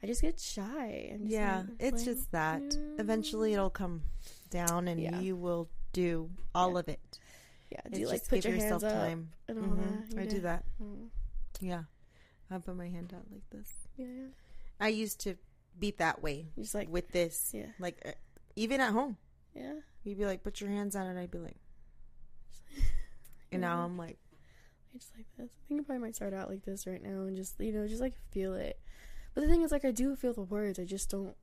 [0.00, 1.16] I just get shy.
[1.18, 2.62] Just Yeah, like, it's just that.
[2.62, 3.00] yeah.
[3.00, 4.02] Eventually, it'll come
[4.50, 5.18] down, and Yeah.
[5.18, 6.78] you will do all Yeah.
[6.78, 7.18] of it.
[7.72, 7.80] yeah.
[7.82, 9.30] Do It's you like put give your yourself hands up time.
[9.48, 10.10] and all Mhm.
[10.10, 10.18] that?
[10.18, 10.64] I You do that.
[10.80, 11.08] Mm.
[11.60, 11.82] Yeah,
[12.52, 13.72] I put my hand out like this.
[13.96, 14.28] Yeah, yeah.
[14.78, 15.34] I used to
[15.76, 17.50] be that way Just like with this.
[17.52, 18.12] yeah, Like uh,
[18.54, 19.16] even at home,
[19.54, 19.80] yeah.
[20.08, 21.56] You'd be like, "Put your hands on it." I'd be like,
[23.52, 24.18] and now I'm like,
[24.94, 25.50] I just like this.
[25.50, 27.86] I think I probably might start out like this right now and just you know
[27.86, 28.78] just like feel it.
[29.34, 30.78] But the thing is, like I do feel the words.
[30.78, 31.36] I just don't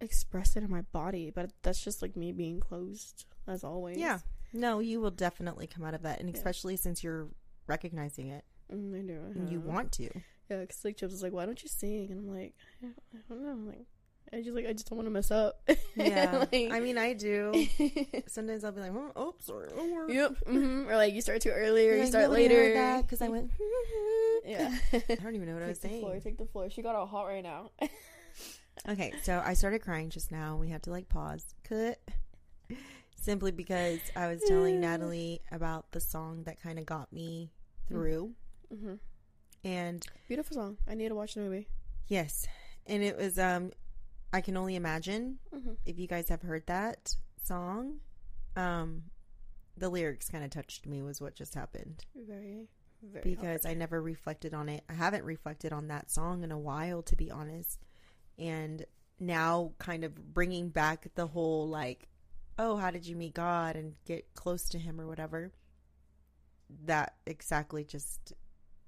[0.00, 1.30] express it in my body.
[1.34, 3.98] But that's just like me being closed as always.
[3.98, 4.18] yeah,
[4.52, 6.36] no, you will definitely come out of that, and Yeah.
[6.36, 7.28] especially since you're
[7.66, 9.20] recognizing it, mm, I do.
[9.46, 10.08] I you want to.
[10.50, 12.10] Yeah, because like Chips is like, why don't you sing?
[12.10, 13.50] And I'm like, I don't, I don't know.
[13.52, 13.86] I'm like,
[14.34, 15.60] I just like I just don't want to mess up.
[15.96, 17.52] Yeah, Like- I mean, I do.
[18.26, 19.68] Sometimes I'll be like, oh, oops, or,
[20.08, 20.36] yep.
[20.46, 23.00] hmm Or like you start too early or you Like, start later.
[23.02, 23.50] because I went.
[24.44, 24.74] yeah.
[24.94, 26.10] I don't even know what I was take the floor.
[26.12, 26.22] saying.
[26.22, 26.70] Take the floor.
[26.70, 27.70] She got all hot right now.
[28.88, 30.56] Okay, so I started crying just now.
[30.56, 31.98] We had to like pause, cut,
[33.20, 37.50] simply because I was telling Natalie about the song that kind of got me
[37.88, 38.32] through,
[38.74, 38.94] hmm
[39.64, 40.78] and Beautiful song.
[40.88, 41.68] I need to watch the movie.
[42.08, 42.48] yes,
[42.86, 43.72] and it was um,
[44.32, 47.14] I can only imagine hmm if you guys have heard that
[47.44, 47.98] song,
[48.56, 49.04] um,
[49.76, 51.02] the lyrics kind of touched me.
[51.02, 52.04] Was what just happened.
[52.14, 52.68] Very,
[53.02, 53.22] very.
[53.22, 54.84] because I never reflected on it.
[54.88, 57.80] I haven't reflected on that song in a while, to be honest.
[58.38, 58.84] And
[59.20, 62.08] now, kind of bringing back the whole like,
[62.58, 65.52] oh, how did you meet God and get close to Him or whatever.
[66.84, 68.32] That exactly just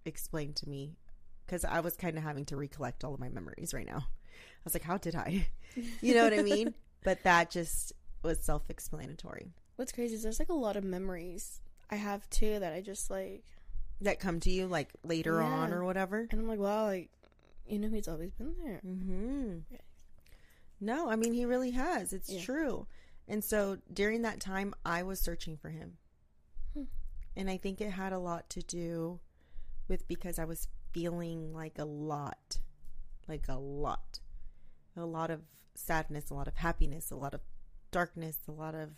[0.07, 0.97] explained to me
[1.47, 3.99] because I was kind of having to recollect all of my memories right now.
[4.07, 5.47] I was like, how did I?
[6.01, 6.74] You know what I mean?
[7.05, 7.92] But that just
[8.22, 9.53] was self explanatory.
[9.76, 13.11] What's crazy is there's like a lot of memories I have too that I just
[13.11, 13.45] like,
[14.01, 16.26] That come to you like later on or whatever.
[16.30, 17.11] and I'm like, wow, like,
[17.66, 18.80] you know, he's always been there.
[18.86, 19.57] Mm-hmm.
[19.70, 19.78] Yeah.
[20.80, 22.14] No, I mean he really has.
[22.14, 22.40] It's Yeah.
[22.42, 22.86] true.
[23.28, 25.99] And so during that time, I was searching for him,
[26.74, 26.84] Hmm.
[27.36, 29.20] and I think it had a lot to do
[29.88, 32.61] with because I was feeling like a lot,
[33.28, 34.20] like a lot,
[34.97, 35.40] a lot of
[35.74, 37.40] sadness, a lot of happiness, a lot of
[37.90, 38.90] darkness, a lot of,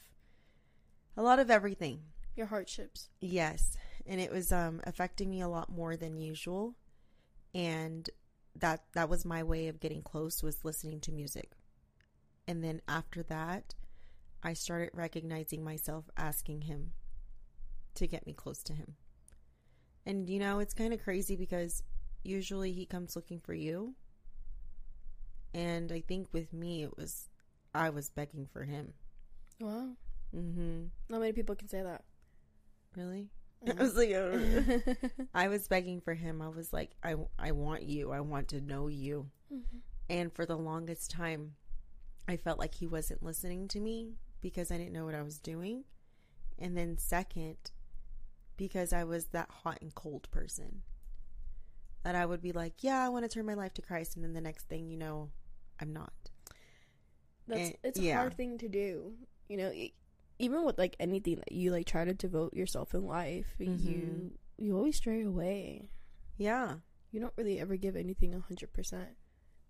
[1.17, 2.03] a lot of everything.
[2.37, 3.09] Your hardships.
[3.21, 6.77] Yes, and it was um, affecting me a lot more than usual,
[7.55, 8.09] and
[8.55, 11.53] that that was my way of getting close was listening to music,
[12.47, 13.75] and then after that,
[14.43, 16.93] I started recognizing myself asking him
[17.95, 18.97] to get me close to him,
[20.07, 21.83] and you know it's kind of crazy because
[22.25, 23.95] usually he comes looking for you,
[25.55, 27.29] And I think with me, it was,
[27.75, 28.93] I was begging for him.
[29.61, 29.91] Wow.
[30.35, 30.85] Mm-hmm.
[31.09, 32.05] Not many people can say that.
[32.97, 33.29] Really?
[33.67, 33.75] Uh-huh.
[33.79, 34.83] I was like, "Oh."
[35.35, 36.43] I was begging for him.
[36.43, 38.13] I was like, I, I want you.
[38.13, 39.31] I want to know you.
[39.53, 39.81] Mhm.
[40.09, 41.55] And for the longest time,
[42.29, 45.39] I felt like he wasn't listening to me because I didn't know what I was
[45.39, 45.85] doing.
[46.59, 47.57] And then, second,
[48.57, 50.83] because I was that hot and cold person.
[52.05, 54.15] That I would be like, yeah, I want to turn my life to Christ.
[54.15, 55.31] And then the next thing you know,
[55.81, 56.13] I'm not.
[57.49, 58.17] That's Eh, it's a yeah.
[58.17, 59.15] hard thing to do.
[59.49, 59.73] You know,
[60.39, 64.31] even with like anything that you like try to devote yourself in life, you Mhm.
[64.59, 65.91] you always stray away.
[66.37, 66.77] Yeah.
[67.11, 69.17] You don't really ever give anything a hundred percent.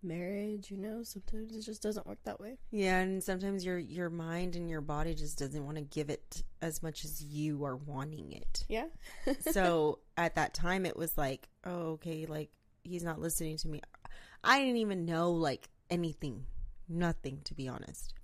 [0.02, 2.58] Marriage, you know, sometimes it just doesn't work that way.
[2.70, 6.44] Yeah, and sometimes your your mind and your body just doesn't want to give it
[6.62, 8.64] as much as you are wanting it.
[8.68, 8.86] Yeah.
[9.50, 12.50] so at that time it was like oh okay like
[12.82, 13.80] he's not listening to me
[14.44, 16.46] i didn't even know like anything
[16.88, 18.14] nothing to be honest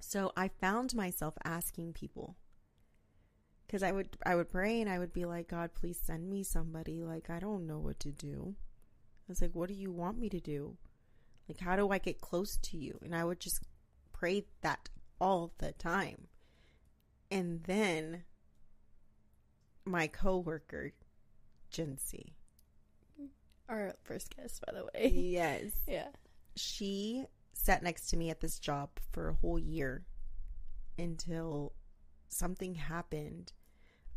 [0.00, 2.36] so i found myself asking people
[3.66, 6.42] because i would i would pray and i would be like god please send me
[6.42, 8.54] somebody like i don't know what to do
[9.30, 10.76] was like what do you want me to do
[11.48, 13.62] like how do i get close to you and i would just
[14.12, 14.88] pray that
[15.20, 16.26] all the time
[17.30, 18.24] and then
[19.84, 20.92] my coworker,
[21.72, 22.32] Jincy.
[23.68, 25.10] Our first guest, by the way.
[25.14, 25.70] Yes.
[25.86, 26.08] yeah.
[26.56, 30.04] She sat next to me at this job for a whole year
[30.98, 31.72] until
[32.28, 33.52] something happened.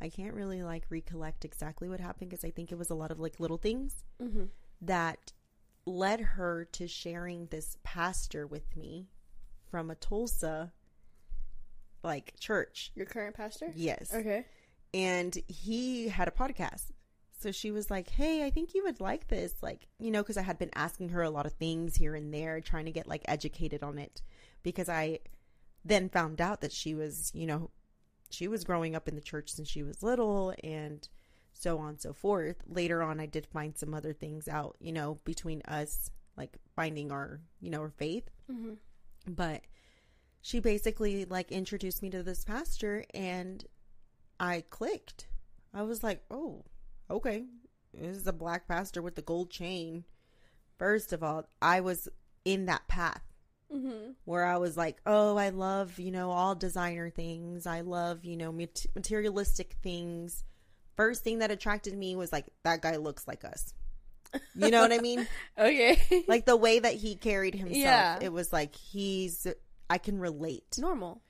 [0.01, 3.11] I can't really like recollect exactly what happened because I think it was a lot
[3.11, 4.45] of like little things Mm-hmm.
[4.86, 5.34] That
[5.86, 9.07] led her to sharing this pastor with me
[9.69, 10.71] from a Tulsa
[12.03, 12.91] like church.
[12.95, 13.71] Your current pastor?
[13.75, 14.13] Yes.
[14.13, 14.45] Okay.
[14.93, 16.91] and he had a podcast.
[17.39, 20.38] So she was like, "Hey, I think you would like this." Like, you know, cuz
[20.38, 23.07] I had been asking her a lot of things here and there trying to get
[23.07, 24.21] like educated on it
[24.63, 25.19] because I
[25.84, 27.69] then found out that she was, you know,
[28.29, 31.07] she was growing up in the church since she was little and
[31.54, 32.58] so on and so forth.
[32.68, 37.12] Later on I did find some other things out, you know, between us like finding
[37.12, 38.74] our, you know, our faith Mm-hmm.
[39.28, 39.62] but
[40.41, 43.66] she basically like introduced me to this pastor and
[44.39, 45.28] I clicked.
[45.74, 46.66] I was like, "Oh,
[47.10, 47.45] okay.
[47.93, 50.04] This is a black pastor with the gold chain."
[50.78, 52.10] First of all, I was
[52.43, 53.22] in that path
[53.74, 54.12] Mm-hmm.
[54.26, 57.66] where I was like, "Oh, I love, you know, all designer things.
[57.66, 60.43] I love, you know, mat- materialistic things."
[60.95, 63.73] First thing that attracted me was like that guy looks like us.
[64.55, 65.27] You know what I mean?
[65.59, 66.23] Okay.
[66.27, 68.17] like the way that he carried himself Yeah.
[68.21, 69.45] it was like he's
[69.89, 71.21] i can relate normal.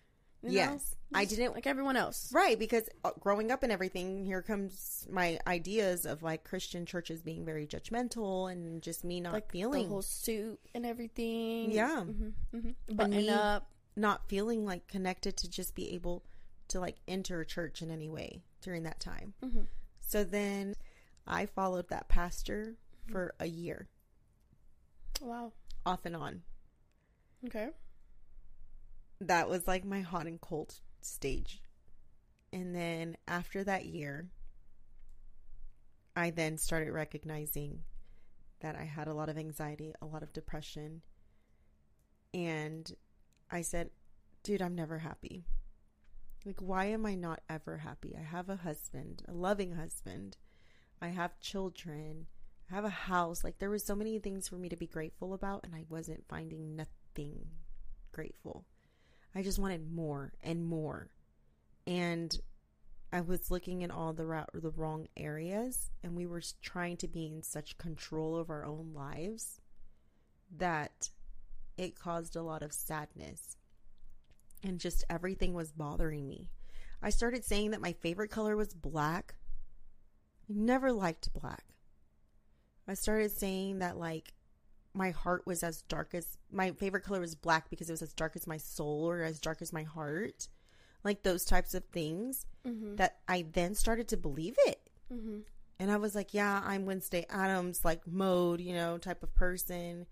[0.41, 0.55] you know?
[0.55, 2.31] yes i didn't like everyone else.
[2.33, 7.21] right because uh, growing up and everything here comes my ideas of like christian churches
[7.21, 11.71] being very judgmental and just me not like feeling the whole suit and everything.
[11.71, 12.03] Yeah.
[12.05, 12.57] Mm-hmm.
[12.57, 12.95] Mm-hmm.
[12.95, 13.67] Button up.
[13.97, 16.23] not feeling like connected to just be able
[16.69, 19.61] to like enter church in any way during that time Mm-hmm.
[19.99, 20.75] so then
[21.27, 22.75] i followed that pastor
[23.11, 23.87] for a year
[25.21, 25.51] Wow.
[25.85, 26.41] off and on
[27.45, 27.69] Okay.
[29.21, 31.61] that was like my hot and cold stage.
[32.53, 34.29] And then after that year,
[36.15, 37.81] I then started recognizing
[38.61, 41.01] that I had a lot of anxiety, a lot of depression.
[42.33, 42.89] And
[43.51, 43.89] I said,
[44.43, 45.45] dude, I'm never happy.
[46.45, 48.15] Like, why am I not ever happy?
[48.17, 50.37] I have a husband, a loving husband.
[51.01, 52.27] I have children.
[52.69, 53.43] I have a house.
[53.43, 56.27] Like, there were so many things for me to be grateful about, and I wasn't
[56.27, 57.47] finding nothing
[58.11, 58.65] grateful.
[59.35, 61.09] I just wanted more and more.
[61.87, 62.37] And
[63.13, 67.07] I was looking in all the ra- the wrong areas and we were trying to
[67.07, 69.61] be in such control of our own lives
[70.57, 71.11] that
[71.77, 73.57] it caused a lot of sadness.
[74.63, 76.49] And just everything was bothering me.
[77.01, 79.35] I started saying that my favorite color was black.
[80.49, 81.63] I never liked black.
[82.87, 84.33] I started saying that like
[84.93, 88.13] my heart was as dark as my favorite color was black because it was as
[88.13, 90.47] dark as my soul or as dark as my heart.
[91.03, 92.95] Like those types of things Mm-hmm.
[92.95, 94.79] that I then started to believe it.
[95.13, 95.39] Mm-hmm.
[95.79, 100.05] And I was like, yeah, I'm Wednesday Addams, like mode, you know, type of person.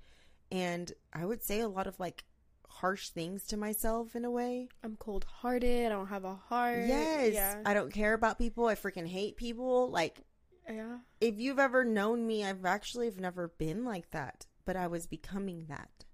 [0.52, 2.26] And I would say a lot of like
[2.72, 4.70] harsh things to myself in a way.
[4.84, 5.86] I'm cold hearted.
[5.86, 6.88] I don't have a heart.
[6.88, 7.34] Yes.
[7.34, 7.62] Yeah.
[7.66, 8.68] I don't care about people.
[8.68, 9.90] I freaking hate people.
[9.90, 10.22] Like,
[10.68, 10.98] yeah.
[11.20, 15.06] if you've ever known me, I've actually have never been like that, but I was
[15.08, 16.06] becoming that.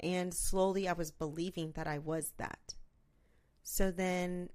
[0.00, 2.74] And slowly I was believing that I was that.
[3.62, 4.50] So then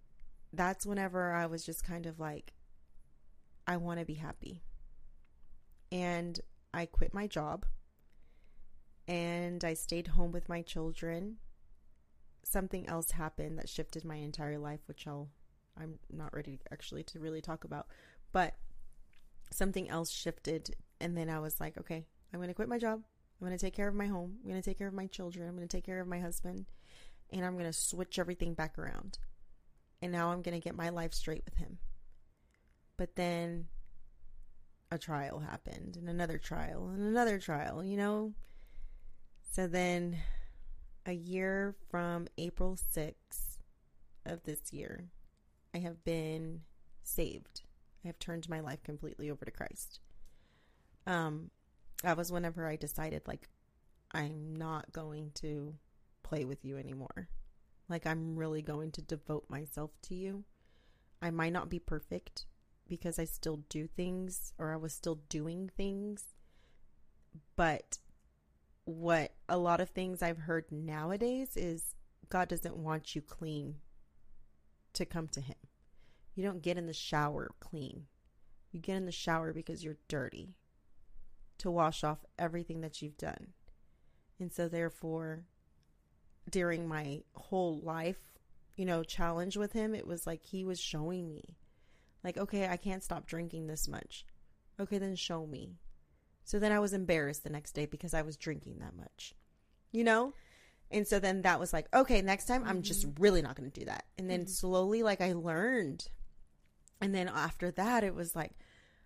[0.54, 2.54] that's whenever I was just kind of like,
[3.68, 4.62] I want to be happy.
[5.92, 6.40] And
[6.74, 7.66] I quit my job.
[9.12, 11.36] And I stayed home with my children.
[12.44, 15.28] Something else happened that shifted my entire life, which I'll
[15.78, 17.88] I'm not ready actually to really talk about.
[18.32, 18.56] But
[19.52, 23.02] something else shifted and then I was like, okay, I'm going to quit my job.
[23.42, 24.38] I'm going to take care of my home.
[24.44, 25.46] I'm going to take care of my children.
[25.46, 26.68] I'm going to take care of my husband.
[27.34, 29.18] And I'm going to switch everything back around.
[30.02, 31.80] And now I'm going to get my life straight with him.
[32.98, 33.68] But then
[34.92, 38.34] a trial happened, and another trial, and another trial, you know?
[39.52, 40.18] So then
[41.06, 43.58] a year from April 6th
[44.26, 45.10] of this year,
[45.76, 46.62] I have been
[47.04, 47.64] saved.
[48.02, 50.00] I have turned my life completely over to Christ.
[51.06, 51.52] Um,
[52.02, 53.50] that was whenever I decided, like,
[54.14, 55.76] I'm not going to
[56.24, 57.28] play with you anymore.
[57.90, 60.46] Like, I'm really going to devote myself to you.
[61.22, 62.46] I might not be perfect
[62.88, 66.24] because I still do things or I was still doing things.
[67.58, 67.98] But
[68.86, 71.96] what a lot of things I've heard nowadays is
[72.30, 73.76] God doesn't want you clean
[74.94, 75.56] to come to Him.
[76.36, 78.06] You don't get in the shower clean.
[78.72, 80.56] You get in the shower because you're dirty
[81.58, 83.48] to wash off everything that you've done.
[84.40, 85.46] And so, therefore,
[86.50, 88.40] during my whole life,
[88.76, 91.58] you know, challenge with him, it was like he was showing me,
[92.24, 94.26] like, okay, I can't stop drinking this much.
[94.80, 95.76] Okay, then show me.
[96.52, 99.34] So then I was embarrassed the next day because I was drinking that much,
[99.94, 100.34] you know?
[100.92, 103.24] And so then that was like, okay, next time I'm just mm-hmm.
[103.24, 104.04] really not going to do that.
[104.18, 104.50] And then mm-hmm.
[104.50, 106.10] slowly, like, I learned.
[107.00, 108.52] And then after that, it was like,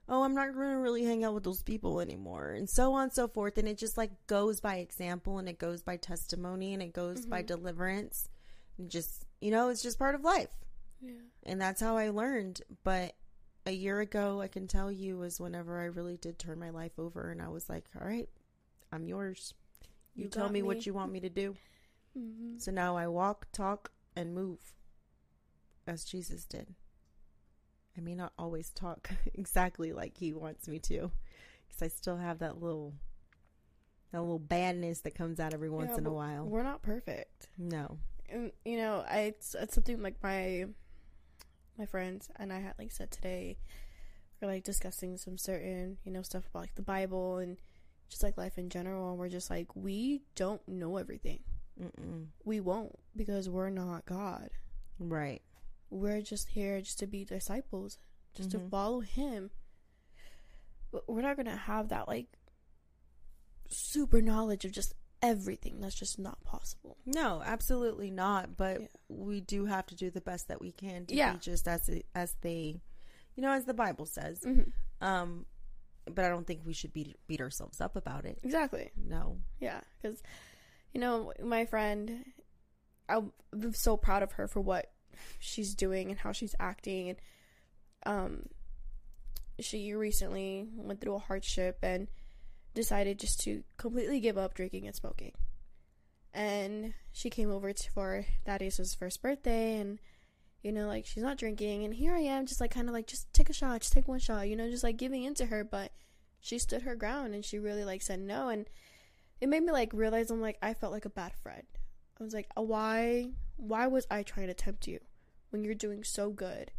[0.10, 3.04] oh, I'm not going to really hang out with those people anymore, and so on
[3.04, 3.60] and so forth.
[3.60, 7.28] And it just like goes by example and it goes by testimony and it goes
[7.28, 7.58] by mm-hmm.
[7.58, 8.28] deliverance.
[8.80, 10.50] And just, you know, it's just part of life.
[11.00, 11.12] Yeah.
[11.44, 12.64] And that's how I learned.
[12.84, 13.14] But
[13.66, 17.00] a year ago, I can tell you, was whenever I really did turn my life
[17.00, 18.30] over and I was like, all right,
[18.92, 19.54] I'm yours.
[20.16, 20.68] You, You tell me, me.
[20.68, 21.56] what you want me to do.
[22.18, 22.58] Mm-hmm.
[22.60, 24.60] So now I walk, talk, and move
[25.88, 26.74] as Jesus did.
[27.98, 31.12] I may not always talk exactly like he wants me to
[31.68, 32.94] because I still have that little
[34.12, 36.46] that little badness that comes out every once Yeah, in a while.
[36.46, 37.48] We're not perfect.
[37.58, 37.98] No.
[38.30, 40.66] and you know I it's, it's something like my
[41.78, 43.58] my friends and I had like said today
[44.42, 47.58] we're like discussing some certain you know stuff about like the Bible and
[48.10, 51.40] just like life in general and we're just like we don't know everything
[51.82, 52.28] Mm-mm.
[52.44, 54.50] we won't because we're not God
[55.00, 55.42] Right.
[55.90, 57.98] we're just here just to be disciples
[58.34, 58.70] just to Mhm.
[58.70, 59.52] follow him
[60.92, 62.28] but we're not gonna have that like
[63.70, 68.56] super knowledge of just everything that's just not possible No, absolutely not.
[68.58, 68.88] But Yeah.
[69.10, 71.34] we do have to do the best that we can to Yeah.
[71.34, 72.82] be just as as they,
[73.36, 74.40] you know, as the Bible says.
[74.42, 74.70] mm-hmm.
[75.06, 75.46] Um,
[76.06, 78.40] but I don't think we should beat beat ourselves up about it.
[78.44, 79.40] exactly No.
[79.60, 80.22] Yeah, because
[80.94, 82.26] you know my friend,
[83.10, 84.92] I'm I'm so proud of her for what
[85.40, 87.20] she's doing and how she's acting, and
[88.06, 88.46] um,
[89.60, 92.08] she recently went through a hardship and
[92.76, 95.32] decided just to completely give up drinking and smoking.
[96.34, 100.00] And she came over to, for Thaddeus' first birthday, and
[100.62, 103.08] you know, like she's not drinking, and here I am, just like kind of like
[103.08, 105.64] just take a shot, just take one shot, you know, just like giving into her,
[105.64, 105.92] but
[106.40, 108.68] she stood her ground and she really like said no, and
[109.42, 111.66] it made me like realize I'm like I felt like a bad friend.
[112.20, 115.00] I was like, "Uh, why why was I trying to tempt you
[115.50, 116.72] when you're doing so good?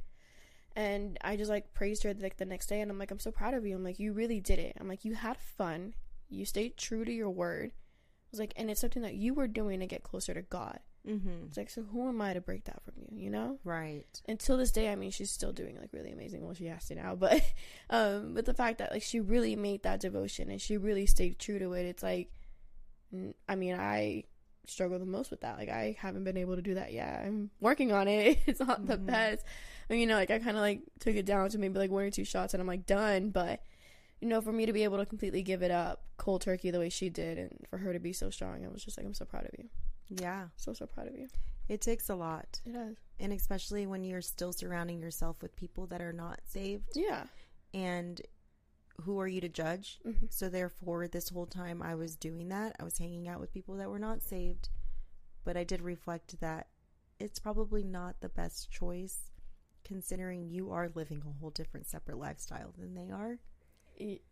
[0.76, 3.30] And I just like praised her like the next day and I'm like, I'm so
[3.32, 3.74] proud of you.
[3.74, 4.76] I'm like, you really did it.
[4.78, 5.94] I'm like, you had fun.
[6.28, 7.72] You stayed true to your word.
[7.74, 10.78] I was like, and it's something that you were doing to get closer to God.
[11.08, 11.46] Mm-hmm.
[11.46, 13.58] It's like, so who am I to break that from you, you know?
[13.64, 14.04] Right.
[14.28, 16.44] until this day, I mean, she's still doing like really amazing.
[16.44, 17.40] Well, she has to now, but
[17.90, 21.38] um, but the fact that like she really made that devotion and she really stayed
[21.38, 22.30] true to it, it's like,
[23.48, 24.24] I mean, I
[24.66, 25.56] struggle the most with that.
[25.58, 27.22] Like, I haven't been able to do that yet.
[27.24, 28.40] I'm working on it.
[28.46, 29.06] It's not the Mhm.
[29.06, 29.44] best.
[29.88, 31.90] I mean, you know, like I kind of like took it down to maybe like
[31.90, 33.30] one or two shots, and I'm like done.
[33.30, 33.62] But
[34.20, 36.78] you know, for me to be able to completely give it up cold turkey the
[36.78, 39.14] way she did, and for her to be so strong, I was just like, I'm
[39.14, 39.68] so proud of you.
[40.08, 40.46] Yeah.
[40.56, 41.28] So so proud of you.
[41.68, 42.60] It takes a lot.
[42.64, 42.96] It does.
[43.18, 46.90] And especially when you're still surrounding yourself with people that are not saved.
[46.94, 47.24] Yeah.
[47.74, 48.20] And
[49.02, 49.98] who are you to judge?
[50.02, 53.52] hmm So, therefore, this whole time I was doing that, I was hanging out with
[53.52, 54.68] people that were not saved.
[55.44, 56.68] But I did reflect that
[57.18, 59.30] it's probably not the best choice
[59.86, 63.38] considering you are living a whole different separate lifestyle than they are.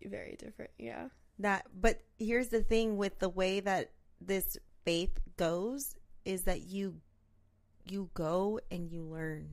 [0.05, 0.71] Very different.
[0.79, 1.09] Yeah.
[1.39, 3.91] That but here's the thing with the way that
[4.21, 7.01] this faith goes is that you
[7.89, 9.49] you go and you learn.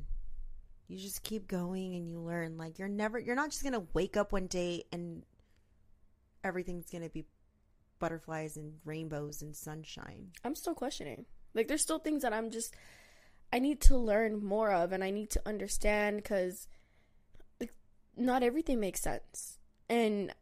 [0.88, 2.58] You just keep going and you learn.
[2.58, 5.24] Like you're never you're not just going to wake up one day and
[6.43, 7.26] everything's going to be
[7.99, 10.32] butterflies and rainbows and sunshine.
[10.43, 11.26] I'm still questioning.
[11.54, 12.74] Like, there's still things that I'm just,
[13.54, 16.68] I need to learn more of and I need to understand because,
[17.60, 17.74] like,
[18.16, 19.60] not everything makes sense.
[19.89, 20.34] And,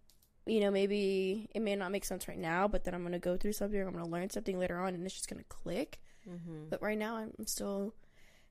[0.45, 3.19] you know, maybe it may not make sense right now, but then I'm going to
[3.19, 5.49] go through something, I'm going to learn something later on and it's just going to
[5.49, 5.99] click.
[6.29, 6.65] Mm-hmm.
[6.69, 7.95] But right now, I'm still,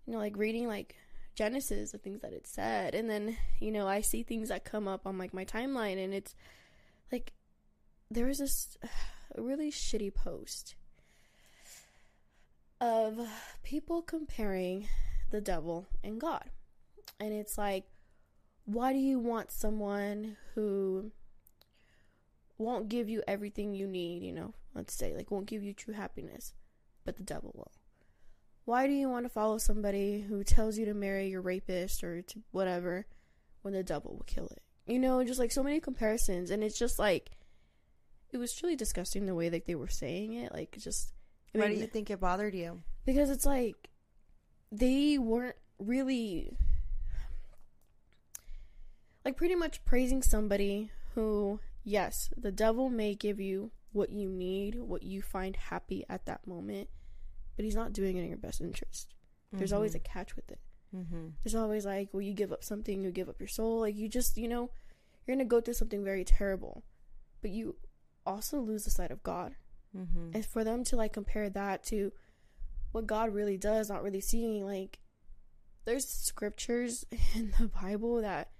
[0.06, 0.96] you know, like reading, like,
[1.36, 2.96] Genesis, the things that it said.
[2.96, 6.12] And then, you know, I see things that come up on, like, my timeline and
[6.12, 6.34] it's,
[7.12, 7.32] like,
[8.10, 8.76] there was this
[9.36, 10.74] really shitty post
[12.80, 13.18] of
[13.62, 14.88] people comparing
[15.30, 16.50] the devil and God.
[17.20, 17.84] And it's like,
[18.64, 21.10] why do you want someone who
[22.58, 25.94] won't give you everything you need, you know, let's say, like, won't give you true
[25.94, 26.52] happiness,
[27.04, 27.72] but the devil will?
[28.64, 32.20] Why do you want to follow somebody who tells you to marry your rapist or
[32.20, 33.06] to whatever
[33.62, 34.62] when the devil will kill it?
[34.86, 36.50] You know, just like so many comparisons.
[36.50, 37.30] And it's just like,
[38.30, 40.52] it was truly disgusting the way that they were saying it.
[40.52, 41.14] Like, just.
[41.54, 42.82] I Why do you think it bothered you?
[43.06, 43.88] because it's like
[44.70, 46.56] they weren't really
[49.24, 54.74] like pretty much praising somebody who yes the devil may give you what you need
[54.80, 56.88] what you find happy at that moment
[57.56, 59.14] but he's not doing it in your best interest
[59.52, 60.60] there's always a catch with it
[60.96, 61.28] Mm-hmm.
[61.44, 64.08] there's always like well you give up something you give up your soul like you
[64.08, 64.70] just you know
[65.26, 66.82] you're gonna go through something very terrible
[67.42, 67.76] but you
[68.24, 69.54] also lose the sight of god
[69.96, 70.30] Mm-hmm.
[70.34, 72.12] and for them to like compare that to
[72.92, 74.98] what God really does, not really seeing like
[75.84, 78.50] there's scriptures in the Bible that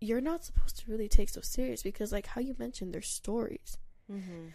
[0.00, 3.78] you're not supposed to really take so serious because like how you mentioned there's stories
[4.12, 4.48] Mm-hmm.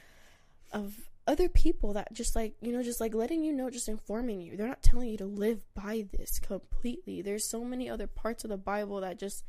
[0.72, 0.96] of
[1.28, 4.56] other people that just like you know just like letting you know just informing you
[4.56, 8.50] they're not telling you to live by this completely there's so many other parts of
[8.50, 9.44] the bible that just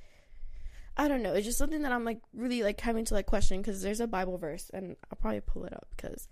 [0.97, 1.33] i don't know.
[1.35, 4.07] It's just something that i'm like really like having to like question because there's a
[4.07, 6.29] bible verse and i'll probably pull it up because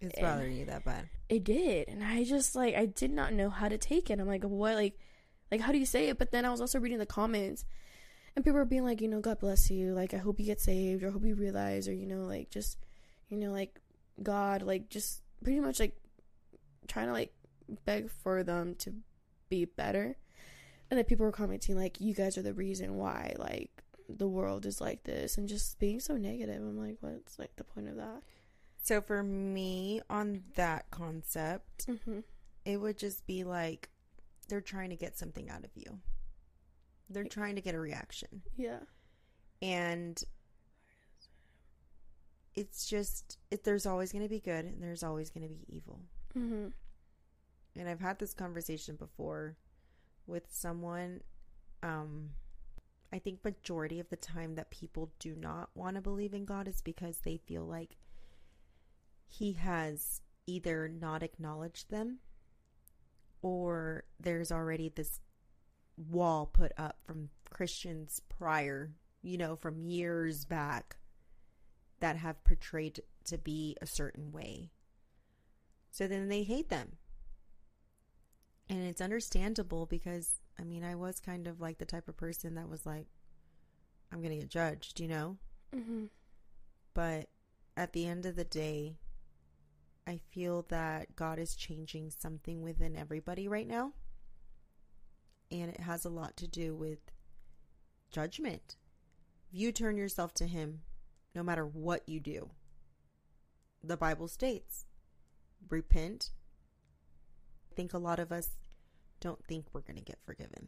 [0.00, 1.08] It's And- bothering you that bad.
[1.28, 1.88] it did.
[1.88, 4.18] And i just like i did not know how to take it.
[4.20, 4.74] I'm like what?
[4.74, 4.98] Like
[5.50, 6.18] like how do you say it?
[6.18, 7.64] But then i was also reading the comments
[8.36, 9.94] and people were being like you know god bless you.
[9.94, 12.50] Like i hope you get saved or I hope you realize or you know like
[12.50, 12.78] just
[13.28, 13.80] you know like
[14.22, 15.96] god like just pretty much like
[16.88, 17.32] trying to like
[17.84, 18.92] beg for them to
[19.48, 20.16] be better
[20.90, 23.70] and then people were commenting like you guys are the reason why like
[24.08, 27.64] the world is like this and just being so negative i'm like what's like the
[27.64, 28.22] point of that
[28.82, 32.20] So for me, on that concept, mm-hmm.
[32.64, 33.90] it would just be like
[34.48, 35.98] they're trying to get something out of you.
[37.10, 38.40] They're trying to get a reaction.
[38.56, 38.78] yeah
[39.60, 40.22] And
[42.54, 45.66] it's just it, there's always going to be good and there's always going to be
[45.68, 46.00] evil.
[46.34, 46.68] mm-hmm.
[47.76, 49.56] And I've had this conversation before
[50.28, 51.20] with someone
[51.82, 52.30] um
[53.12, 56.68] I think majority of the time that people do not want to believe in God
[56.68, 57.96] is because they feel like
[59.26, 62.18] he has either not acknowledged them
[63.40, 65.20] or there's already this
[65.96, 70.98] wall put up from Christians prior, you know, from years back
[72.00, 74.70] that have portrayed to be a certain way.
[75.90, 76.96] So then they hate them.
[78.70, 82.54] And it's understandable because, I mean, I was kind of like the type of person
[82.56, 83.06] that was like,
[84.12, 85.36] I'm going to get judged, you know?
[85.74, 86.04] Mm-hmm.
[86.94, 87.28] But
[87.76, 88.96] at the end of the day,
[90.06, 93.92] I feel that God is changing something within everybody right now.
[95.50, 96.98] And it has a lot to do with
[98.10, 98.76] judgment.
[99.50, 100.80] If you turn yourself to Him,
[101.34, 102.50] no matter what you do,
[103.82, 104.86] the Bible states,
[105.70, 106.30] repent.
[107.78, 108.58] I think a lot of us
[109.20, 110.66] don't think we're going to get forgiven.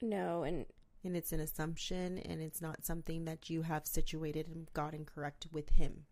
[0.00, 0.64] No, and
[1.04, 5.48] And it's an assumption and it's not something that you have situated and gotten correct
[5.50, 6.04] with him.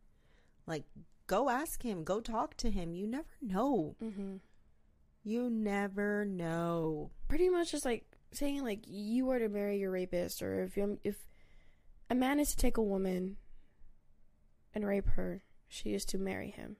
[0.66, 0.86] Like,
[1.28, 2.94] go ask him, go talk to him.
[2.94, 3.94] You never know.
[4.02, 4.38] mm-hmm.
[5.22, 7.12] You never know.
[7.28, 10.98] pretty much just like saying like you are to marry your rapist, or if you
[11.04, 11.28] if
[12.08, 13.36] a man is to take a woman
[14.74, 16.76] and rape her, she is to marry him.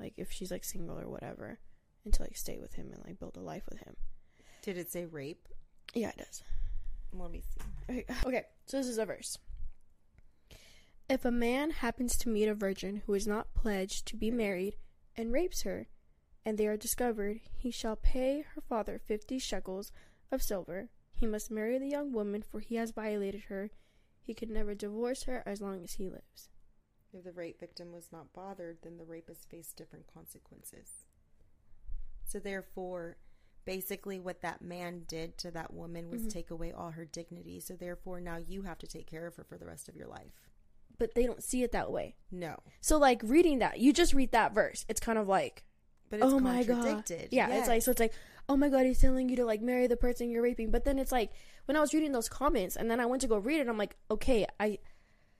[0.00, 1.60] Like if she's like single or whatever,
[2.06, 3.96] and to like stay with him and like build a life with him.
[4.62, 5.48] Did it say rape?
[5.92, 6.42] Yeah, it does.
[7.12, 7.60] Let me see.
[7.90, 9.36] Okay, okay, so this is a verse.
[11.08, 14.76] If a man happens to meet a virgin who is not pledged to be married
[15.16, 15.88] and rapes her,
[16.44, 19.90] and they are discovered, he shall pay her father fifty shekels
[20.30, 20.88] of silver.
[21.12, 23.70] He must marry the young woman, for he has violated her.
[24.22, 26.50] He can never divorce her as long as he lives.
[27.12, 31.05] If the rape victim was not bothered, then the rapist faced different consequences.
[32.26, 33.16] So, therefore,
[33.64, 36.30] basically, what that man did to that woman was Mhm.
[36.30, 37.58] take away all her dignity.
[37.60, 40.08] So, therefore, now you have to take care of her for the rest of your
[40.08, 40.32] life.
[40.98, 42.16] but they don't see it that way.
[42.30, 42.56] No.
[42.80, 44.86] So like reading that, you just read that verse.
[44.88, 45.62] It's kind of like,
[46.08, 48.14] But it's oh my god, yeah, it's like so it's like,
[48.48, 50.70] oh my god, he's telling you to like marry the person you're raping.
[50.70, 51.32] But then it's like
[51.66, 53.76] when I was reading those comments and then I went to go read it, I'm
[53.76, 54.78] like, okay, I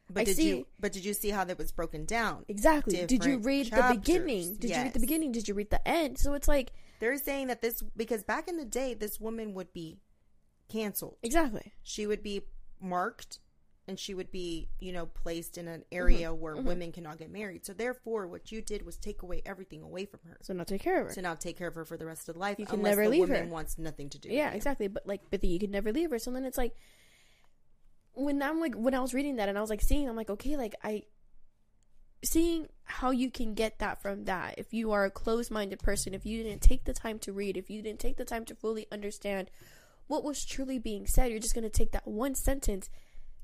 [0.09, 2.45] But I did see- you but did you see how that was broken down?
[2.49, 2.97] exactly.
[2.97, 4.55] Did you Different read the beginning?
[4.55, 5.33] Did you read the beginning?
[5.33, 6.19] Did you read the end?
[6.19, 9.73] So it's like They're saying that this because back in the day this woman would
[9.73, 9.99] be
[10.69, 11.17] canceled.
[11.23, 11.73] exactly.
[11.83, 12.43] She would be
[12.81, 13.41] marked
[13.89, 16.41] and she would be, you know, placed in an area Mm-hmm.
[16.43, 17.65] where women cannot get married.
[17.65, 20.39] So therefore what you did was take away everything away from her.
[20.43, 21.15] So now take care of her.
[21.15, 23.11] To now take care of her for the rest of life You can never the
[23.11, 23.53] leave woman her.
[23.53, 24.89] wants nothing to do yeah, exactly.
[24.89, 26.19] But like, but you could never leave her.
[26.19, 26.75] So then it's like,
[28.17, 30.31] when I'm like, when I was reading that and I was like seeing, I'm like,
[30.31, 31.03] okay, like I,
[32.25, 34.55] seeing how you can get that from that.
[34.59, 37.71] If you are a closed-minded person, if you didn't take the time to read, if
[37.71, 39.51] you didn't take the time to fully understand
[40.09, 42.89] what was truly being said, you're just gonna take that one sentence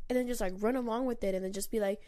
[0.09, 2.01] and then just like run along with it and then just be like,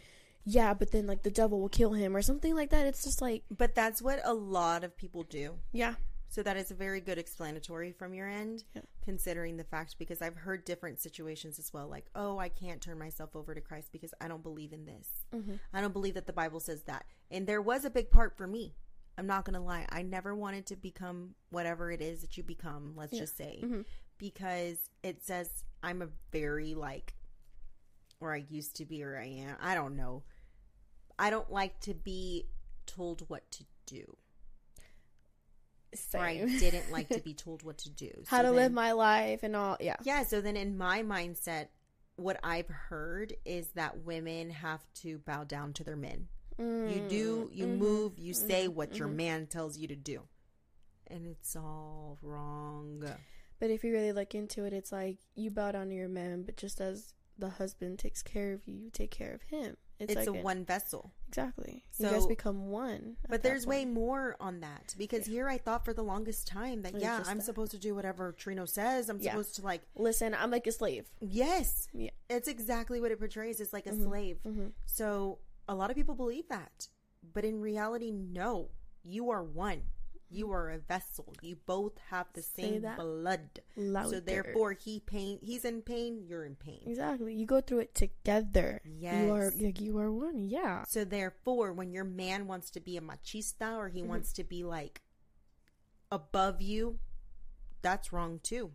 [0.44, 2.86] yeah, but then like the devil will kill him or something like that.
[2.86, 5.54] It's just like, But that's what a lot of people do.
[5.72, 5.94] yeah,
[6.34, 8.82] So that is a very good explanatory from your end, Yeah.
[9.02, 12.98] considering the fact because I've heard different situations as well, like, oh, I can't turn
[12.98, 15.24] myself over to Christ because I don't believe in this.
[15.32, 15.60] Mhm.
[15.72, 17.06] I don't believe that the Bible says that.
[17.30, 18.74] And there was a big part for me.
[19.16, 19.86] I'm not gonna lie.
[19.90, 22.96] I never wanted to become whatever it is that you become.
[22.96, 23.20] Let's Yeah.
[23.20, 23.86] just say Mhm.
[24.18, 27.14] because it says I'm a very like,
[28.18, 29.56] or I used to be, or I am.
[29.60, 30.24] I don't know.
[31.16, 32.48] I don't like to be
[32.86, 34.16] told what to do
[36.14, 38.10] or I didn't like to be told what to do.
[38.26, 39.76] how So to then- live my life and all.
[39.80, 39.96] Yeah.
[40.02, 41.68] Yeah, so then in my mindset,
[42.16, 46.28] what I've heard is that women have to bow down to their men.
[46.56, 47.78] You do, you Mhm.
[47.78, 48.74] move, you say Mhm.
[48.74, 49.14] what your Mhm.
[49.16, 50.28] man tells you to do.
[51.08, 53.04] And it's all wrong.
[53.58, 56.42] But if you really look into it, it's like you bow down to your man,
[56.44, 59.76] but just as the husband takes care of you, you take care of him.
[60.00, 61.12] It's, It's, like a an- one vessel.
[61.28, 61.84] exactly.
[61.98, 63.16] you guys become one.
[63.28, 66.98] But there's way more on that because here I thought for the longest time that
[67.00, 67.44] yeah, I'm that.
[67.44, 69.08] supposed to do whatever Trino says.
[69.08, 69.30] I'm Yeah.
[69.30, 71.06] supposed to like Listen, I'm like a slave.
[71.20, 71.88] yes.
[71.92, 72.10] Yeah.
[72.28, 73.60] It's exactly what it portrays.
[73.60, 74.04] It's like a Mhm.
[74.04, 74.38] slave.
[74.44, 75.38] hmm So
[75.68, 76.88] a lot of people believe that.
[77.32, 78.70] But in reality, no.
[79.04, 79.82] You are one.
[80.30, 81.32] You are a vessel.
[81.42, 83.60] You both have the Say same that blood.
[83.76, 84.08] Louder.
[84.16, 86.82] So therefore he pain he's in pain, you're in pain.
[86.86, 88.80] exactly, you go through it together.
[88.84, 89.24] Yes.
[89.26, 90.48] You are like you are one.
[90.48, 90.84] Yeah.
[90.88, 94.06] So therefore when your man wants to be a machista or he Mhm.
[94.06, 95.02] wants to be like
[96.10, 96.98] above you,
[97.82, 98.72] that's wrong too.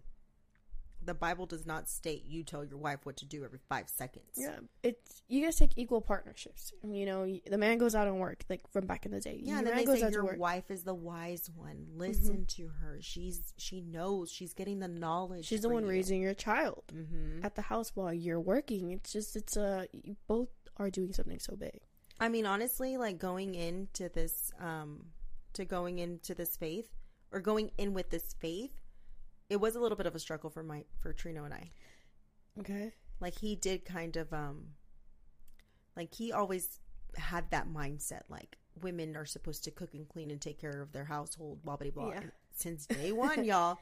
[1.09, 4.25] The Bible does not state you tell your wife what to do every 5 seconds.
[4.37, 6.71] Yeah, it's you guys take equal partnerships.
[6.83, 9.39] You know, the man goes out and work like from back in the day.
[9.43, 10.33] Yeah, then man they goes say out to your work.
[10.33, 10.41] Mm-hmm.
[10.41, 11.87] wife is the wise one.
[11.95, 12.99] Listen to her.
[13.01, 14.31] She's she knows.
[14.31, 15.45] She's getting the knowledge.
[15.45, 15.89] She's the one you.
[15.89, 17.43] raising your child Mm-hmm.
[17.43, 18.91] at the house while you're working.
[18.91, 21.81] It's just it's a you both are doing something so big.
[22.19, 25.05] I mean, honestly, like going into this, um,
[25.53, 26.89] to going into this faith
[27.31, 28.71] or going in with this faith,
[29.49, 31.71] it was a little bit of a struggle for my for Trino and I.
[32.59, 32.91] Okay.
[33.19, 34.67] Like he did kind of, um,
[35.95, 36.79] like he always
[37.17, 40.91] had that mindset, like women are supposed to cook and clean and take care of
[40.91, 42.09] their household, blah blah blah.
[42.11, 42.21] Yeah.
[42.53, 43.77] Since day one, y'all.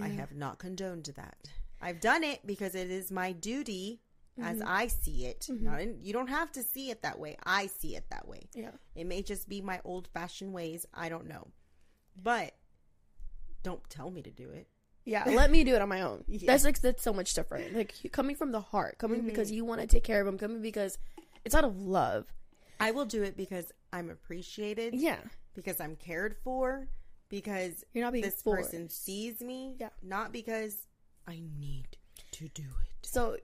[0.00, 1.36] I have not condoned that.
[1.80, 4.00] I've done it because it is my duty
[4.42, 4.66] as Mhm.
[4.66, 5.46] I see it.
[5.48, 5.60] Mhm.
[5.60, 7.36] Not in, you don't have to see it that way.
[7.44, 8.48] I see it that way.
[8.54, 8.72] Yeah.
[8.96, 10.84] It may just be my old fashioned ways.
[10.92, 11.52] I don't know.
[12.20, 12.54] But
[13.64, 14.68] don't tell me to do it.
[15.04, 16.22] Yeah, let me do it on my own.
[16.28, 16.46] Yeah.
[16.46, 17.74] That's like that's so much different.
[17.74, 19.26] Like coming from the heart, coming Mhm.
[19.26, 20.96] because you want to take care of them, coming because
[21.44, 22.32] it's out of love.
[22.78, 25.18] I will do it because I'm appreciated, Yeah,
[25.54, 26.88] because I'm cared for,
[27.28, 29.74] because you're not being this person sees me.
[29.78, 29.90] Yeah.
[30.02, 30.86] Not because
[31.26, 31.96] I need
[32.32, 33.06] to do it.
[33.06, 33.36] So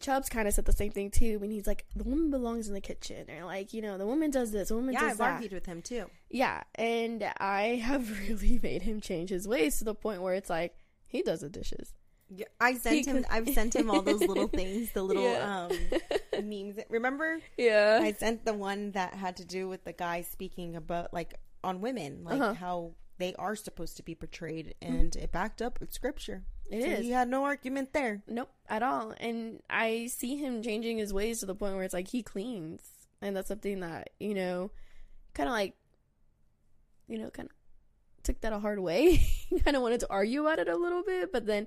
[0.00, 2.74] Chubbs kind of said the same thing too when he's like, the woman belongs in
[2.74, 5.18] the kitchen, or like, you know, the woman does this, the woman Yeah, does I've
[5.18, 5.32] that.
[5.34, 6.06] argued with him too.
[6.30, 10.50] Yeah, and I have really made him change his ways to the point where it's
[10.50, 10.74] like
[11.06, 11.92] he does the dishes.
[12.34, 13.16] Yeah, I sent He him.
[13.18, 15.66] could- I've sent him all those little things, the little Yeah.
[15.68, 16.78] um memes.
[16.88, 21.12] Remember, Yeah, I sent the one that had to do with the guy speaking about
[21.12, 22.54] like on women, like Uh-huh.
[22.54, 26.42] how they are supposed to be portrayed, and it backed up with scripture.
[26.70, 27.00] It so is.
[27.00, 28.22] He had no argument there.
[28.26, 29.14] Nope, at all.
[29.20, 32.82] And I see him changing his ways to the point where it's like he cleans,
[33.20, 34.70] and that's something that you know,
[35.34, 35.74] kind of like,
[37.08, 37.54] you know, kind of
[38.22, 39.22] took that a hard way.
[39.64, 41.66] kind of wanted to argue about it a little bit, but then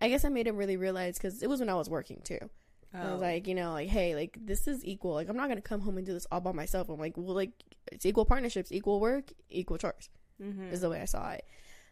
[0.00, 2.38] I guess I made him really realize because it was when I was working too.
[2.94, 3.12] I Oh.
[3.12, 5.12] was like, you know, like, hey, like this is equal.
[5.12, 6.88] Like I'm not gonna come home and do this all by myself.
[6.88, 7.50] I'm like, well, like
[7.92, 10.08] it's equal partnerships, equal work, equal chores
[10.42, 10.72] Mhm.
[10.72, 11.44] is the way I saw it.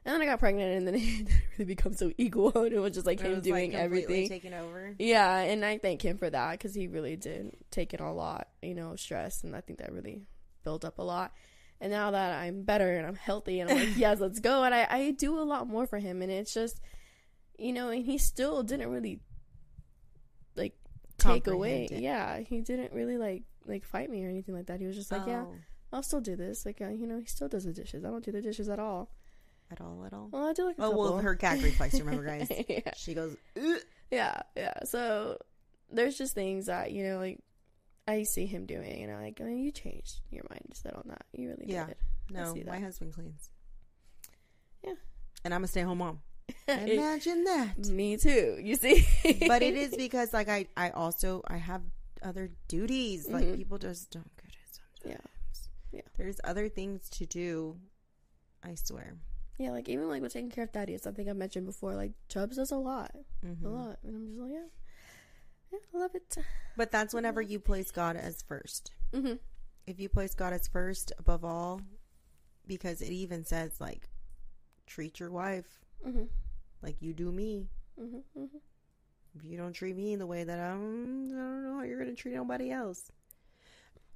[0.05, 1.29] And then I got pregnant, and then it
[1.59, 2.53] really become so equal.
[2.57, 4.29] And it was just like It him doing like, everything.
[4.29, 4.95] taken over.
[4.99, 8.49] Yeah, and I thank him for that because he really did take in a lot,
[8.63, 10.23] you know, stress, and I think that really
[10.63, 11.33] built up a lot.
[11.81, 14.63] And now that I'm better and I'm healthy, and I'm like, yes, let's go.
[14.65, 16.81] And I, I do a lot more for him, and it's just,
[17.59, 19.19] you know, and he still didn't really
[20.55, 20.75] like
[21.19, 21.89] take away.
[21.91, 22.01] It.
[22.01, 24.79] Yeah, he didn't really like like fight me or anything like that.
[24.81, 25.55] He was just like, yeah, Oh,
[25.93, 26.67] I'll still do this.
[26.67, 28.05] Like, uh, you know, he still does the dishes.
[28.05, 29.11] I don't do the dishes at all.
[29.71, 30.29] At all, at all.
[30.31, 32.49] Well, I do like a Oh, well, her gag reflex, remember, guys?
[32.69, 32.93] yeah.
[32.97, 33.79] She goes, "Ugh."
[34.11, 34.85] yeah, yeah.
[34.85, 35.39] So
[35.91, 37.41] there's just things that you know, like
[38.07, 41.25] I see him doing, and I'm like, mean, you changed your mind set on that.
[41.33, 41.87] You really Yeah.
[41.87, 41.97] did.
[42.31, 43.51] no, my husband cleans.
[44.85, 44.95] Yeah.
[45.45, 46.21] And I'm a stay home mom.
[46.69, 47.79] Imagine that.
[47.89, 48.59] me too.
[48.63, 49.05] You see,
[49.49, 51.83] but it is because, like, I, I also, I have
[52.23, 53.29] other duties.
[53.29, 53.57] Like, Mhm.
[53.57, 54.57] people just don't get it
[55.03, 55.21] sometimes.
[55.25, 55.31] Yeah.
[55.97, 56.03] Yeah.
[56.19, 57.77] There's other things to do.
[58.63, 59.17] I swear.
[59.59, 61.95] yeah, like even like with taking care of daddy, it's something I've mentioned before.
[61.95, 63.13] Like Chubbs does a lot,
[63.43, 63.65] Mhm.
[63.65, 64.67] a lot, and I'm just like, yeah,
[65.73, 66.37] yeah, I love it.
[66.77, 68.93] But that's whenever you place God as first.
[69.15, 69.35] hmm
[69.87, 71.81] If you place God as first above all,
[72.67, 74.11] because it even says, like,
[74.87, 76.25] treat your wife hmm
[76.83, 77.69] like you do me.
[77.99, 78.59] hmm hmm
[79.37, 82.03] If you don't treat me in the way that I'm, I don't know how you're
[82.03, 83.11] going to treat nobody else.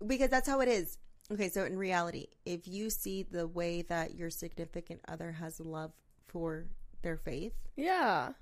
[0.07, 0.99] Because that's how it is.
[1.33, 5.93] Okay, so in reality, if you see the way that your significant other has love
[6.27, 6.67] for
[7.03, 8.33] their faith, Yeah,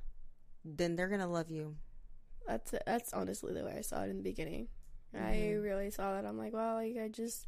[0.64, 1.76] then they're to love you.
[2.46, 4.68] that's that's honestly the way I saw it in the beginning.
[5.14, 5.62] I Mhm.
[5.62, 6.24] really saw that.
[6.26, 7.46] I'm like, wow, like I just,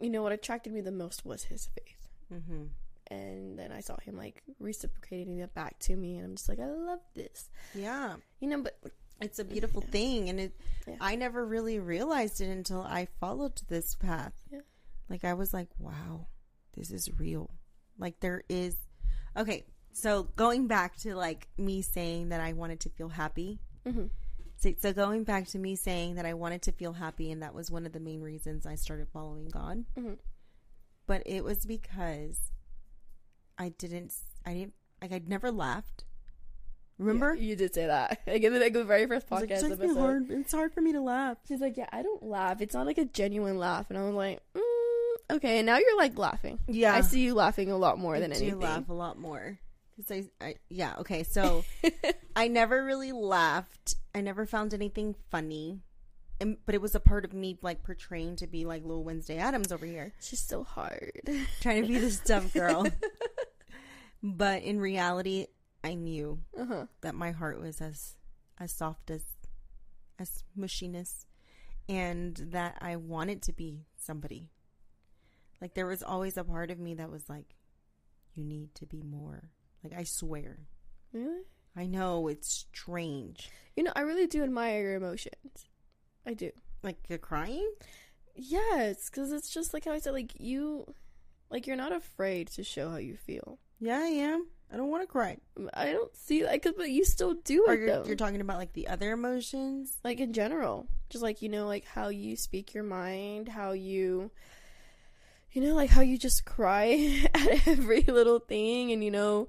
[0.00, 2.08] you know, what attracted me the most was his faith.
[2.32, 2.64] Mm-hmm.
[3.10, 6.60] and then I saw him like reciprocating it back to me, and I'm just like,
[6.60, 8.16] I love this, Yeah.
[8.38, 8.60] you know.
[8.62, 8.78] But
[9.20, 9.90] It's a beautiful Yeah.
[9.90, 10.28] thing.
[10.28, 10.96] And it, Yeah.
[11.00, 14.34] I never really realized it until I followed this path.
[14.50, 14.60] Yeah.
[15.08, 16.28] Like, I was like, wow,
[16.74, 17.50] this is real.
[17.98, 18.76] Like, there is.
[19.36, 23.60] Okay, so going back to like me saying that I wanted to feel happy.
[23.84, 24.10] Mhm.
[24.56, 27.54] So, so going back to me saying that I wanted to feel happy, and that
[27.54, 29.84] was one of the main reasons I started following God.
[29.96, 30.18] Mhm.
[31.06, 32.52] But it was because
[33.56, 34.12] I didn't,
[34.44, 36.04] I didn't, like, I'd never laughed.
[36.98, 37.34] Remember?
[37.34, 38.20] Yeah, you did say that.
[38.26, 39.98] Like in the, like, the very first podcast it's, like, episode.
[39.98, 40.30] hard.
[40.30, 41.38] it's hard for me to laugh.
[41.46, 42.60] She's like, yeah, I don't laugh.
[42.60, 45.58] It's not like a genuine laugh, and I was like, mm, okay.
[45.58, 46.58] And now you're like laughing.
[46.66, 46.94] Yeah.
[46.94, 48.60] I see you laughing a lot more I than do anything.
[48.60, 49.58] laugh a lot more.
[49.96, 51.24] 'Cause I, I, yeah, okay.
[51.24, 51.64] So
[52.36, 53.96] I never really laughed.
[54.14, 55.80] I never found anything funny.
[56.40, 59.38] And, but it was a part of me like portraying to be like little Wednesday
[59.38, 61.20] Addams over here, She's so hard.
[61.60, 62.86] trying to be this dumb girl.
[64.22, 65.46] but in reality,
[65.88, 66.86] I knew uh huh.
[67.00, 68.16] that my heart was as
[68.58, 69.24] as soft as
[70.18, 71.24] as mushiness
[71.88, 74.50] and that I wanted to be somebody.
[75.62, 77.54] Like there was always a part of me that was like
[78.34, 79.50] you need to be more.
[79.82, 80.58] Like I swear.
[81.14, 81.44] Really?
[81.74, 83.50] I know it's strange.
[83.74, 85.68] You know, I really do admire your emotions.
[86.26, 86.50] I do.
[86.82, 87.72] Like you're crying?
[88.34, 90.84] Yes, because it's just like how I said, like you,
[91.50, 93.58] like you're not afraid to show how you feel.
[93.80, 94.48] Yeah, I am.
[94.72, 95.38] I don't want to cry.
[95.72, 98.04] I don't see like, 'cause- but you still do Or it you're, though.
[98.06, 99.96] you're talking about like the other emotions?
[100.04, 104.30] like in general, just like you know, like how you speak your mind, how you,
[105.52, 109.48] you know, like how you just cry at every little thing, and you know,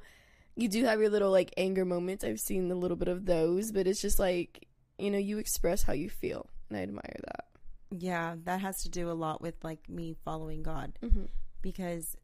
[0.55, 2.23] you do have your little like anger moments.
[2.23, 4.67] I've seen a little bit of those, but it's just like
[4.97, 7.45] you know, you express how you feel, and I admire that.
[7.91, 11.25] Yeah, that has to do a lot with like me following God Mm-hmm.
[11.61, 12.15] because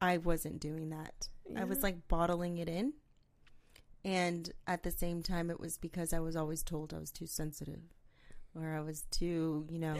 [0.00, 1.28] I wasn't doing that.
[1.56, 2.92] I was like bottling it in.
[4.04, 7.26] And at the same time, it was because I was always told I was too
[7.26, 7.80] sensitive
[8.54, 9.96] or I was too, you know,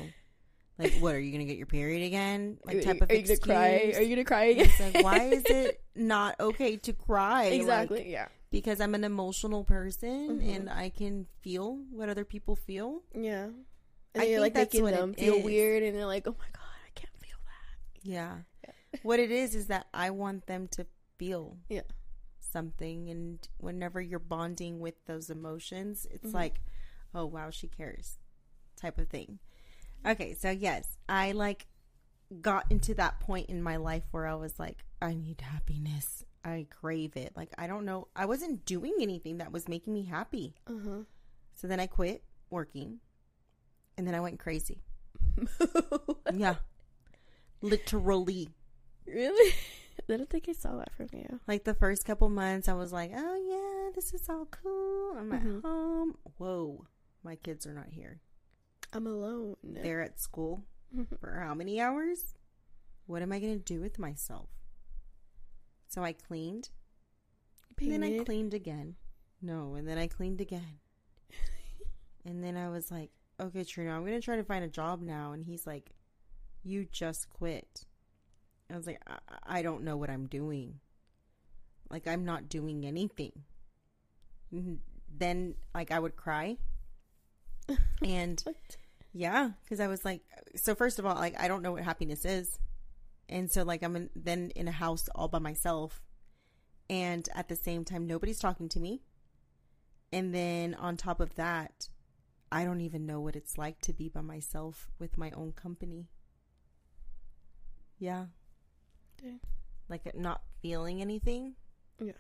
[0.79, 2.57] like, what are you going to get your period again?
[2.65, 3.93] Like, type of are you gonna cry?
[3.95, 4.67] Are you gonna cry again?
[4.71, 7.45] It's like, why is it not okay to cry?
[7.51, 8.11] Like, exactly?
[8.11, 8.29] yeah.
[8.51, 10.57] because I'm an emotional person Mhm.
[10.57, 13.03] and I can feel what other people feel.
[13.15, 13.45] Yeah.
[14.15, 15.45] And I you're think like that's making them feel is.
[15.45, 18.39] weird, and they're like, "Oh my god, I can't feel that." Yeah.
[19.03, 20.85] what it is is that I want them to
[21.21, 21.83] feel Yeah.
[22.39, 26.35] something and whenever you're bonding with those emotions, it's Mhm.
[26.35, 26.63] like,
[27.15, 28.19] oh wow, she cares
[28.77, 29.39] type of thing.
[30.05, 31.67] Okay, so yes, I like
[32.41, 36.25] got into that point in my life where I was like, I need happiness.
[36.43, 37.37] I crave it.
[37.37, 40.55] Like I don't know, I wasn't doing anything that was making me happy.
[40.67, 41.05] Uh
[41.55, 43.01] So then I quit working
[43.99, 44.83] and then I went crazy.
[46.33, 46.57] Yeah.
[47.61, 48.49] Literally.
[49.07, 49.53] really?
[50.09, 51.41] I don't think I saw that from you.
[51.47, 55.17] Like the first couple months, I was like, "Oh yeah, this is all cool.
[55.17, 55.63] I'm at Mhm.
[55.63, 56.19] home.
[56.39, 56.87] Whoa,
[57.23, 58.21] my kids are not here.
[58.93, 59.57] I'm alone.
[59.63, 60.65] They're at school
[60.95, 61.19] Mhm.
[61.21, 62.35] for how many hours?
[63.07, 64.49] What am I going to do with myself?"
[65.89, 66.71] So I cleaned.
[67.81, 68.97] And then I cleaned again.
[69.41, 70.81] No, and then I cleaned again.
[72.25, 73.11] and then I was like,
[73.41, 75.33] okay, Trino, I'm going to try to find a job now.
[75.33, 75.91] And he's like,
[76.63, 77.87] you just quit.
[78.73, 80.81] I was like, I, I don't know what I'm doing.
[81.91, 83.33] Like, I'm not doing anything.
[85.17, 86.57] Then, like, I would cry.
[88.03, 88.43] And
[89.13, 90.23] yeah, because I was like,
[90.57, 92.59] so first of all, like, I don't know what happiness is.
[93.29, 96.03] And so, like, I'm in, then in a house all by myself.
[96.89, 99.03] And at the same time, nobody's talking to me.
[100.13, 101.89] And then on top of that,
[102.51, 106.09] I don't even know what it's like to be by myself with my own company.
[107.99, 108.27] Yeah.
[109.23, 109.41] Dang.
[109.89, 111.55] Like not feeling anything.
[111.99, 112.13] Yeah.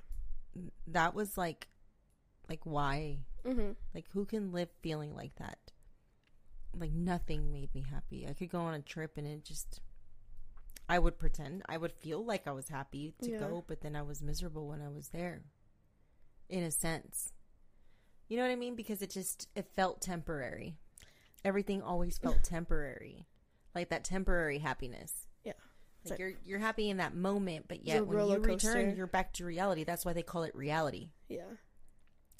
[0.89, 1.69] That was like,
[2.49, 3.19] like, why?
[3.45, 3.77] Mhm.
[3.95, 5.59] Like, who can live feeling like that?
[6.77, 8.27] Like, nothing made me happy.
[8.29, 9.81] I could go on a trip and it just,
[10.89, 13.39] I would pretend, I would feel like I was happy to Yeah.
[13.39, 15.43] go, but then I was miserable when I was there.
[16.49, 17.33] In a sense.
[18.29, 18.75] You know what I mean?
[18.75, 20.77] Because it just, it felt temporary.
[21.45, 23.27] Everything always felt temporary.
[23.75, 25.29] Like that temporary happiness.
[26.05, 29.33] Like like- you're you're happy in that moment, but yet when you return, you're back
[29.35, 29.85] to reality.
[29.85, 31.43] That's why they call it reality Yeah.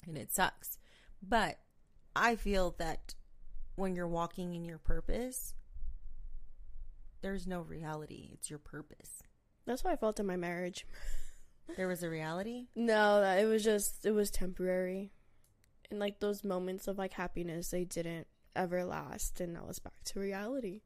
[0.07, 0.77] and it sucks.
[1.21, 1.59] But
[2.15, 3.13] I feel that
[3.75, 5.53] when you're walking in your purpose,
[7.21, 8.29] there's no reality.
[8.33, 9.21] It's your purpose.
[9.65, 10.85] That's how I felt in my marriage.
[11.77, 12.67] There was a reality.
[12.75, 15.13] No, it was just it was temporary.
[15.89, 18.27] And like those moments of like happiness, they didn't
[18.57, 20.81] ever last and I was back to reality.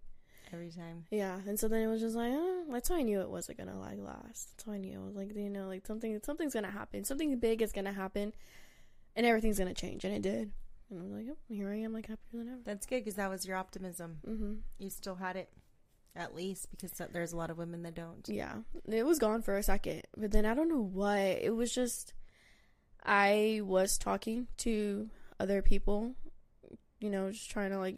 [0.53, 1.05] Every time.
[1.11, 3.57] Yeah, and so then it was just like, oh, that's how I knew it wasn't
[3.57, 4.51] gonna like last.
[4.51, 5.01] That's how I knew.
[5.01, 7.03] I was like, you know, like something, something's gonna happen.
[7.03, 8.33] Something big is gonna happen,
[9.15, 10.51] and everything's gonna change, and it did.
[10.89, 12.61] And I'm like, oh, here I am, like happier than ever.
[12.63, 14.17] That's good because that was your optimism.
[14.23, 15.49] hmm You still had it,
[16.15, 18.27] at least, because there's a lot of women that don't.
[18.29, 18.57] Yeah,
[18.87, 21.17] it was gone for a second, but then I don't know what.
[21.17, 22.13] It was just,
[23.03, 25.09] I was talking to
[25.39, 26.13] other people,
[26.99, 27.97] you know, just trying to like,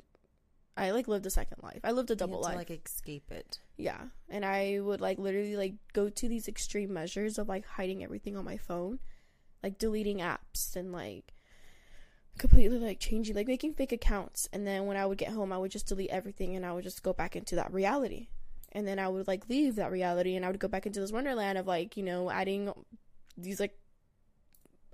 [0.77, 1.79] I like lived a second life.
[1.83, 2.51] I lived a double life.
[2.51, 3.59] to, like escape it.
[3.77, 3.99] Yeah.
[4.29, 8.37] And I would like literally like go to these extreme measures of like hiding everything
[8.37, 8.99] on my phone,
[9.63, 11.33] like deleting apps and like
[12.37, 14.47] completely like changing, like making fake accounts.
[14.53, 16.83] And then when I would get home, I would just delete everything and I would
[16.83, 18.27] just go back into that reality.
[18.71, 21.11] And then I would like leave that reality and I would go back into this
[21.11, 22.71] wonderland of like, you know, adding
[23.35, 23.75] these like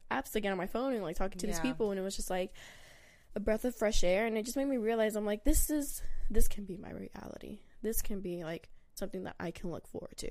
[0.10, 1.92] apps again on my phone and like talking to these people.
[1.92, 2.54] And it was just like
[3.36, 4.26] a breath of fresh air.
[4.26, 7.60] And it just made me realize I'm like, this is, this can be my reality.
[7.82, 10.30] This can be like something that I can look forward to.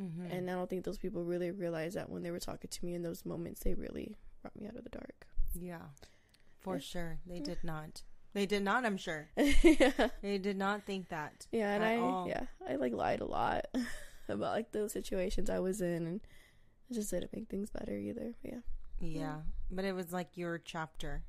[0.00, 0.26] Mm-hmm.
[0.30, 2.94] And I don't think those people really realized that when they were talking to me
[2.94, 5.26] in those moments, they really brought me out of the dark.
[5.58, 5.78] yeah,
[6.60, 6.80] for Yeah.
[6.80, 7.18] sure.
[7.26, 8.02] They did not.
[8.34, 8.84] They did not.
[8.84, 9.28] I'm sure.
[9.36, 10.08] yeah.
[10.20, 11.46] They did not think that.
[11.50, 12.28] Yeah, and At I all.
[12.28, 13.64] yeah, I like lied a lot
[14.28, 16.20] about like those situations I was in and
[16.90, 18.34] it just didn't make things better either.
[18.42, 18.58] Yeah.
[19.00, 19.36] Yeah,
[19.70, 21.22] but it was like your chapter.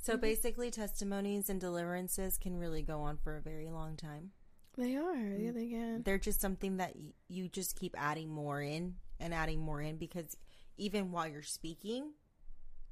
[0.00, 0.20] So Mhm.
[0.20, 4.32] basically, testimonies and deliverances can really go on for a very long time.
[4.76, 5.14] They are.
[5.16, 5.44] Mm.
[5.44, 6.02] Yeah, they can.
[6.04, 9.96] They're just something that y- you just keep adding more in and adding more in
[9.96, 10.36] because
[10.76, 12.12] even while you're speaking,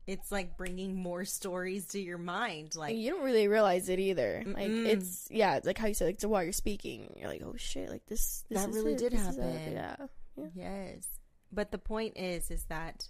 [0.08, 2.74] it's like bringing more stories to your mind.
[2.74, 4.42] Like, you don't really realize it either.
[4.44, 4.86] Like Mm-mm.
[4.86, 7.54] it's yeah, it's like how you said like so while you're speaking, you're like, Oh
[7.56, 8.98] shit, like this, this That is really it.
[8.98, 9.72] did This is it." happen.
[9.72, 10.46] Yeah.
[10.54, 11.08] yes.
[11.52, 13.08] But the point is, is that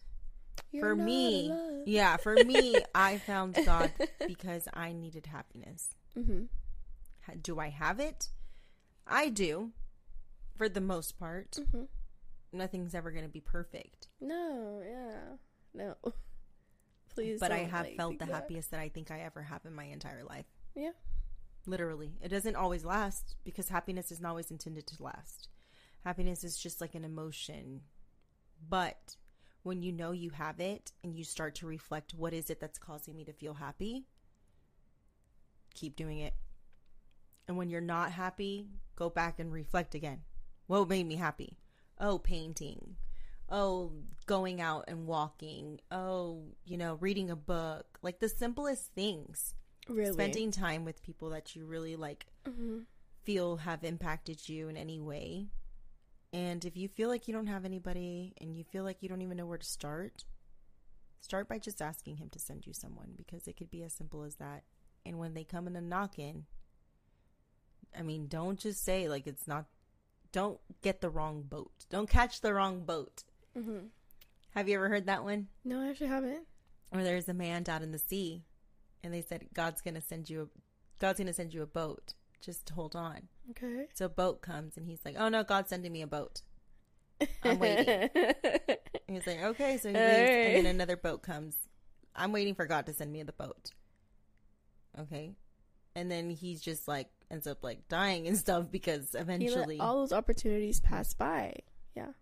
[0.72, 1.82] You're for me, alone.
[1.86, 3.92] yeah, for me, I found God
[4.26, 5.94] because I needed happiness.
[6.18, 6.44] Mm-hmm.
[7.42, 8.28] Do I have it?
[9.06, 9.70] I do,
[10.56, 11.52] for the most part.
[11.52, 11.84] Mm-hmm.
[12.52, 15.36] Nothing's ever going to be perfect, No, yeah.
[15.74, 15.94] No.
[17.14, 17.40] Please.
[17.40, 18.34] but I have felt the that.
[18.34, 20.46] happiest that I think I ever have in my entire life.
[20.74, 20.90] Yeah.
[21.66, 22.12] Literally.
[22.22, 25.48] It doesn't always last because happiness isn't always intended to last.
[26.04, 27.80] Happiness is just like an emotion.
[28.68, 29.16] But
[29.66, 32.78] when you know you have it and you start to reflect what is it that's
[32.78, 34.05] causing me to feel happy,
[35.74, 36.34] keep doing it.
[37.48, 40.20] And when you're not happy, go back and reflect again.
[40.68, 41.59] What made me happy?
[41.98, 42.94] Oh, painting.
[43.51, 43.90] Oh,
[44.26, 45.80] going out and walking.
[45.90, 47.98] Oh, you know, reading a book.
[48.02, 49.55] Like the simplest things
[49.88, 50.12] Really.
[50.12, 52.80] spending time with people that you really like hmm
[53.24, 55.48] feel have impacted you in any way.
[56.32, 59.22] And if you feel like you don't have anybody and you feel like you don't
[59.22, 60.24] even know where to start,
[61.20, 64.22] start by just asking him to send you someone because it could be as simple
[64.22, 64.64] as that.
[65.04, 66.44] And when they come in and knock in,
[67.96, 69.66] I mean, don't just say like it's not
[70.32, 71.86] don't get the wrong boat.
[71.88, 73.24] Don't catch the wrong boat.
[73.54, 73.86] hmm
[74.50, 75.48] Have you ever heard that one?
[75.64, 76.46] No, I actually haven't.
[76.92, 78.44] Or there's a man down in the sea
[79.02, 80.46] and they said God's going to send you a
[80.98, 82.14] God's going to send you a boat.
[82.40, 83.28] Just hold on.
[83.51, 83.86] Okay.
[83.94, 86.43] So a boat comes and he's like, "Oh no, God's sending me a boat."
[87.44, 88.10] I'm waiting.
[89.09, 90.56] He's like, okay, so he leaves, Alright.
[90.56, 91.56] and then another boat comes.
[92.14, 93.70] I'm waiting for God to send me the boat.
[95.01, 95.35] Okay,
[95.94, 99.97] and then he's just like ends up like dying and stuff because he eventually all
[100.01, 101.55] those opportunities pass by.
[101.94, 102.12] Yeah,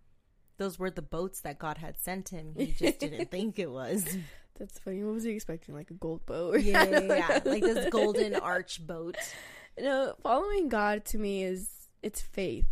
[0.58, 2.54] those were the boats that God had sent him.
[2.56, 4.16] He just didn't think it was.
[4.58, 5.02] That's funny.
[5.02, 5.74] What was he expecting?
[5.74, 6.60] Like a gold boat?
[6.60, 7.40] Yeah, yeah, yeah.
[7.44, 9.16] like this golden arch boat.
[9.78, 12.66] No, following God to me is it's faith.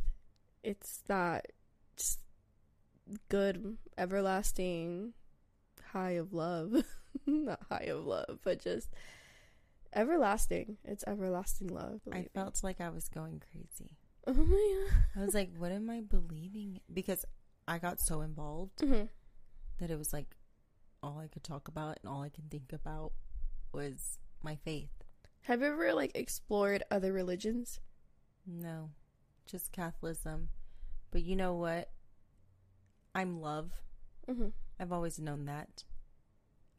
[0.63, 1.49] It's that
[1.97, 2.21] just
[3.29, 5.13] good, everlasting
[5.93, 6.85] high of love.
[7.27, 8.89] Not high of love, but just
[9.95, 10.77] everlasting.
[10.85, 12.01] It's everlasting love.
[12.13, 12.29] I me.
[12.35, 13.97] felt like I was going crazy.
[14.25, 15.21] Oh my god.
[15.21, 16.79] I was like, what am I believing?
[16.95, 17.25] Because
[17.67, 18.79] I got so involved.
[18.79, 19.09] Mhm.
[19.79, 20.37] that it was like
[21.03, 23.15] all I could talk about and all I could think about
[23.73, 25.02] was my faith.
[25.43, 27.81] Have you ever like explored other religions?
[28.47, 28.91] No,
[29.47, 30.49] just Catholicism.
[31.11, 31.91] But you know what?
[33.15, 33.73] I'm love.
[34.29, 34.49] Mm-hmm.
[34.81, 35.85] I've always known that.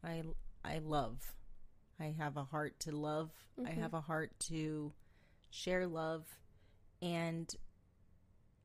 [0.03, 0.23] I
[0.63, 1.35] I love.
[1.99, 3.31] I have a heart to love.
[3.59, 3.77] I Mhm.
[3.79, 4.93] have a heart to
[5.51, 6.25] share love
[7.01, 7.53] and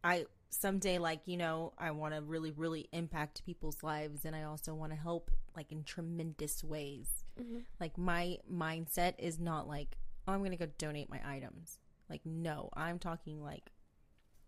[0.03, 4.45] I someday like, you know, I want to really really impact people's lives and I
[4.45, 7.25] also want to help like in tremendous ways.
[7.41, 7.59] Mm-hmm.
[7.81, 9.97] Like my mindset is not like,
[10.27, 11.79] oh, I'm going to go donate my items.
[12.09, 13.70] Like no, I'm talking like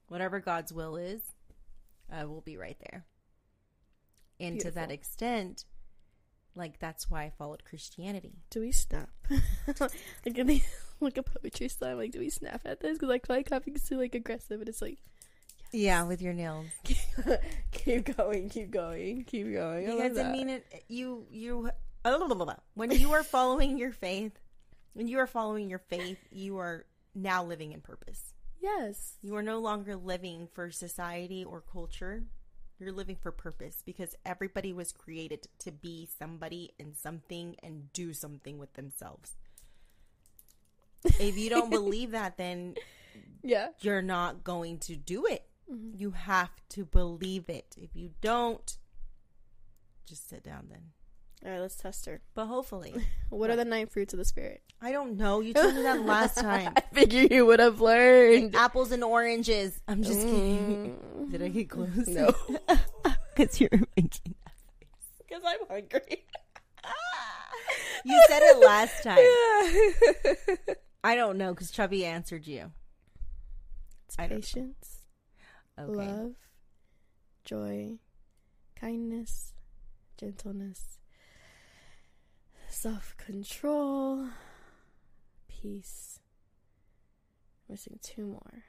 [0.09, 1.23] whatever God's will is,
[2.11, 3.05] I will be right there.
[4.41, 5.67] And to that extent,
[6.55, 8.39] like that's why I followed Christianity.
[8.49, 9.11] Do we snap?
[9.81, 10.63] like in the
[11.01, 12.95] like a poetry slam, like do we snap at this?
[12.95, 14.99] Because like my copy's too like aggressive, and it's like
[15.73, 16.67] Yeah, with your nails.
[17.73, 19.89] keep going, keep going, keep going.
[19.89, 21.71] I love Because I mean it you you
[22.75, 24.33] when you are following your faith,
[24.95, 28.35] when you are following your faith, you are now living in purpose.
[28.61, 32.25] yes, You are no longer living for society or culture.
[32.79, 38.15] You're living for purpose because everybody was created to be somebody and something and do
[38.15, 39.37] something with themselves.
[41.05, 42.77] if you don't believe that, then
[43.43, 43.69] yeah.
[43.81, 45.45] you're not going to do it.
[45.71, 45.99] Mhm.
[46.01, 47.75] You have to believe it.
[47.79, 48.77] If you don't,
[50.07, 50.91] just sit down then.
[51.45, 52.21] All right, let's test her.
[52.35, 52.95] But hopefully,
[53.31, 54.63] What are the nine fruits of the spirit?
[54.83, 55.41] I don't know.
[55.41, 56.73] You told me that last time.
[56.77, 58.55] I figure you would have learned.
[58.55, 59.81] Apples and oranges.
[59.89, 60.97] I'm just kidding.
[61.17, 61.31] Mm.
[61.31, 62.07] Did I get close?
[62.09, 62.35] No,
[63.37, 64.35] Because you're making
[65.19, 66.27] because I'm hungry.
[68.05, 69.19] You said it last time.
[70.67, 70.75] Yeah.
[71.05, 72.73] I don't know because Chubby answered you.
[74.07, 74.90] it's I patience,
[75.89, 75.93] Okay.
[76.07, 76.35] love,
[77.45, 77.99] joy,
[78.77, 79.55] kindness,
[80.19, 80.99] gentleness,
[82.69, 84.29] self control,
[85.49, 86.19] peace.
[87.69, 88.65] missing two more.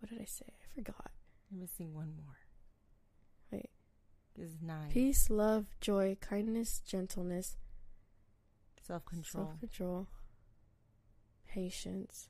[0.00, 0.46] What did I say?
[0.48, 1.10] I forgot.
[1.50, 2.36] You're missing one more.
[3.50, 3.70] Wait.
[4.36, 4.90] This is nine.
[4.90, 7.56] Peace, love, joy, kindness, gentleness,
[8.82, 9.46] Self control.
[9.46, 10.08] self control,
[11.48, 12.28] patience.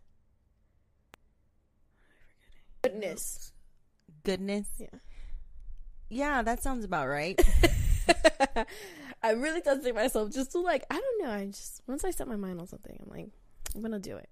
[2.82, 3.52] Goodness.
[4.24, 4.66] Goodness.
[4.78, 4.86] Yeah.
[6.10, 7.40] Yeah, that sounds about right.
[9.22, 11.30] I'm really testing myself just to like I don't know.
[11.32, 13.28] I just once I set my mind on something, I'm like,
[13.74, 14.28] I'm gonna do it.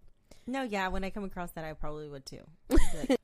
[0.47, 2.43] no, yeah, when I come across that, I probably would too.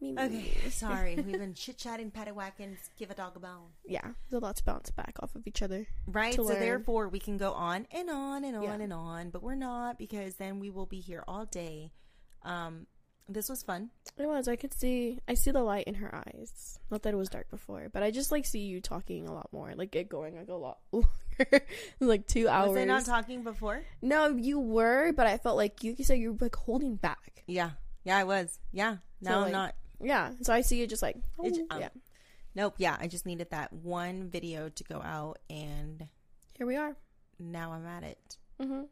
[0.00, 0.52] Me, me, okay, me.
[0.70, 1.16] sorry.
[1.16, 3.70] We've been chit chatting, paddywhacking, give a dog a bone.
[3.84, 5.88] Yeah, there's a lot to bounce back off of each other.
[6.06, 6.34] Right?
[6.34, 6.60] So learn.
[6.60, 8.74] therefore, we can go on and on and on Yeah.
[8.74, 11.90] and on, but we're not because then we will be here all day.
[12.44, 12.86] Um,
[13.28, 13.90] this was fun.
[14.16, 14.48] It was.
[14.48, 15.20] I could see.
[15.28, 16.78] I see the light in her eyes.
[16.90, 19.48] Not that it was dark before, but I just like see you talking a lot
[19.52, 19.72] more.
[19.76, 21.60] Like it going like a lot longer,
[22.00, 22.70] like two hours.
[22.70, 23.82] Was I not talking before?
[24.02, 27.44] no, you were, but I felt like you, you said you were like holding back.
[27.46, 27.70] Yeah,
[28.04, 28.58] yeah, I was.
[28.72, 29.74] Yeah, So, no, I'm not.
[30.00, 31.88] Yeah, so I see you just like oh, um, yeah.
[32.54, 32.74] Nope.
[32.78, 36.06] Yeah, I just needed that one video to go out, and
[36.56, 36.96] Here we are.
[37.38, 38.36] now I'm at it.
[38.60, 38.72] Mm-hmm.
[38.72, 38.86] You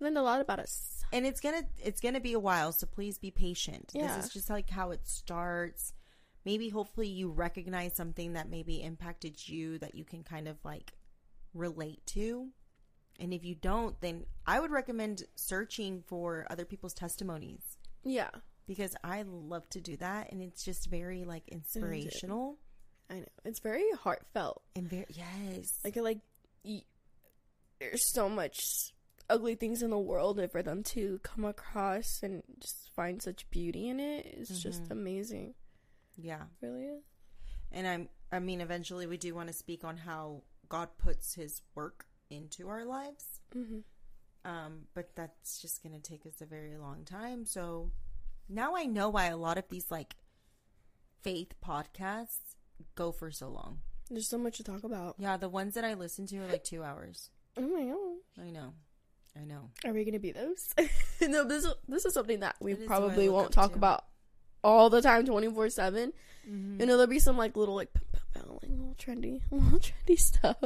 [0.00, 1.02] learned a lot about us.
[1.12, 3.92] And it's gonna it's gonna be a while, so please be patient.
[3.94, 4.16] Yeah.
[4.16, 5.92] This is just like how it starts.
[6.44, 10.92] Maybe hopefully you recognize something that maybe impacted you that you can kind of like
[11.54, 12.48] relate to.
[13.18, 17.62] And if you don't, then I would recommend searching for other people's testimonies
[18.04, 18.28] Yeah,
[18.66, 22.58] because I love to do that and it's just very like inspirational
[23.08, 23.26] I know.
[23.44, 24.62] It's very heartfelt.
[24.74, 25.78] and very yes.
[25.84, 26.18] Like, like,
[26.64, 26.82] y-
[27.78, 28.92] there's so much
[29.28, 33.48] ugly things in the world, and for them to come across and just find such
[33.50, 34.90] beauty in it is just Mhm.
[34.92, 35.54] amazing.
[36.16, 36.46] yeah.
[36.60, 37.04] Really is.
[37.72, 41.62] And I'm I mean eventually we do want to speak on how God puts his
[41.74, 43.40] work into our lives.
[43.54, 43.80] Mm-hmm.
[44.48, 47.44] Um, but that's just going to take us a very long time.
[47.46, 47.92] So
[48.48, 50.16] now I know why a lot of these like
[51.22, 52.54] faith podcasts
[52.94, 53.80] go for so long.
[54.08, 55.16] There's so much to talk about.
[55.18, 57.30] Yeah, the ones that I listen to are like two hours.
[57.56, 58.46] Oh my god.
[58.46, 58.74] I know.
[59.40, 59.70] I know.
[59.84, 60.74] Are we gonna be those?
[61.20, 63.76] no, this this is something that we That is who I probably won't talk to.
[63.76, 64.04] about
[64.64, 66.12] all the time, twenty four seven.
[66.48, 66.80] Mhm.
[66.80, 67.90] You know, there'll be some like little like,
[68.34, 70.56] little trendy, little trendy stuff,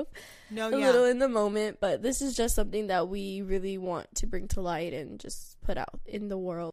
[0.50, 0.86] No, a yeah.
[0.86, 1.78] little in the moment.
[1.80, 5.60] But this is just something that we really want to bring to light and just
[5.62, 6.72] put out in the world.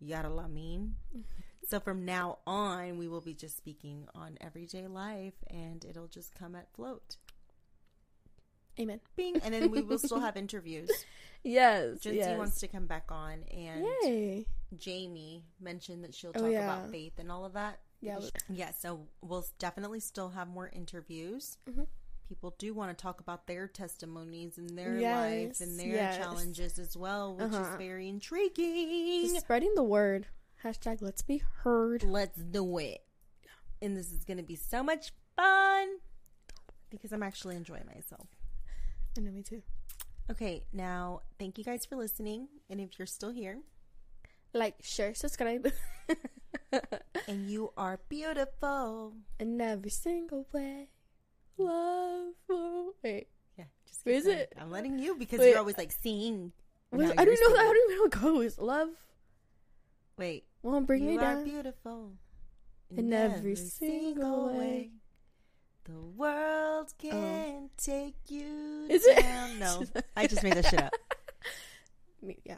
[0.00, 0.96] Yada la mean.
[1.68, 6.32] So from now on, we will be just speaking on everyday life, and it'll just
[6.32, 7.16] come at float.
[8.78, 9.00] Amen.
[9.16, 10.90] Bing, and then we will still have interviews.
[11.44, 11.98] Yes.
[12.00, 12.38] Jincy yes.
[12.38, 14.46] wants to come back on, and Yay.
[14.76, 16.64] Jamie mentioned that she'll Oh, talk yeah.
[16.78, 17.78] about faith and all of that.
[18.00, 18.18] Yeah.
[18.48, 21.58] Yeah, so we'll definitely still have more interviews.
[21.70, 21.86] Mhm.
[22.28, 26.16] People do want to talk about their testimonies and their Yes, life and their yes.
[26.16, 27.76] challenges as well, which is Uh-huh.
[27.78, 29.22] very intriguing.
[29.28, 30.26] Just spreading the word.
[30.64, 32.02] Hashtag let's be heard.
[32.02, 33.04] Let's do it.
[33.80, 35.98] And this is going to be so much fun
[36.90, 38.35] because I'm actually enjoying myself.
[39.18, 39.62] I know me too.
[40.30, 42.48] Okay, now thank you guys for listening.
[42.68, 43.58] And if you're still here
[44.52, 45.70] Like, share, subscribe.
[47.28, 50.88] and you are beautiful, in every single way.
[51.58, 52.34] Love.
[53.02, 53.28] Wait.
[53.58, 54.52] yeah, just Where is it?
[54.60, 55.50] I'm letting you because Wait.
[55.50, 56.52] you're always like sing.
[56.92, 57.12] I don't know.
[57.16, 58.58] I don't even know how it goes.
[58.58, 58.88] Love
[60.18, 61.44] Wait, won't bring you me are down.
[61.44, 62.12] beautiful
[62.96, 64.90] In every single way.
[65.86, 69.20] The world can take you Is it?
[69.22, 69.58] down.
[69.60, 69.84] No,
[70.16, 70.92] I just made that shit up.
[72.44, 72.56] Yeah.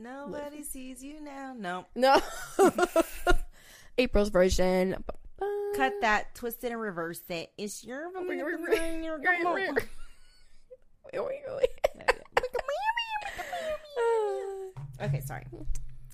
[0.00, 1.54] Nobody sees you now.
[1.56, 2.20] No, No.
[3.98, 4.96] April's version.
[5.76, 7.52] cut that, twist it, and reverse it.
[7.56, 8.10] It's your.
[15.00, 15.44] Okay, sorry.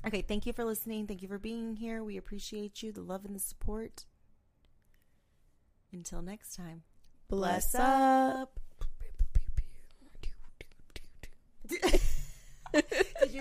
[0.07, 1.07] Okay, thank you for listening.
[1.07, 2.03] Thank you for being here.
[2.03, 4.05] We appreciate you, the love and the support.
[5.93, 6.83] Until next time.
[7.29, 8.59] Bless up.
[12.73, 13.41] Did you